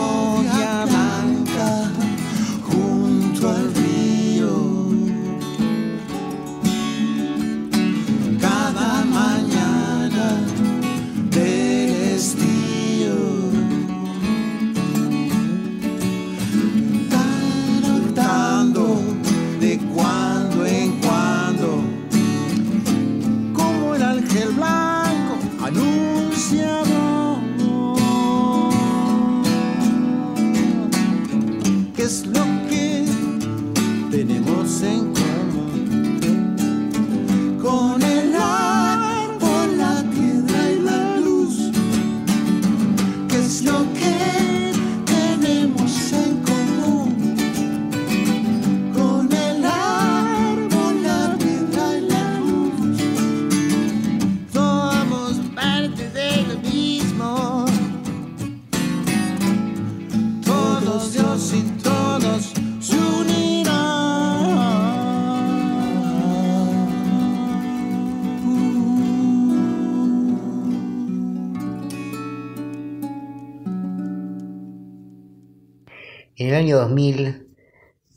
En 76.48 76.54
el 76.54 76.60
año 76.60 76.78
2000, 76.78 77.46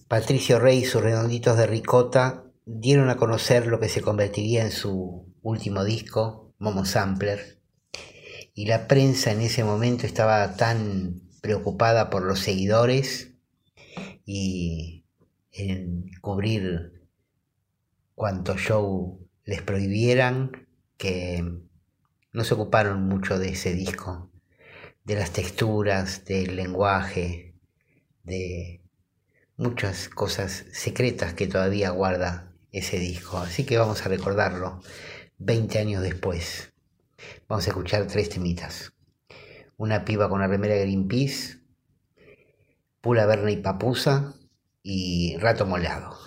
Patricio 0.08 0.58
Rey 0.58 0.78
y 0.78 0.86
sus 0.86 1.02
redonditos 1.02 1.58
de 1.58 1.68
ricota 1.68 2.46
dieron 2.66 3.10
a 3.10 3.18
conocer 3.18 3.68
lo 3.68 3.82
que 3.82 3.90
se 3.90 4.02
convertiría 4.02 4.64
en 4.64 4.72
su 4.72 5.36
último 5.42 5.84
disco, 5.84 6.54
Momo 6.58 6.86
Sampler, 6.86 7.60
y 8.54 8.68
la 8.68 8.88
prensa 8.88 9.34
en 9.34 9.42
ese 9.42 9.66
momento 9.66 10.06
estaba 10.06 10.56
tan 10.56 11.24
preocupada 11.42 12.10
por 12.10 12.24
los 12.24 12.40
seguidores 12.40 13.34
y 14.26 15.04
en 15.52 16.10
cubrir 16.22 17.04
cuanto 18.16 18.56
show 18.56 19.28
les 19.44 19.62
prohibieran 19.62 20.70
que 20.96 21.44
no 22.32 22.44
se 22.46 22.54
ocuparon 22.54 23.10
mucho 23.10 23.38
de 23.40 23.50
ese 23.50 23.74
disco, 23.74 24.32
de 25.04 25.16
las 25.16 25.32
texturas, 25.32 26.24
del 26.24 26.56
lenguaje, 26.56 27.51
de 28.24 28.82
muchas 29.58 30.10
cosas 30.10 30.66
secretas 30.72 31.34
que 31.34 31.48
todavía 31.48 31.90
guarda 31.92 32.52
ese 32.72 33.00
disco. 33.00 33.38
Así 33.38 33.66
que 33.66 33.78
vamos 33.78 34.06
a 34.06 34.10
recordarlo 34.10 34.82
20 35.38 35.80
años 35.80 36.04
después. 36.04 36.72
Vamos 37.48 37.66
a 37.66 37.70
escuchar 37.70 38.08
tres 38.08 38.30
temitas. 38.30 38.94
Una 39.78 40.06
piba 40.06 40.30
con 40.30 40.42
la 40.42 40.48
remera 40.48 40.76
Greenpeace, 40.76 41.60
Pula 43.02 43.26
Verna 43.26 43.52
y 43.52 43.58
Papusa 43.58 44.36
y 44.84 45.38
Rato 45.38 45.66
Molado. 45.66 46.18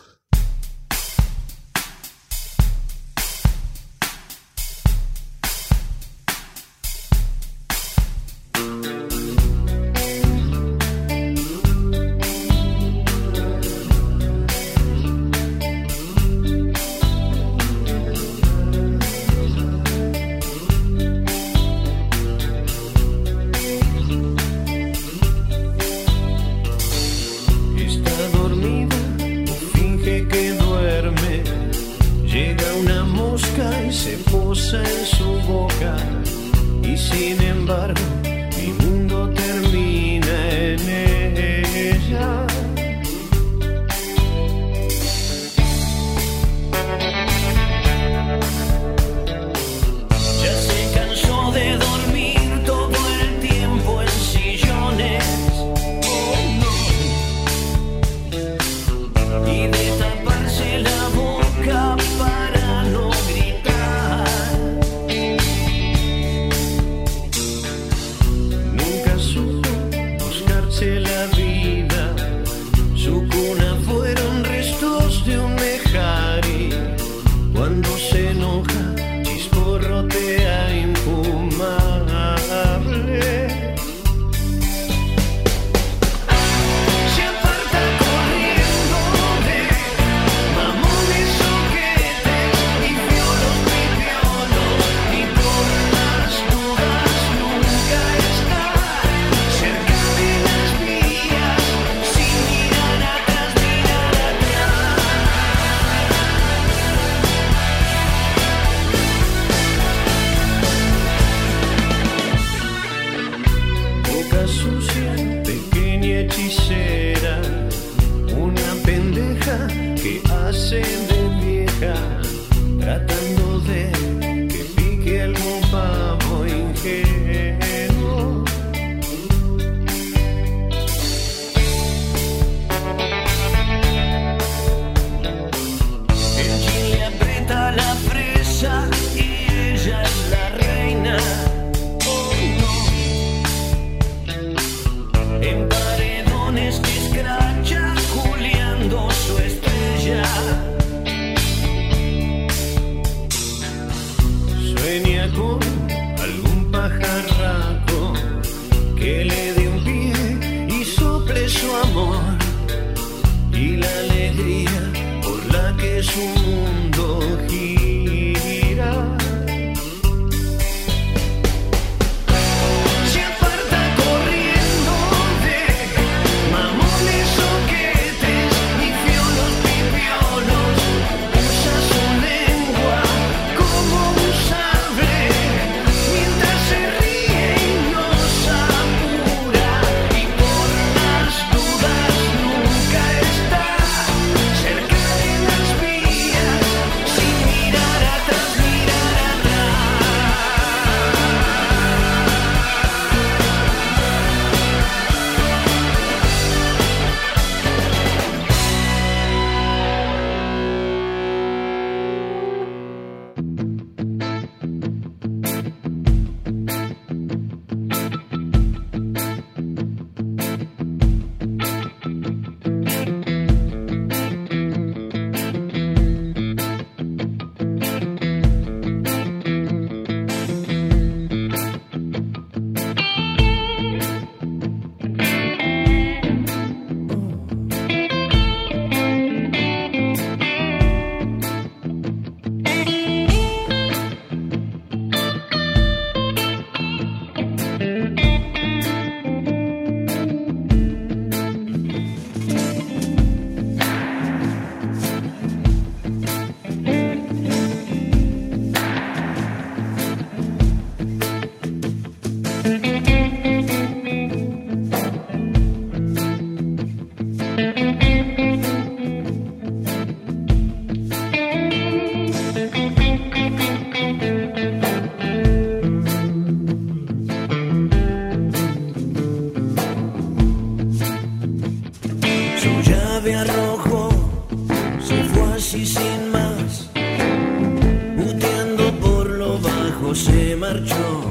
se 290.14 290.54
marchó 290.54 291.24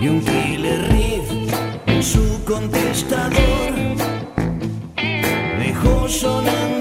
y 0.00 0.08
un 0.08 0.20
killer 0.20 0.92
riff 0.92 1.30
en 1.86 2.02
su 2.02 2.44
contestador 2.44 3.72
dejó 5.58 6.08
sonando. 6.08 6.77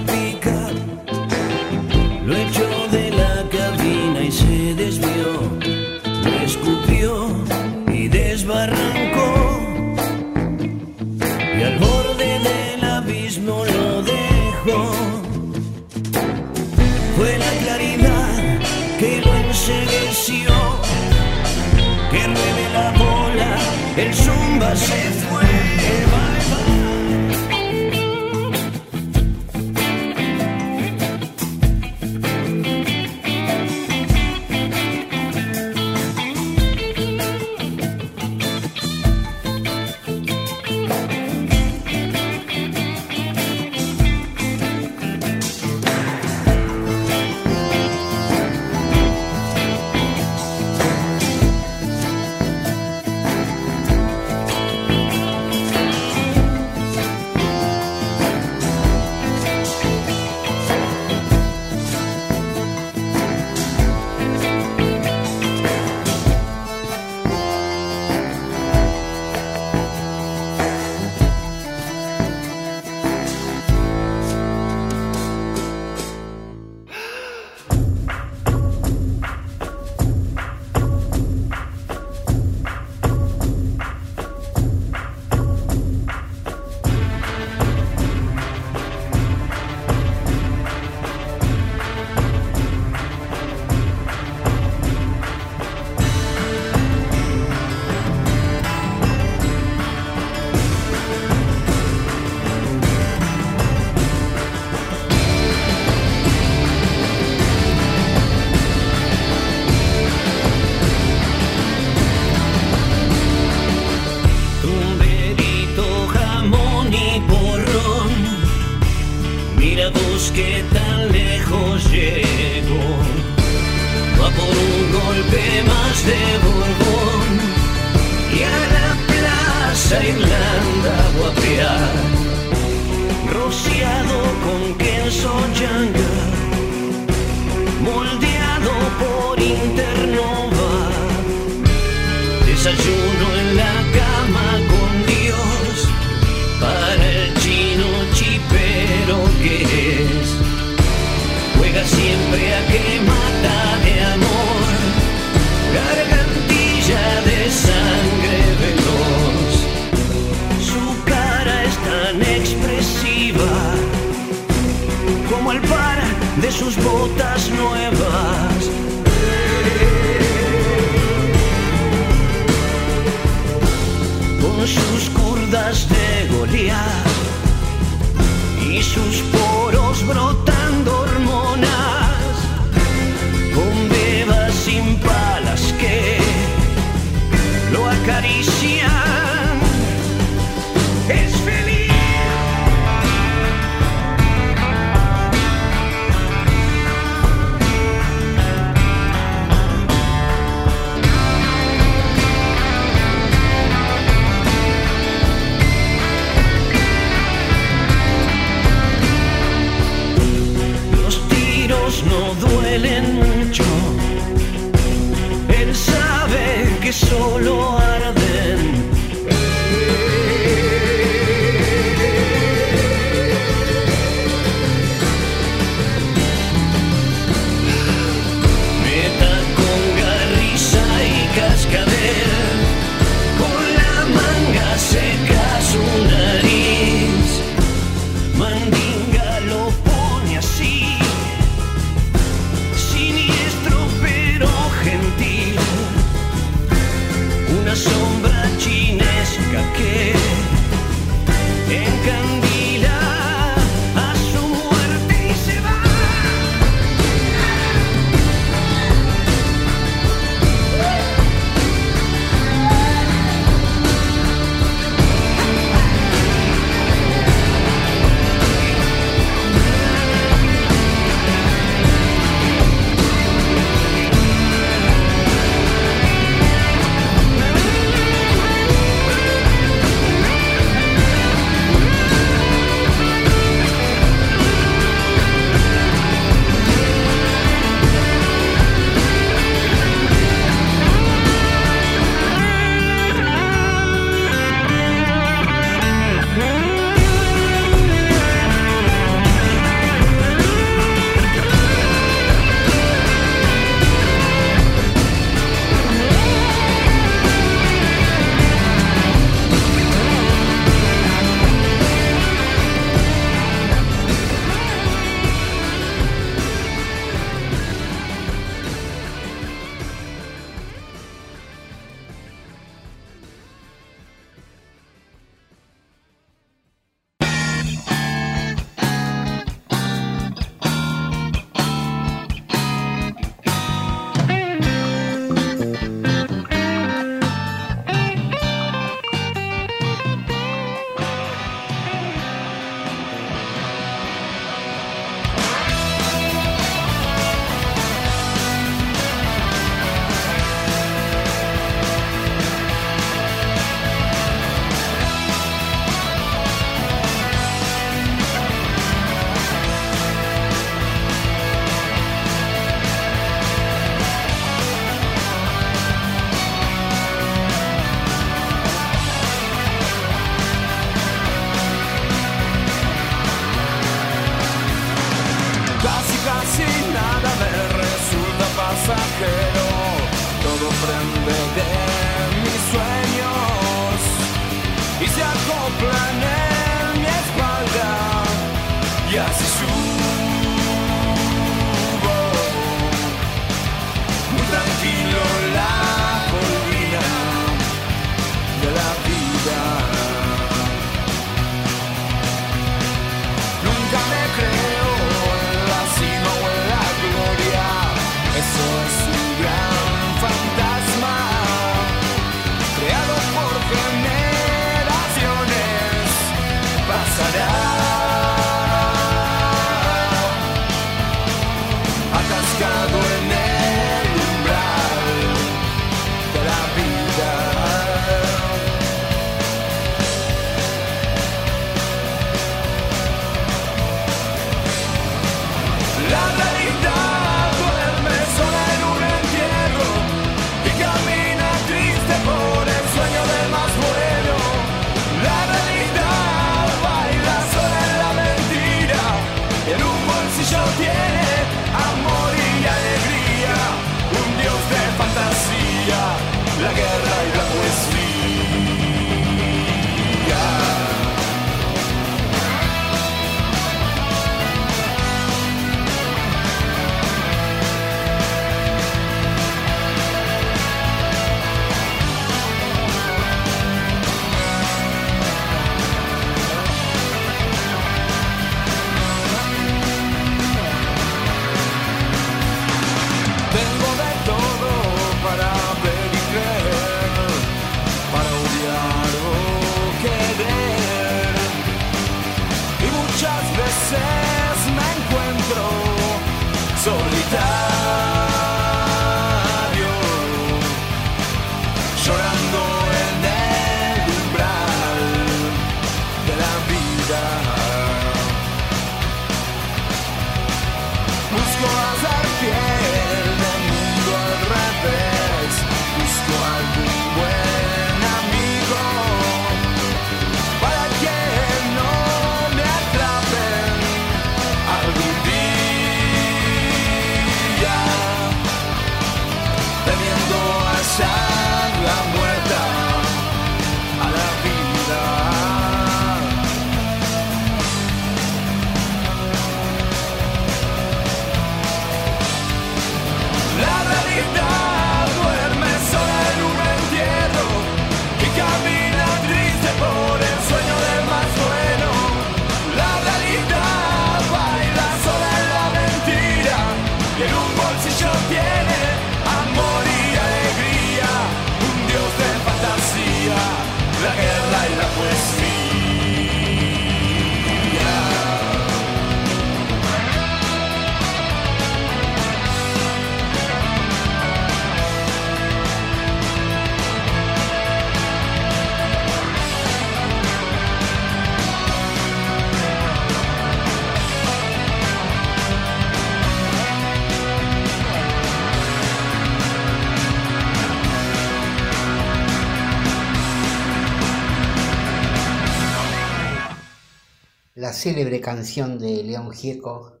la 597.66 597.72
célebre 597.72 598.20
canción 598.20 598.78
de 598.78 599.02
León 599.02 599.32
Gieco, 599.32 600.00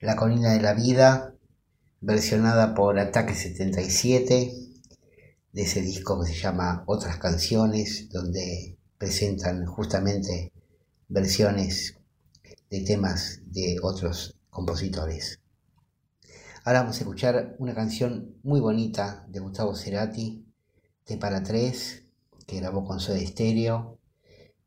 La 0.00 0.16
colina 0.16 0.54
de 0.54 0.62
la 0.62 0.72
vida, 0.72 1.34
versionada 2.00 2.74
por 2.74 2.98
Ataque 2.98 3.34
77, 3.34 4.54
de 5.52 5.62
ese 5.62 5.82
disco 5.82 6.18
que 6.18 6.32
se 6.32 6.40
llama 6.40 6.84
Otras 6.86 7.18
canciones, 7.18 8.08
donde 8.08 8.78
presentan 8.96 9.66
justamente 9.66 10.54
versiones 11.08 11.98
de 12.70 12.80
temas 12.80 13.42
de 13.44 13.76
otros 13.82 14.34
compositores. 14.48 15.40
Ahora 16.64 16.80
vamos 16.80 16.96
a 16.96 17.00
escuchar 17.00 17.56
una 17.58 17.74
canción 17.74 18.38
muy 18.42 18.60
bonita 18.60 19.26
de 19.28 19.40
Gustavo 19.40 19.74
Cerati, 19.74 20.46
T 21.04 21.18
para 21.18 21.42
3, 21.42 22.04
que 22.46 22.56
grabó 22.56 22.86
con 22.86 23.00
Soda 23.00 23.18
Stereo. 23.18 23.98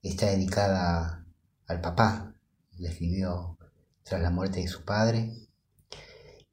Está 0.03 0.27
dedicada 0.27 1.07
a 1.07 1.18
al 1.69 1.79
papá, 1.79 2.33
le 2.77 2.91
sirvió 2.91 3.57
tras 4.03 4.21
la 4.21 4.31
muerte 4.31 4.59
de 4.59 4.67
su 4.67 4.83
padre. 4.83 5.31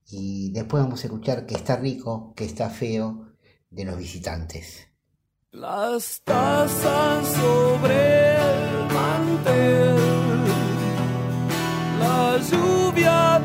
Y 0.08 0.52
después 0.52 0.84
vamos 0.84 1.02
a 1.02 1.06
escuchar 1.06 1.46
que 1.46 1.54
está 1.54 1.76
rico, 1.76 2.32
que 2.36 2.44
está 2.44 2.70
feo 2.70 3.32
de 3.70 3.84
los 3.84 3.98
visitantes. 3.98 4.86
Las 5.50 6.20
tazas 6.22 7.26
sobre 7.28 8.36
el 8.36 8.86
mantel, 8.94 9.96
la 11.98 12.38
lluvia. 12.38 13.35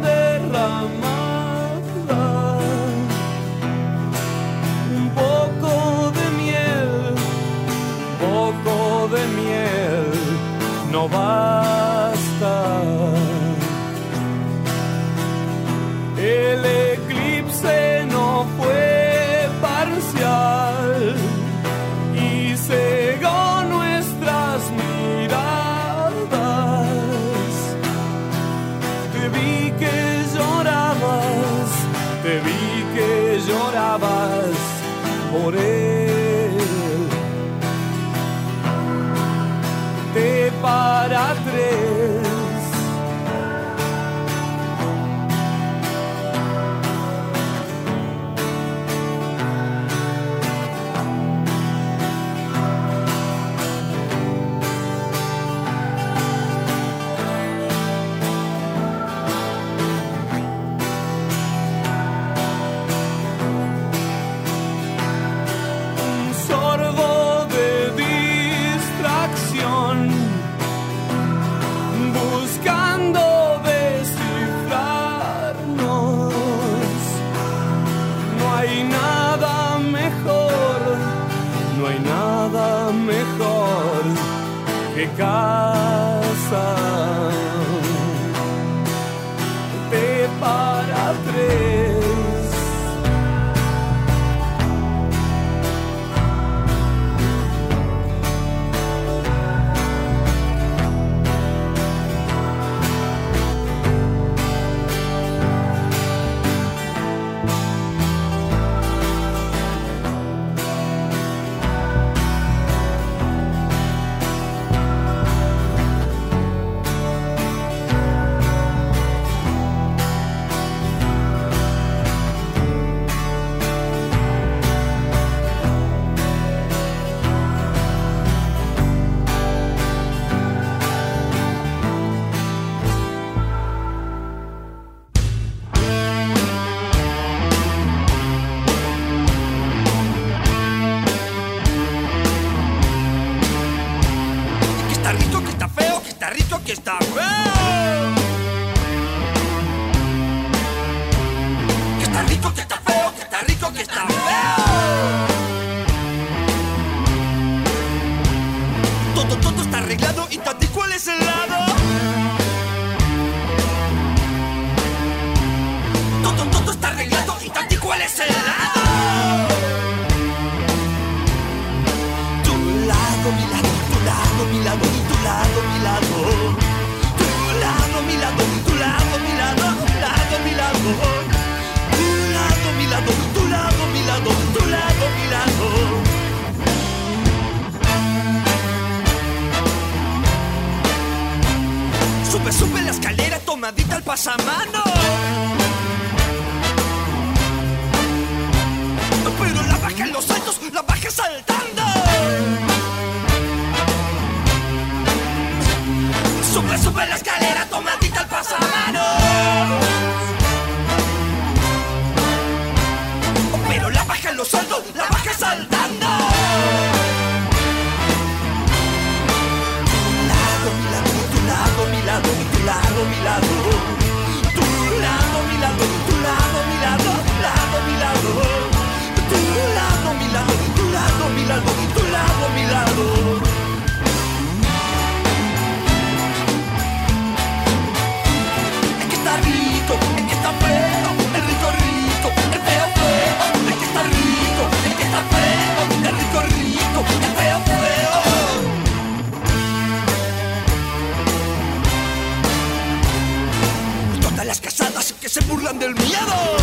Huyan 255.40 255.80
del 255.80 255.96
miedo. 255.96 256.58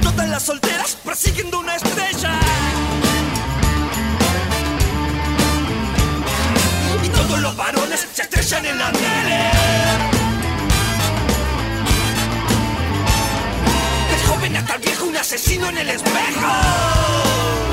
Todas 0.00 0.28
las 0.28 0.42
solteras 0.42 0.96
persiguiendo 1.04 1.60
una 1.60 1.76
estrella. 1.76 2.32
Y 7.04 7.08
todos 7.08 7.40
los 7.40 7.56
varones 7.56 8.08
se 8.12 8.22
estrellan 8.22 8.66
en 8.66 8.78
la 8.78 8.92
tele. 8.92 9.50
Del 14.10 14.26
joven 14.26 14.56
hasta 14.56 14.74
el 14.74 14.80
viejo, 14.80 15.06
un 15.06 15.16
asesino 15.16 15.68
en 15.68 15.78
el 15.78 15.90
espejo. 15.90 17.71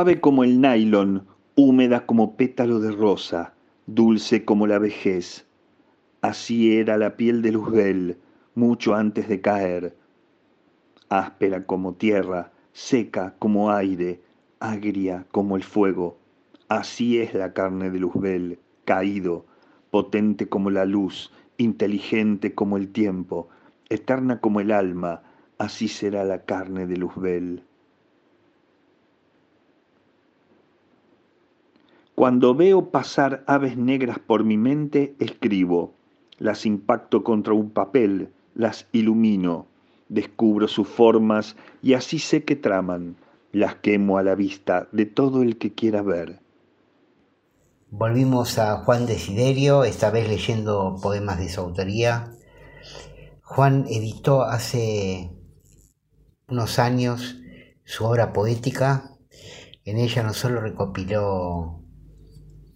Suave 0.00 0.18
como 0.18 0.44
el 0.44 0.62
nylon, 0.62 1.26
húmeda 1.56 2.06
como 2.06 2.34
pétalo 2.34 2.80
de 2.80 2.90
rosa, 2.90 3.52
dulce 3.84 4.46
como 4.46 4.66
la 4.66 4.78
vejez. 4.78 5.46
Así 6.22 6.74
era 6.78 6.96
la 6.96 7.18
piel 7.18 7.42
de 7.42 7.52
Luzbel 7.52 8.16
mucho 8.54 8.94
antes 8.94 9.28
de 9.28 9.42
caer. 9.42 9.94
Áspera 11.10 11.66
como 11.66 11.92
tierra, 11.92 12.50
seca 12.72 13.34
como 13.38 13.72
aire, 13.72 14.22
agria 14.58 15.26
como 15.32 15.56
el 15.56 15.64
fuego. 15.64 16.16
Así 16.70 17.18
es 17.18 17.34
la 17.34 17.52
carne 17.52 17.90
de 17.90 17.98
Luzbel, 17.98 18.58
caído, 18.86 19.44
potente 19.90 20.48
como 20.48 20.70
la 20.70 20.86
luz, 20.86 21.30
inteligente 21.58 22.54
como 22.54 22.78
el 22.78 22.90
tiempo, 22.90 23.50
eterna 23.90 24.40
como 24.40 24.60
el 24.60 24.72
alma. 24.72 25.20
Así 25.58 25.88
será 25.88 26.24
la 26.24 26.46
carne 26.46 26.86
de 26.86 26.96
Luzbel. 26.96 27.64
Cuando 32.20 32.54
veo 32.54 32.90
pasar 32.90 33.44
aves 33.46 33.78
negras 33.78 34.18
por 34.18 34.44
mi 34.44 34.58
mente, 34.58 35.16
escribo. 35.20 35.94
Las 36.36 36.66
impacto 36.66 37.24
contra 37.24 37.54
un 37.54 37.70
papel, 37.70 38.30
las 38.54 38.86
ilumino, 38.92 39.68
descubro 40.10 40.68
sus 40.68 40.86
formas 40.86 41.56
y 41.80 41.94
así 41.94 42.18
sé 42.18 42.44
que 42.44 42.56
traman. 42.56 43.16
Las 43.52 43.76
quemo 43.76 44.18
a 44.18 44.22
la 44.22 44.34
vista 44.34 44.86
de 44.92 45.06
todo 45.06 45.42
el 45.42 45.56
que 45.56 45.72
quiera 45.72 46.02
ver. 46.02 46.40
Volvimos 47.88 48.58
a 48.58 48.76
Juan 48.84 49.06
Desiderio, 49.06 49.84
esta 49.84 50.10
vez 50.10 50.28
leyendo 50.28 50.98
poemas 51.02 51.38
de 51.38 51.48
su 51.48 51.62
autoría. 51.62 52.34
Juan 53.44 53.86
editó 53.88 54.42
hace 54.42 55.30
unos 56.48 56.78
años 56.78 57.38
su 57.84 58.04
obra 58.04 58.34
poética. 58.34 59.16
En 59.86 59.96
ella 59.96 60.22
no 60.22 60.34
solo 60.34 60.60
recopiló 60.60 61.79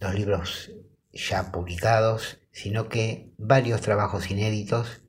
los 0.05 0.15
libros 0.15 0.71
ya 1.11 1.51
publicados, 1.51 2.39
sino 2.51 2.89
que 2.89 3.31
varios 3.37 3.81
trabajos 3.81 4.29
inéditos, 4.29 5.01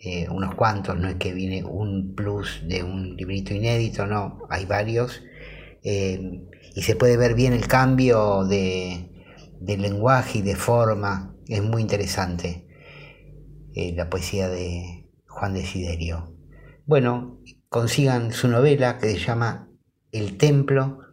eh, 0.00 0.28
unos 0.28 0.54
cuantos, 0.54 0.98
no 0.98 1.08
es 1.08 1.16
que 1.16 1.32
viene 1.32 1.64
un 1.64 2.14
plus 2.14 2.62
de 2.68 2.82
un 2.82 3.16
librito 3.16 3.54
inédito, 3.54 4.06
no, 4.06 4.40
hay 4.50 4.64
varios, 4.64 5.22
eh, 5.82 6.46
y 6.74 6.82
se 6.82 6.96
puede 6.96 7.16
ver 7.16 7.34
bien 7.34 7.52
el 7.52 7.66
cambio 7.66 8.44
de, 8.44 9.10
lenguaje 9.60 10.38
y 10.38 10.42
de 10.42 10.56
forma, 10.56 11.34
es 11.46 11.62
muy 11.62 11.82
interesante 11.82 12.66
eh, 13.74 13.92
la 13.96 14.10
poesía 14.10 14.48
de 14.48 15.08
Juan 15.26 15.54
Desiderio. 15.54 16.34
Bueno, 16.86 17.40
consigan 17.68 18.32
su 18.32 18.48
novela 18.48 18.98
que 18.98 19.08
se 19.10 19.18
llama 19.18 19.68
El 20.12 20.36
Templo, 20.36 21.07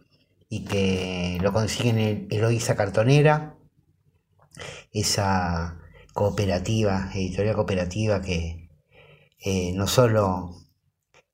y 0.56 0.64
que 0.64 1.38
lo 1.42 1.52
consiguen 1.52 1.98
en 1.98 2.28
Eloísa 2.30 2.76
Cartonera, 2.76 3.58
esa 4.90 5.78
cooperativa, 6.14 7.10
editorial 7.14 7.54
cooperativa 7.54 8.22
que 8.22 8.70
eh, 9.44 9.72
no 9.74 9.86
solo 9.86 10.54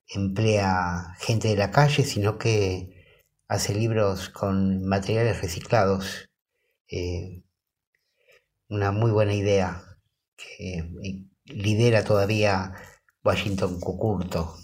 emplea 0.09 1.15
gente 1.21 1.47
de 1.49 1.57
la 1.57 1.71
calle, 1.71 2.03
sino 2.03 2.37
que 2.37 3.07
hace 3.47 3.75
libros 3.75 4.29
con 4.29 4.85
materiales 4.87 5.41
reciclados. 5.41 6.29
Eh, 6.89 7.45
una 8.69 8.91
muy 8.91 9.13
buena 9.13 9.35
idea 9.35 9.85
que 10.37 10.79
eh, 10.79 11.27
lidera 11.45 12.03
todavía 12.03 12.75
Washington 13.23 13.79
Cucurto, 13.79 14.57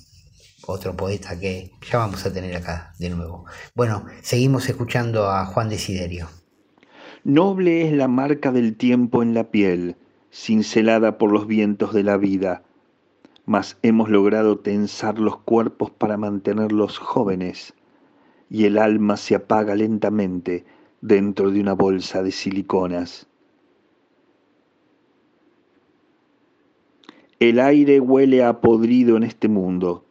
otro 0.69 0.95
poeta 0.95 1.39
que 1.40 1.73
ya 1.90 1.99
vamos 1.99 2.27
a 2.27 2.32
tener 2.32 2.55
acá 2.55 2.93
de 2.99 3.09
nuevo. 3.09 3.47
Bueno, 3.74 4.05
seguimos 4.20 4.69
escuchando 4.69 5.31
a 5.31 5.47
Juan 5.47 5.70
Desiderio. 5.70 6.28
Noble 7.24 7.89
es 7.89 7.93
la 7.95 8.07
marca 8.07 8.53
del 8.53 8.77
tiempo 8.77 9.23
en 9.23 9.32
la 9.32 9.51
piel, 9.51 9.97
cincelada 10.31 11.16
por 11.16 11.32
los 11.32 11.47
vientos 11.47 11.95
de 11.95 12.03
la 12.03 12.19
vida, 12.19 12.62
mas 13.47 13.78
hemos 13.82 14.11
logrado 14.11 14.59
tensar 14.59 15.19
los 15.19 15.39
cuerpos 15.39 15.90
para 15.90 16.19
mantenerlos 16.19 16.99
jóvenes, 16.99 17.73
y 18.51 18.66
el 18.66 18.77
alma 18.77 19.16
se 19.16 19.36
apaga 19.36 19.74
lentamente 19.74 20.66
dentro 21.01 21.51
de 21.51 21.61
una 21.61 21.73
bolsa 21.73 22.23
de 22.23 22.31
siliconas. 22.31 23.27
El 27.40 27.59
aire 27.59 28.01
huele 28.01 28.45
a 28.45 28.61
podrido 28.61 29.16
en 29.16 29.23
este 29.23 29.49
mundo 29.49 30.07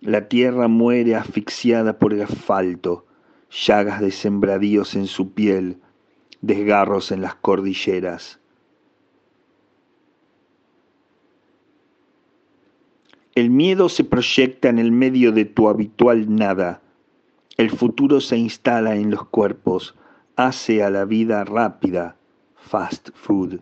la 0.00 0.28
tierra 0.28 0.68
muere 0.68 1.14
asfixiada 1.14 1.98
por 1.98 2.12
el 2.12 2.22
asfalto, 2.22 3.06
llagas 3.50 4.00
de 4.00 4.10
sembradíos 4.10 4.94
en 4.94 5.06
su 5.06 5.32
piel, 5.32 5.78
desgarros 6.40 7.12
en 7.12 7.22
las 7.22 7.34
cordilleras. 7.34 8.38
El 13.34 13.50
miedo 13.50 13.88
se 13.90 14.02
proyecta 14.04 14.70
en 14.70 14.78
el 14.78 14.92
medio 14.92 15.30
de 15.30 15.44
tu 15.44 15.68
habitual 15.68 16.34
nada. 16.34 16.80
El 17.58 17.70
futuro 17.70 18.20
se 18.20 18.38
instala 18.38 18.96
en 18.96 19.10
los 19.10 19.26
cuerpos, 19.26 19.94
hace 20.36 20.82
a 20.82 20.88
la 20.88 21.04
vida 21.04 21.44
rápida, 21.44 22.16
fast 22.54 23.10
food. 23.14 23.60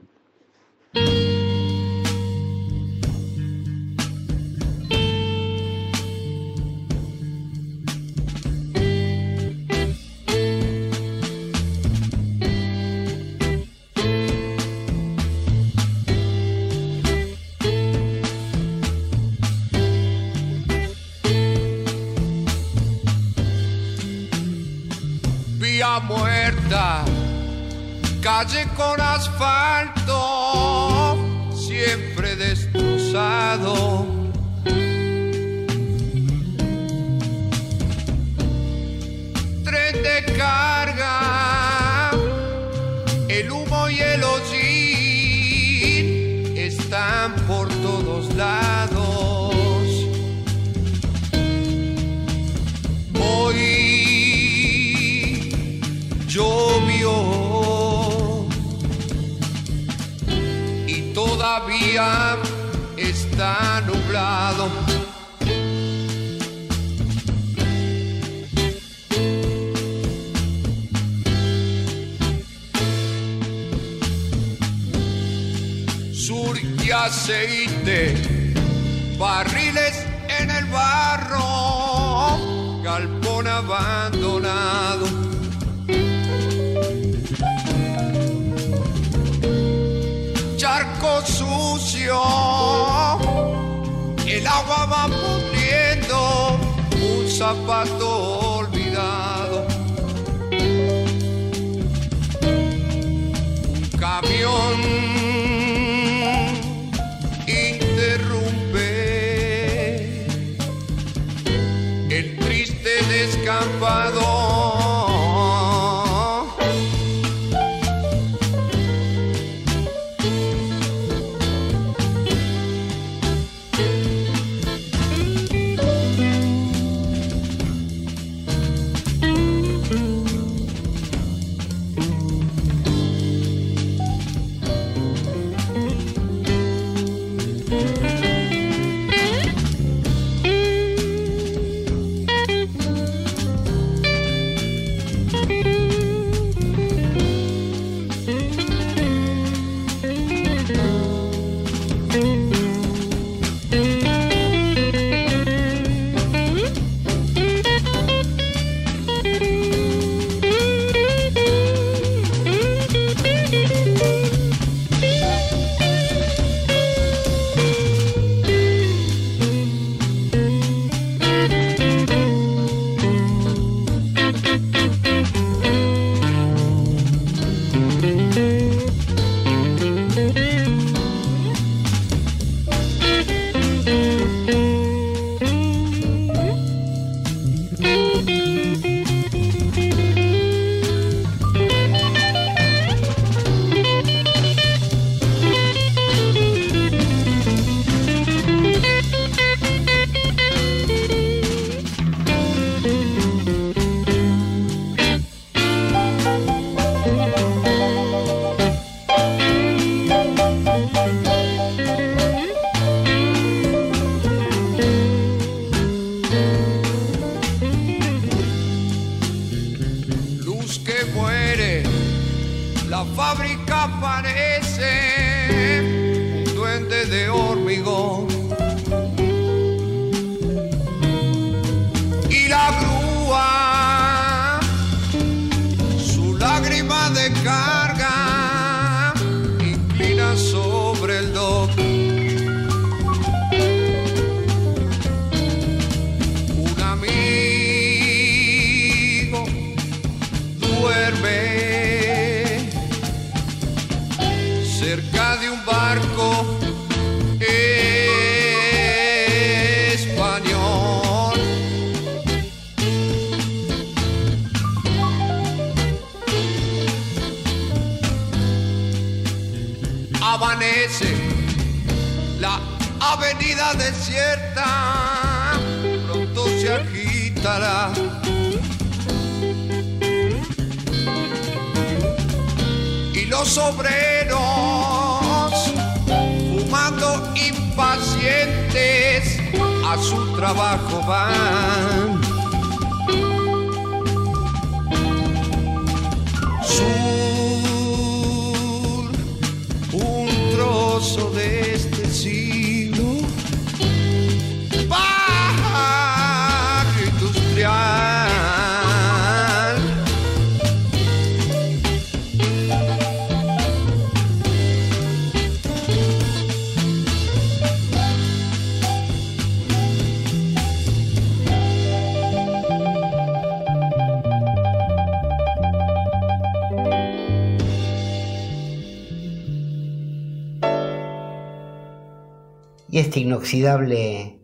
Inoxidable 333.45 334.41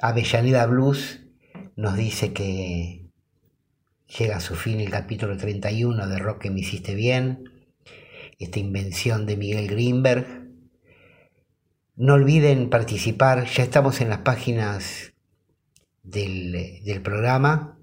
Avellaneda 0.00 0.64
Blues 0.64 1.20
nos 1.76 1.98
dice 1.98 2.32
que 2.32 3.04
llega 4.18 4.36
a 4.36 4.40
su 4.40 4.54
fin 4.54 4.80
el 4.80 4.88
capítulo 4.88 5.36
31 5.36 6.08
de 6.08 6.18
Rock 6.18 6.38
que 6.40 6.50
me 6.50 6.60
hiciste 6.60 6.94
bien, 6.94 7.52
esta 8.38 8.58
invención 8.58 9.26
de 9.26 9.36
Miguel 9.36 9.68
Greenberg. 9.68 10.48
No 11.94 12.14
olviden 12.14 12.70
participar, 12.70 13.44
ya 13.44 13.64
estamos 13.64 14.00
en 14.00 14.08
las 14.08 14.20
páginas 14.20 15.12
del, 16.02 16.80
del 16.84 17.02
programa, 17.02 17.78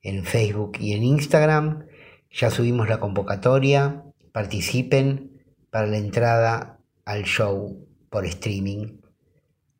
en 0.00 0.24
Facebook 0.24 0.78
y 0.80 0.94
en 0.94 1.02
Instagram, 1.02 1.84
ya 2.30 2.50
subimos 2.50 2.88
la 2.88 3.00
convocatoria, 3.00 4.02
participen 4.32 5.42
para 5.68 5.86
la 5.86 5.98
entrada 5.98 6.78
al 7.04 7.24
show 7.24 7.86
por 8.08 8.24
streaming 8.24 9.00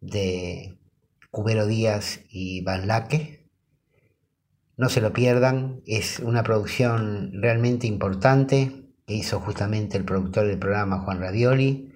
de 0.01 0.79
Cubero 1.31 1.67
Díaz 1.67 2.21
y 2.29 2.63
Van 2.63 2.87
Laque. 2.87 3.49
No 4.77 4.89
se 4.89 5.01
lo 5.01 5.13
pierdan, 5.13 5.83
es 5.87 6.21
una 6.21 6.43
producción 6.43 7.33
realmente 7.35 7.87
importante 7.87 8.87
que 9.07 9.15
hizo 9.15 9.41
justamente 9.41 9.97
el 9.97 10.05
productor 10.05 10.47
del 10.47 10.59
programa 10.59 11.01
Juan 11.01 11.21
Ravioli. 11.21 11.93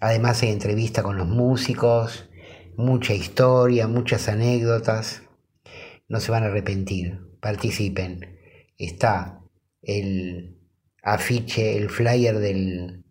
Además 0.00 0.42
hay 0.42 0.50
entrevista 0.50 1.02
con 1.02 1.16
los 1.18 1.28
músicos, 1.28 2.28
mucha 2.76 3.12
historia, 3.12 3.86
muchas 3.86 4.28
anécdotas. 4.28 5.22
No 6.08 6.20
se 6.20 6.30
van 6.30 6.44
a 6.44 6.46
arrepentir, 6.46 7.20
participen. 7.40 8.38
Está 8.78 9.42
el 9.82 10.56
afiche, 11.02 11.76
el 11.76 11.90
flyer 11.90 12.38
del, 12.38 13.04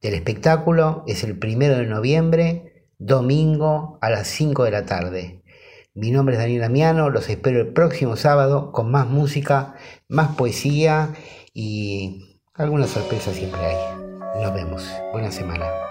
del 0.00 0.14
espectáculo, 0.14 1.04
es 1.06 1.24
el 1.24 1.38
primero 1.38 1.76
de 1.76 1.86
noviembre, 1.86 2.65
domingo 2.98 3.98
a 4.00 4.10
las 4.10 4.28
5 4.28 4.64
de 4.64 4.70
la 4.70 4.86
tarde. 4.86 5.42
Mi 5.94 6.10
nombre 6.10 6.34
es 6.34 6.40
Daniel 6.40 6.64
Amiano, 6.64 7.10
los 7.10 7.28
espero 7.28 7.60
el 7.60 7.72
próximo 7.72 8.16
sábado 8.16 8.72
con 8.72 8.90
más 8.90 9.06
música, 9.06 9.74
más 10.08 10.36
poesía 10.36 11.14
y 11.54 12.38
alguna 12.54 12.86
sorpresa 12.86 13.32
siempre 13.32 13.60
hay. 13.60 13.76
Nos 14.42 14.52
vemos. 14.52 14.86
Buena 15.12 15.30
semana. 15.30 15.85